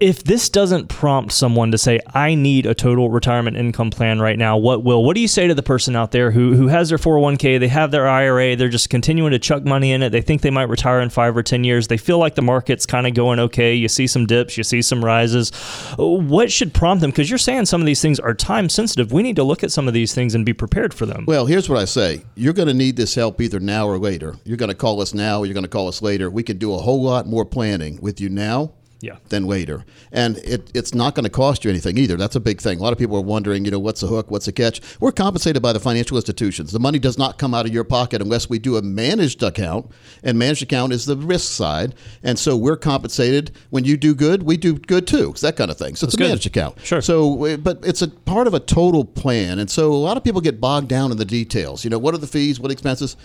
If 0.00 0.24
this 0.24 0.48
doesn't 0.48 0.88
prompt 0.88 1.32
someone 1.32 1.70
to 1.72 1.78
say, 1.78 2.00
"I 2.14 2.34
need 2.34 2.66
a 2.66 2.74
total 2.74 3.10
retirement 3.10 3.56
income 3.56 3.90
plan 3.90 4.20
right 4.20 4.38
now," 4.38 4.56
what 4.56 4.82
will? 4.82 5.04
What 5.04 5.14
do 5.14 5.20
you 5.20 5.28
say 5.28 5.46
to 5.48 5.54
the 5.54 5.62
person 5.62 5.94
out 5.94 6.12
there 6.12 6.30
who 6.30 6.54
who 6.54 6.68
has 6.68 6.88
their 6.88 6.98
401k, 6.98 7.58
they 7.58 7.68
have 7.68 7.90
their 7.90 8.08
IRA, 8.08 8.54
they're 8.54 8.68
just 8.68 8.88
continuing 8.88 9.32
to 9.32 9.38
chuck 9.38 9.64
money 9.64 9.92
in 9.92 10.02
it, 10.02 10.10
they 10.10 10.22
think 10.22 10.40
they 10.40 10.50
might 10.50 10.68
retire 10.68 11.00
in 11.00 11.10
five 11.10 11.36
or 11.36 11.42
ten 11.42 11.64
years, 11.64 11.88
they 11.88 11.96
feel 11.96 12.18
like 12.18 12.34
the 12.36 12.42
market's 12.42 12.86
kind 12.86 13.06
of 13.06 13.14
going 13.14 13.38
okay. 13.38 13.74
You 13.74 13.88
see 13.88 14.06
some 14.06 14.26
dips, 14.26 14.56
you 14.56 14.64
see 14.64 14.82
some 14.82 15.04
rises. 15.04 15.50
What 15.98 16.50
should 16.50 16.72
prompt 16.72 17.02
them? 17.02 17.10
Because 17.10 17.28
you're 17.28 17.38
saying 17.38 17.66
some 17.66 17.82
of 17.82 17.86
these 17.86 18.00
things 18.00 18.18
are 18.18 18.34
time 18.34 18.68
sensitive. 18.68 19.12
We 19.12 19.22
need 19.22 19.36
to 19.36 19.44
look 19.44 19.62
at 19.62 19.70
some 19.70 19.88
of 19.88 19.94
these 19.94 20.14
things 20.14 20.34
and 20.34 20.46
be 20.46 20.54
prepared 20.54 20.94
for 20.94 21.06
them. 21.06 21.24
Well, 21.26 21.46
here's 21.46 21.68
what 21.68 21.78
I 21.78 21.84
say. 21.84 22.22
You're 22.34 22.54
going 22.54 22.68
to 22.68 22.74
need 22.74 22.96
this 22.96 23.14
help 23.14 23.40
either 23.40 23.60
now 23.60 23.86
or 23.86 23.98
later. 23.98 24.36
You're 24.44 24.56
going 24.56 24.70
to 24.70 24.74
call 24.74 25.00
us 25.00 25.12
now 25.12 25.40
or 25.40 25.46
you're 25.46 25.54
going 25.54 25.64
to 25.64 25.68
call 25.68 25.88
us 25.88 26.00
later. 26.00 26.30
We 26.30 26.42
can 26.42 26.58
do 26.58 26.72
a 26.74 26.78
whole 26.78 27.02
lot 27.02 27.26
more 27.26 27.44
planning 27.44 27.98
with 28.00 28.20
you 28.20 28.28
now 28.28 28.72
Yeah. 29.00 29.16
than 29.30 29.46
later. 29.46 29.84
And 30.12 30.36
it, 30.38 30.70
it's 30.74 30.94
not 30.94 31.14
going 31.14 31.24
to 31.24 31.30
cost 31.30 31.64
you 31.64 31.70
anything 31.70 31.96
either. 31.96 32.16
That's 32.16 32.36
a 32.36 32.40
big 32.40 32.60
thing. 32.60 32.78
A 32.78 32.82
lot 32.82 32.92
of 32.92 32.98
people 32.98 33.16
are 33.16 33.22
wondering, 33.22 33.64
you 33.64 33.70
know, 33.70 33.78
what's 33.78 34.02
the 34.02 34.06
hook? 34.06 34.30
What's 34.30 34.46
the 34.46 34.52
catch? 34.52 34.80
We're 35.00 35.12
compensated 35.12 35.62
by 35.62 35.72
the 35.72 35.80
financial 35.80 36.18
institutions. 36.18 36.72
The 36.72 36.80
money 36.80 36.98
does 36.98 37.16
not 37.16 37.38
come 37.38 37.54
out 37.54 37.64
of 37.64 37.72
your 37.72 37.84
pocket 37.84 38.20
unless 38.20 38.50
we 38.50 38.58
do 38.58 38.76
a 38.76 38.82
managed 38.82 39.42
account. 39.42 39.90
And 40.22 40.38
managed 40.38 40.62
account 40.62 40.92
is 40.92 41.06
the 41.06 41.16
risk 41.16 41.50
side. 41.50 41.94
And 42.22 42.38
so 42.38 42.56
we're 42.56 42.76
compensated. 42.76 43.52
When 43.70 43.84
you 43.84 43.96
do 43.96 44.14
good, 44.14 44.42
we 44.42 44.58
do 44.58 44.74
good 44.74 45.06
too. 45.06 45.30
It's 45.30 45.40
that 45.40 45.56
kind 45.56 45.70
of 45.70 45.78
thing. 45.78 45.96
So 45.96 46.04
it's 46.04 46.14
a 46.14 46.18
good. 46.18 46.24
managed 46.24 46.46
account. 46.46 46.78
Sure. 46.84 47.00
So, 47.00 47.46
uh, 47.46 47.56
but 47.56 47.80
it's 47.82 48.02
a 48.02 48.08
part 48.08 48.46
of 48.46 48.54
a 48.54 48.60
total 48.60 49.04
plan. 49.04 49.58
And 49.58 49.70
so 49.70 49.92
a 49.92 49.94
lot 49.94 50.18
of 50.18 50.24
people 50.24 50.42
get 50.42 50.60
bogged 50.60 50.88
down 50.88 51.10
in 51.10 51.16
the 51.16 51.24
details. 51.24 51.84
You 51.84 51.90
know, 51.90 51.98
what 51.98 52.14
are 52.14 52.18
the 52.18 52.26
fees? 52.26 52.60
What 52.60 52.70
expenses? 52.70 53.16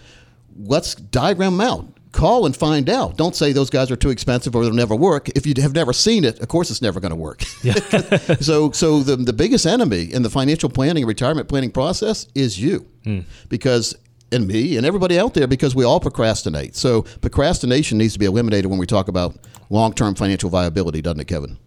Let's 0.58 0.96
diagram 0.96 1.58
them 1.58 1.68
out 1.68 1.95
call 2.16 2.46
and 2.46 2.56
find 2.56 2.90
out. 2.90 3.18
Don't 3.18 3.36
say 3.36 3.52
those 3.52 3.70
guys 3.70 3.92
are 3.92 3.96
too 3.96 4.10
expensive 4.10 4.56
or 4.56 4.64
they'll 4.64 4.74
never 4.74 4.96
work. 4.96 5.30
If 5.30 5.46
you 5.46 5.54
have 5.62 5.74
never 5.74 5.94
seen 5.94 6.24
it, 6.24 6.40
of 6.40 6.48
course 6.48 6.72
it's 6.72 6.82
never 6.82 7.00
going 7.00 7.12
to 7.12 7.16
work. 7.16 7.42
so 8.42 8.72
so 8.72 9.00
the 9.02 9.18
the 9.18 9.34
biggest 9.34 9.66
enemy 9.66 10.12
in 10.12 10.24
the 10.24 10.30
financial 10.30 10.70
planning 10.70 11.04
and 11.04 11.08
retirement 11.08 11.48
planning 11.48 11.72
process 11.72 12.28
is 12.34 12.60
you. 12.60 12.88
Hmm. 13.04 13.20
Because 13.50 13.96
and 14.32 14.48
me 14.48 14.78
and 14.78 14.86
everybody 14.86 15.20
out 15.20 15.34
there 15.34 15.48
because 15.48 15.76
we 15.76 15.84
all 15.84 16.00
procrastinate. 16.00 16.76
So 16.76 17.04
procrastination 17.22 17.98
needs 17.98 18.14
to 18.14 18.20
be 18.20 18.26
eliminated 18.26 18.66
when 18.70 18.80
we 18.80 18.86
talk 18.86 19.08
about 19.08 19.38
long-term 19.70 20.16
financial 20.16 20.50
viability, 20.50 21.02
doesn't 21.02 21.20
it, 21.20 21.28
Kevin? 21.28 21.58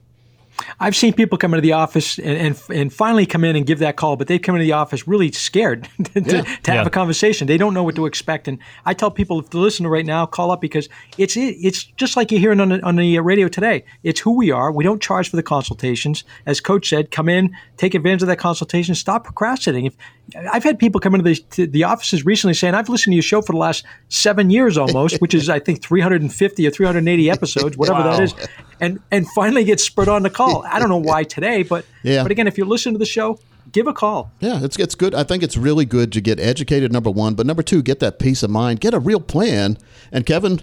I've 0.80 0.96
seen 0.96 1.12
people 1.12 1.38
come 1.38 1.54
into 1.54 1.62
the 1.62 1.72
office 1.72 2.18
and, 2.18 2.36
and, 2.36 2.62
and 2.70 2.92
finally 2.92 3.26
come 3.26 3.44
in 3.44 3.56
and 3.56 3.66
give 3.66 3.78
that 3.80 3.96
call, 3.96 4.16
but 4.16 4.26
they 4.26 4.38
come 4.38 4.54
into 4.54 4.64
the 4.64 4.72
office 4.72 5.06
really 5.06 5.30
scared 5.32 5.88
to, 6.14 6.20
Yeah. 6.20 6.42
to 6.42 6.70
have 6.70 6.82
Yeah. 6.82 6.86
a 6.86 6.90
conversation. 6.90 7.46
They 7.46 7.58
don't 7.58 7.74
know 7.74 7.82
what 7.82 7.94
to 7.96 8.06
expect. 8.06 8.48
And 8.48 8.58
I 8.84 8.94
tell 8.94 9.10
people 9.10 9.38
if 9.40 9.50
to 9.50 9.58
listen 9.58 9.86
right 9.86 10.06
now, 10.06 10.26
call 10.26 10.50
up 10.50 10.60
because 10.60 10.88
it's 11.16 11.36
it's 11.36 11.84
just 11.84 12.16
like 12.16 12.30
you're 12.30 12.40
hearing 12.40 12.60
on 12.60 12.68
the, 12.70 12.82
on 12.84 12.96
the 12.96 13.18
radio 13.20 13.48
today. 13.48 13.84
It's 14.02 14.20
who 14.20 14.32
we 14.36 14.50
are. 14.50 14.72
We 14.72 14.84
don't 14.84 15.00
charge 15.02 15.28
for 15.30 15.36
the 15.36 15.42
consultations. 15.42 16.24
As 16.46 16.60
Coach 16.60 16.88
said, 16.88 17.10
come 17.10 17.28
in, 17.28 17.54
take 17.76 17.94
advantage 17.94 18.22
of 18.22 18.28
that 18.28 18.38
consultation, 18.38 18.94
stop 18.94 19.24
procrastinating. 19.24 19.86
If 19.86 19.96
I've 20.52 20.64
had 20.64 20.78
people 20.78 21.00
come 21.00 21.14
into 21.14 21.42
the, 21.56 21.66
the 21.66 21.84
offices 21.84 22.24
recently 22.26 22.52
saying, 22.54 22.74
I've 22.74 22.88
listened 22.88 23.12
to 23.12 23.16
your 23.16 23.22
show 23.22 23.40
for 23.40 23.52
the 23.52 23.58
last 23.58 23.84
seven 24.08 24.50
years 24.50 24.76
almost, 24.76 25.20
which 25.20 25.32
is, 25.34 25.48
I 25.48 25.58
think, 25.58 25.82
350 25.82 26.66
or 26.66 26.70
380 26.70 27.30
episodes, 27.36 27.76
whatever 27.76 28.02
that 28.02 28.18
Wow. 28.18 28.24
is 28.24 28.34
and 28.80 29.00
and 29.10 29.26
finally 29.30 29.64
get 29.64 29.80
spurred 29.80 30.08
on 30.08 30.22
the 30.22 30.30
call. 30.30 30.64
I 30.66 30.78
don't 30.78 30.88
know 30.90 30.98
why 30.98 31.24
today, 31.24 31.62
but 31.62 31.84
Yeah. 32.02 32.22
but 32.22 32.30
again, 32.30 32.46
if 32.46 32.58
you're 32.58 32.66
listening 32.66 32.94
to 32.94 32.98
the 32.98 33.06
show, 33.06 33.38
give 33.72 33.86
a 33.86 33.92
call. 33.92 34.30
Yeah, 34.40 34.62
it's 34.62 34.78
it's 34.78 34.94
good. 34.94 35.14
I 35.14 35.24
think 35.24 35.42
it's 35.42 35.56
really 35.56 35.84
good 35.84 36.12
to 36.12 36.20
get 36.20 36.38
educated. 36.38 36.92
Number 36.92 37.10
one, 37.10 37.34
but 37.34 37.46
number 37.46 37.62
two, 37.62 37.82
get 37.82 37.98
that 38.00 38.18
peace 38.18 38.42
of 38.42 38.50
mind. 38.50 38.80
Get 38.80 38.92
a 38.94 38.98
real 39.00 39.20
plan. 39.20 39.78
And 40.12 40.24
Kevin, 40.26 40.60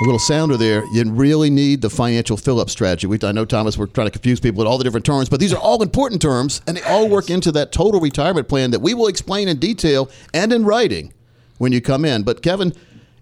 a 0.00 0.04
little 0.04 0.18
sounder 0.18 0.56
there. 0.56 0.84
You 0.92 1.10
really 1.10 1.48
need 1.48 1.80
the 1.80 1.88
financial 1.88 2.36
fill-up 2.36 2.68
strategy. 2.68 3.06
We, 3.06 3.18
I 3.22 3.32
know 3.32 3.44
Thomas, 3.44 3.78
we're 3.78 3.86
trying 3.86 4.08
to 4.08 4.10
confuse 4.10 4.40
people 4.40 4.58
with 4.58 4.66
all 4.66 4.78
the 4.78 4.84
different 4.84 5.06
terms, 5.06 5.28
but 5.28 5.40
these 5.40 5.52
are 5.52 5.60
all 5.60 5.82
important 5.82 6.20
terms, 6.20 6.60
and 6.66 6.76
they 6.76 6.82
all 6.82 7.08
work 7.08 7.30
into 7.30 7.50
that 7.52 7.72
total 7.72 8.00
retirement 8.00 8.48
plan 8.48 8.70
that 8.72 8.80
we 8.80 8.92
will 8.94 9.06
explain 9.06 9.48
in 9.48 9.58
detail 9.58 10.10
and 10.34 10.52
in 10.52 10.64
writing 10.64 11.14
when 11.58 11.72
you 11.72 11.80
come 11.80 12.04
in. 12.04 12.24
But 12.24 12.42
Kevin, 12.42 12.74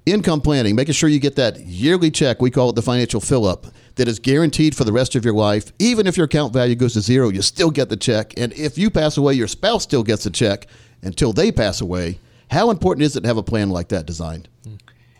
income 0.05 0.41
planning, 0.41 0.75
making 0.75 0.95
sure 0.95 1.09
you 1.09 1.21
get 1.21 1.37
that 1.37 1.61
yearly 1.61 2.11
check. 2.11 2.43
We 2.43 2.51
call 2.51 2.71
it 2.71 2.75
the 2.75 2.83
financial 2.83 3.21
fill-up. 3.21 3.67
That 3.95 4.09
is 4.09 4.19
guaranteed 4.19 4.75
for 4.75 4.83
the 4.83 4.93
rest 4.93 5.15
of 5.15 5.25
your 5.25 5.35
life. 5.35 5.73
Even 5.79 6.09
if 6.09 6.17
your 6.17 6.25
account 6.25 6.53
value 6.53 6.75
goes 6.75 6.95
to 6.95 7.01
zero, 7.01 7.29
you 7.29 7.43
still 7.43 7.71
get 7.71 7.89
the 7.89 7.97
check. 7.97 8.35
And 8.37 8.53
if 8.55 8.77
you 8.77 8.91
pass 8.91 9.17
away, 9.17 9.35
your 9.35 9.47
spouse 9.47 9.85
still 9.85 10.03
gets 10.03 10.25
the 10.25 10.31
check 10.31 10.67
until 11.03 11.33
they 11.33 11.53
pass 11.53 11.81
away. 11.81 12.19
How 12.51 12.71
important 12.71 13.05
is 13.05 13.15
it 13.15 13.21
to 13.21 13.29
have 13.29 13.37
a 13.37 13.43
plan 13.45 13.71
like 13.71 13.89
that 13.91 14.05
designed? 14.05 14.49
Hmm. 14.65 14.75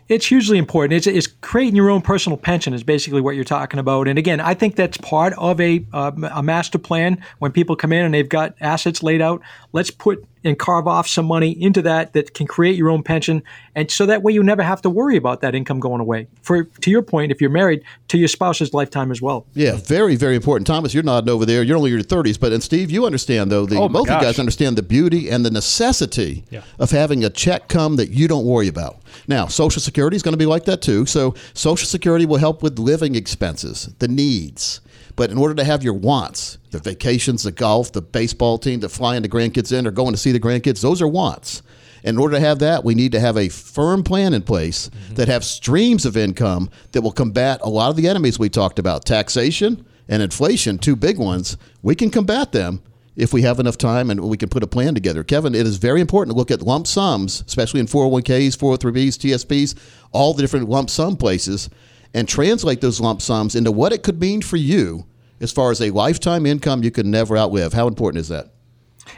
It's 0.07 0.27
hugely 0.27 0.59
important. 0.59 0.93
It's, 0.93 1.07
it's 1.07 1.27
creating 1.41 1.75
your 1.75 1.89
own 1.89 2.01
personal 2.01 2.37
pension 2.37 2.73
is 2.73 2.83
basically 2.83 3.21
what 3.21 3.35
you're 3.35 3.43
talking 3.43 3.79
about. 3.79 4.07
And 4.07 4.19
again, 4.19 4.39
I 4.39 4.53
think 4.53 4.75
that's 4.75 4.97
part 4.97 5.33
of 5.33 5.59
a 5.59 5.83
uh, 5.93 6.11
a 6.31 6.43
master 6.43 6.77
plan. 6.77 7.23
When 7.39 7.51
people 7.51 7.75
come 7.75 7.91
in 7.91 8.05
and 8.05 8.13
they've 8.13 8.29
got 8.29 8.55
assets 8.61 9.01
laid 9.01 9.21
out, 9.21 9.41
let's 9.73 9.89
put 9.89 10.23
and 10.45 10.57
carve 10.57 10.87
off 10.87 11.07
some 11.07 11.25
money 11.25 11.51
into 11.61 11.81
that 11.81 12.13
that 12.13 12.33
can 12.33 12.47
create 12.47 12.75
your 12.77 12.89
own 12.89 13.03
pension, 13.03 13.43
and 13.75 13.91
so 13.91 14.05
that 14.05 14.21
way 14.23 14.31
you 14.31 14.41
never 14.43 14.63
have 14.63 14.81
to 14.83 14.89
worry 14.89 15.17
about 15.17 15.41
that 15.41 15.53
income 15.55 15.79
going 15.81 15.99
away. 15.99 16.27
For 16.43 16.63
to 16.63 16.89
your 16.89 17.01
point, 17.01 17.31
if 17.31 17.41
you're 17.41 17.49
married, 17.49 17.83
to 18.09 18.17
your 18.17 18.27
spouse's 18.29 18.73
lifetime 18.73 19.11
as 19.11 19.21
well. 19.21 19.45
Yeah, 19.53 19.75
very, 19.75 20.15
very 20.15 20.35
important. 20.35 20.67
Thomas, 20.67 20.93
you're 20.93 21.03
nodding 21.03 21.29
over 21.29 21.45
there. 21.45 21.63
You're 21.63 21.75
only 21.77 21.91
in 21.91 21.97
your 21.97 22.03
30s, 22.05 22.39
but 22.39 22.53
and 22.53 22.63
Steve, 22.63 22.89
you 22.91 23.05
understand 23.05 23.51
though. 23.51 23.65
The 23.65 23.75
Oh, 23.77 23.89
my 23.89 23.99
both 23.99 24.09
of 24.09 24.21
you 24.21 24.27
guys 24.27 24.39
understand 24.39 24.77
the 24.77 24.83
beauty 24.83 25.29
and 25.29 25.45
the 25.45 25.51
necessity 25.51 26.45
Yeah. 26.51 26.61
of 26.79 26.91
having 26.91 27.23
a 27.25 27.29
check 27.29 27.67
come 27.67 27.95
that 27.97 28.11
you 28.11 28.27
don't 28.27 28.45
worry 28.45 28.67
about. 28.67 28.97
Now, 29.27 29.47
Social 29.47 29.81
Security 29.81 30.15
is 30.15 30.21
going 30.23 30.33
to 30.33 30.37
be 30.37 30.45
like 30.45 30.65
that 30.65 30.81
too. 30.81 31.05
So, 31.05 31.33
Social 31.53 31.87
Security 31.87 32.25
will 32.25 32.37
help 32.37 32.61
with 32.63 32.77
living 32.79 33.15
expenses, 33.15 33.89
the 33.99 34.07
needs. 34.07 34.81
But 35.15 35.31
in 35.31 35.37
order 35.37 35.55
to 35.55 35.63
have 35.63 35.83
your 35.83 35.93
wants, 35.93 36.57
the 36.71 36.79
vacations, 36.79 37.43
the 37.43 37.51
golf, 37.51 37.91
the 37.91 38.01
baseball 38.01 38.57
team, 38.57 38.81
the 38.81 38.89
flying 38.89 39.21
the 39.21 39.29
grandkids 39.29 39.77
in 39.77 39.87
or 39.87 39.91
going 39.91 40.11
to 40.11 40.17
see 40.17 40.31
the 40.31 40.39
grandkids, 40.39 40.81
those 40.81 41.01
are 41.01 41.07
wants. 41.07 41.61
In 42.03 42.19
order 42.19 42.35
to 42.35 42.39
have 42.39 42.59
that, 42.59 42.83
we 42.83 42.93
need 42.93 43.13
to 43.13 43.19
have 43.19 43.37
a 43.37 43.49
firm 43.49 44.03
plan 44.03 44.33
in 44.33 44.43
place 44.43 44.89
mm-hmm. 44.89 45.15
that 45.15 45.27
have 45.27 45.43
streams 45.43 46.05
of 46.05 46.15
income 46.15 46.69
that 46.91 47.01
will 47.01 47.11
combat 47.11 47.61
a 47.63 47.69
lot 47.69 47.89
of 47.89 47.95
the 47.95 48.07
enemies 48.07 48.37
we 48.37 48.49
talked 48.49 48.77
about 48.77 49.05
taxation 49.05 49.85
and 50.07 50.21
inflation, 50.21 50.77
two 50.77 50.95
big 50.95 51.17
ones. 51.17 51.57
We 51.81 51.95
can 51.95 52.11
combat 52.11 52.51
them 52.51 52.83
if 53.15 53.33
we 53.33 53.41
have 53.43 53.59
enough 53.59 53.77
time 53.77 54.09
and 54.09 54.19
we 54.19 54.37
can 54.37 54.49
put 54.49 54.61
a 54.61 54.67
plan 54.67 54.93
together. 54.93 55.23
Kevin, 55.23 55.55
it 55.55 55.65
is 55.65 55.77
very 55.77 56.01
important 56.01 56.35
to 56.35 56.37
look 56.37 56.51
at 56.51 56.61
lump 56.61 56.85
sums, 56.85 57.43
especially 57.47 57.79
in 57.79 57.87
401ks, 57.87 58.57
403bs, 58.57 59.17
TSPs, 59.17 59.75
all 60.11 60.33
the 60.33 60.43
different 60.43 60.69
lump 60.69 60.89
sum 60.89 61.15
places, 61.15 61.69
and 62.15 62.29
translate 62.29 62.79
those 62.79 63.01
lump 63.01 63.21
sums 63.21 63.55
into 63.55 63.71
what 63.71 63.91
it 63.91 64.01
could 64.01 64.19
mean 64.19 64.41
for 64.41 64.55
you 64.55 65.05
as 65.41 65.51
far 65.51 65.69
as 65.69 65.81
a 65.81 65.91
lifetime 65.91 66.45
income 66.45 66.81
you 66.81 66.89
could 66.89 67.05
never 67.05 67.37
outlive. 67.37 67.73
How 67.73 67.87
important 67.87 68.21
is 68.21 68.29
that? 68.29 68.53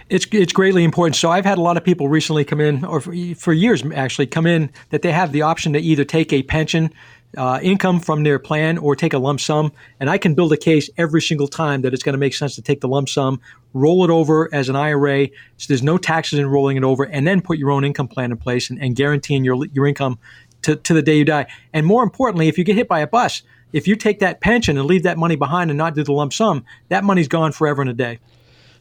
It's 0.10 0.26
it's 0.34 0.52
greatly 0.52 0.84
important. 0.84 1.16
So 1.16 1.30
I've 1.30 1.46
had 1.46 1.58
a 1.58 1.62
lot 1.62 1.78
of 1.78 1.84
people 1.84 2.10
recently 2.10 2.44
come 2.44 2.60
in, 2.60 2.84
or 2.84 3.00
for, 3.00 3.14
for 3.38 3.54
years 3.54 3.84
actually, 3.94 4.28
come 4.28 4.46
in 4.46 4.70
that 4.90 5.02
they 5.02 5.14
have 5.14 5.32
the 5.32 5.44
option 5.44 5.72
to 5.74 5.80
either 5.80 6.04
take 6.04 6.34
a 6.34 6.44
pension 6.44 6.92
uh, 7.38 7.60
income 7.62 8.00
from 8.00 8.24
their 8.24 8.40
plan 8.40 8.78
or 8.80 8.96
take 8.96 9.14
a 9.14 9.18
lump 9.18 9.40
sum, 9.40 9.72
and 10.00 10.10
I 10.10 10.18
can 10.18 10.34
build 10.34 10.52
a 10.52 10.58
case 10.58 10.90
every 10.98 11.22
single 11.22 11.48
time 11.48 11.84
that 11.84 11.94
it's 11.94 12.04
going 12.04 12.14
to 12.14 12.20
make 12.20 12.34
sense 12.34 12.56
to 12.56 12.62
take 12.62 12.82
the 12.82 12.88
lump 12.88 13.08
sum, 13.08 13.40
roll 13.74 14.04
it 14.04 14.10
over 14.10 14.54
as 14.54 14.70
an 14.70 14.76
IRA, 14.76 15.28
so 15.58 15.66
there's 15.68 15.84
no 15.84 15.98
taxes 15.98 16.40
in 16.40 16.48
rolling 16.48 16.78
it 16.78 16.84
over, 16.84 17.04
and 17.04 17.28
then 17.28 17.42
put 17.42 17.58
your 17.58 17.72
own 17.72 17.86
income 17.86 18.08
plan 18.08 18.32
in 18.32 18.38
place 18.38 18.70
and, 18.70 18.82
and 18.82 18.96
guaranteeing 18.96 19.46
your 19.46 19.66
your 19.68 19.88
income 19.88 20.20
to, 20.68 20.76
to 20.76 20.94
the 20.94 21.02
day 21.02 21.18
you 21.18 21.26
die. 21.26 21.48
And 21.74 21.86
more 21.86 22.04
importantly, 22.04 22.50
if 22.50 22.58
you 22.58 22.64
get 22.66 22.76
hit 22.76 22.90
by 22.90 23.00
a 23.00 23.08
bus, 23.08 23.42
if 23.72 23.88
you 23.88 23.96
take 23.96 24.20
that 24.20 24.42
pension 24.42 24.78
and 24.78 24.86
leave 24.86 25.04
that 25.04 25.18
money 25.18 25.38
behind 25.38 25.72
and 25.72 25.78
not 25.78 25.96
do 25.96 26.04
the 26.04 26.12
lump 26.12 26.34
sum, 26.34 26.66
that 26.90 27.04
money's 27.04 27.30
gone 27.30 27.54
forever 27.54 27.82
in 27.82 27.88
a 27.88 27.94
day. 27.94 28.20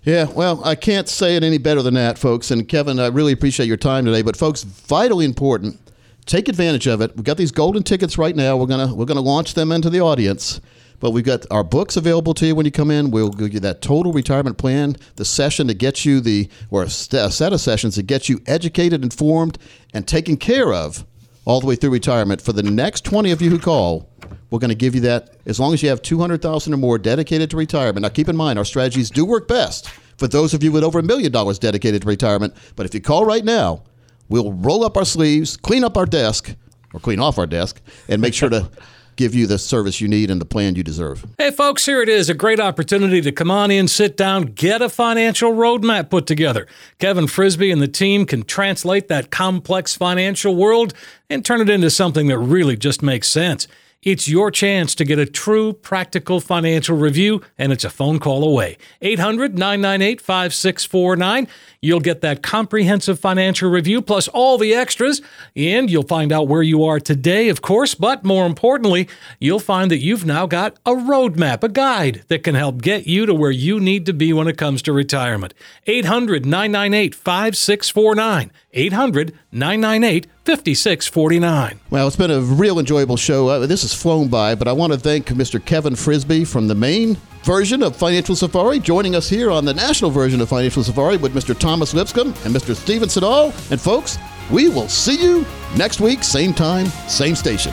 Yeah, 0.03 0.25
well, 0.25 0.65
I 0.65 0.75
can't 0.75 1.09
say 1.09 1.37
it 1.37 1.43
any 1.43 1.59
better 1.59 1.83
than 1.83 1.95
that, 1.95 2.19
folks. 2.19 2.51
And 2.51 2.69
Kevin, 2.69 2.99
I 2.99 3.07
really 3.07 3.33
appreciate 3.33 3.67
your 3.67 3.77
time 3.77 4.05
today. 4.05 4.23
But 4.23 4.37
folks, 4.37 4.63
vitally 4.63 5.25
important. 5.25 5.81
Take 6.27 6.49
advantage 6.49 6.89
of 6.89 7.01
it. 7.01 7.15
We've 7.15 7.25
got 7.25 7.37
these 7.37 7.53
golden 7.53 7.85
tickets 7.85 8.19
right 8.19 8.35
now. 8.35 8.57
We're 8.57 8.67
gonna 8.67 8.93
we're 8.93 9.05
gonna 9.05 9.21
launch 9.21 9.55
them 9.55 9.71
into 9.71 9.91
the 9.91 10.01
audience. 10.01 10.61
But 10.99 11.11
we've 11.11 11.25
got 11.25 11.45
our 11.51 11.63
books 11.63 11.97
available 11.97 12.35
to 12.35 12.47
you 12.47 12.55
when 12.55 12.65
you 12.65 12.73
come 12.73 12.91
in. 12.91 13.11
We'll 13.11 13.31
give 13.31 13.53
you 13.53 13.61
that 13.61 13.83
total 13.83 14.13
retirement 14.13 14.57
plan, 14.57 14.97
the 15.17 15.25
session 15.25 15.69
to 15.69 15.75
get 15.75 16.05
you 16.05 16.21
the 16.21 16.49
or 16.71 16.83
a 16.83 16.91
set 16.91 17.53
of 17.53 17.61
sessions 17.61 17.97
to 17.97 18.03
get 18.03 18.29
you 18.29 18.41
educated, 18.47 19.05
informed, 19.05 19.59
and 19.93 20.09
taken 20.09 20.37
care 20.37 20.73
of 20.73 21.05
all 21.47 21.61
the 21.61 21.67
way 21.67 21.77
through 21.77 21.91
retirement. 21.91 22.43
For 22.43 22.53
the 22.53 22.63
next 22.63 23.05
20 23.05 23.31
of 23.31 23.41
you 23.41 23.49
who 23.49 23.59
call, 23.59 24.11
we're 24.51 24.59
going 24.59 24.69
to 24.69 24.75
give 24.75 24.95
you 24.95 25.01
that 25.03 25.37
as 25.47 25.59
long 25.59 25.73
as 25.73 25.83
you 25.83 25.89
have 25.89 26.03
200,000 26.03 26.75
or 26.75 26.77
more 26.77 26.99
dedicated 26.99 27.51
to 27.51 27.57
retirement. 27.57 28.03
Now 28.03 28.11
keep 28.11 28.29
in 28.29 28.37
mind 28.37 28.59
our 28.59 28.65
strategies 28.65 29.09
do 29.09 29.25
work 29.25 29.49
best 29.49 29.89
for 30.19 30.27
those 30.27 30.55
of 30.55 30.63
you 30.63 30.73
with 30.73 30.85
over 30.85 30.99
a 30.99 31.03
million 31.03 31.31
dollars 31.33 31.59
dedicated 31.59 32.03
to 32.03 32.09
retirement, 32.09 32.55
but 32.75 32.87
if 32.87 32.95
you 32.95 33.01
call 33.01 33.25
right 33.25 33.45
now, 33.45 33.83
we'll 34.29 34.53
roll 34.53 34.85
up 34.85 34.97
our 34.97 35.05
sleeves, 35.05 35.57
clean 35.57 35.85
up 35.85 35.97
our 35.97 36.07
desk 36.07 36.55
or 36.93 37.01
clean 37.01 37.21
off 37.21 37.39
our 37.39 37.47
desk 37.47 37.81
and 38.09 38.21
make 38.23 38.35
sure 38.35 38.49
to 38.49 38.71
give 39.17 39.35
you 39.35 39.47
the 39.47 39.59
service 39.59 40.01
you 40.01 40.09
need 40.09 40.31
and 40.31 40.41
the 40.41 40.45
plan 40.45 40.77
you 40.77 40.83
deserve. 40.83 41.27
Hey, 41.39 41.51
folks, 41.51 41.87
here 41.87 42.03
it 42.03 42.09
is 42.09 42.29
a 42.29 42.35
great 42.35 42.61
opportunity 42.61 43.21
to 43.23 43.33
come 43.33 43.51
on 43.51 43.71
in, 43.71 43.89
sit 43.89 44.17
down, 44.17 44.45
get 44.45 44.83
a 44.83 44.89
financial 44.89 45.53
roadmap 45.53 46.11
put 46.11 46.27
together. 46.27 46.67
Kevin 46.99 47.27
Frisbee 47.27 47.71
and 47.71 47.83
the 47.83 47.89
team 47.89 48.27
can 48.27 48.43
translate 48.43 49.09
that 49.09 49.31
complex 49.31 49.97
financial 49.97 50.55
world 50.55 50.95
and 51.29 51.45
turn 51.45 51.61
it 51.61 51.71
into 51.71 51.91
something 51.91 52.29
that 52.29 52.39
really 52.39 52.77
just 52.77 53.03
makes 53.03 53.29
sense. 53.29 53.67
It's 54.07 54.29
your 54.29 54.53
chance 54.53 54.95
to 54.95 55.05
get 55.05 55.19
a 55.19 55.27
true 55.27 55.73
practical 55.73 56.39
financial 56.39 56.97
review, 56.97 57.43
and 57.59 57.73
it's 57.73 57.83
a 57.83 57.91
phone 57.91 58.21
call 58.21 58.45
away. 58.45 58.79
800 59.03 59.59
998 59.59 60.21
5649. 60.21 61.49
You'll 61.81 61.99
get 61.99 62.21
that 62.21 62.41
comprehensive 62.41 63.19
financial 63.19 63.69
review 63.69 64.01
plus 64.01 64.29
all 64.29 64.59
the 64.59 64.73
extras, 64.73 65.23
and 65.57 65.91
you'll 65.91 66.05
find 66.05 66.31
out 66.31 66.47
where 66.47 66.63
you 66.63 66.85
are 66.85 67.01
today, 67.01 67.49
of 67.49 67.63
course, 67.63 67.97
but 67.97 68.23
more 68.23 68.47
importantly, 68.47 69.09
you'll 69.41 69.59
find 69.59 69.91
that 69.91 69.99
you've 69.99 70.25
now 70.25 70.47
got 70.47 70.79
a 70.87 70.93
roadmap, 70.93 71.65
a 71.65 71.69
guide 71.69 72.23
that 72.29 72.45
can 72.45 72.55
help 72.55 72.83
get 72.83 73.09
you 73.09 73.27
to 73.27 73.35
where 73.35 73.51
you 73.51 73.81
need 73.81 74.07
to 74.07 74.13
be 74.13 74.33
when 74.33 74.47
it 74.47 74.57
comes 74.57 74.83
to 74.83 74.93
retirement. 74.93 75.53
800 75.89 76.47
998 76.47 77.13
5649. 77.13 78.53
800 78.77 79.33
998 79.51 80.27
5649. 80.45 81.81
Well, 81.91 82.07
it's 82.07 82.17
been 82.17 82.31
a 82.31 82.41
real 82.41 82.79
enjoyable 82.79 83.17
show. 83.17 83.49
Uh, 83.49 83.67
this 83.67 83.83
has 83.83 83.93
flown 83.93 84.29
by, 84.29 84.55
but 84.55 84.69
I 84.69 84.73
want 84.73 84.93
to 84.93 84.99
thank 84.99 85.27
Mr. 85.27 85.65
Kevin 85.65 85.97
Frisby 85.97 86.45
from 86.45 86.69
the 86.69 86.75
Maine 86.75 87.17
version 87.43 87.83
of 87.83 87.97
Financial 87.97 88.37
Safari 88.37 88.79
joining 88.79 89.15
us 89.15 89.29
here 89.29 89.51
on 89.51 89.65
the 89.65 89.75
national 89.75 90.11
version 90.11 90.41
of 90.41 90.49
Financial 90.49 90.83
Safari 90.83 91.17
with 91.17 91.35
Mr. 91.35 91.59
Thomas 91.59 91.95
Lipscomb 91.95 92.29
and 92.45 92.55
Mr. 92.55 92.75
Steven 92.75 93.09
Siddall. 93.09 93.53
And 93.71 93.81
folks, 93.81 94.19
we 94.51 94.69
will 94.69 94.89
see 94.89 95.21
you 95.21 95.45
next 95.77 96.01
week, 96.01 96.23
same 96.23 96.53
time, 96.53 96.87
same 97.09 97.35
station. 97.35 97.73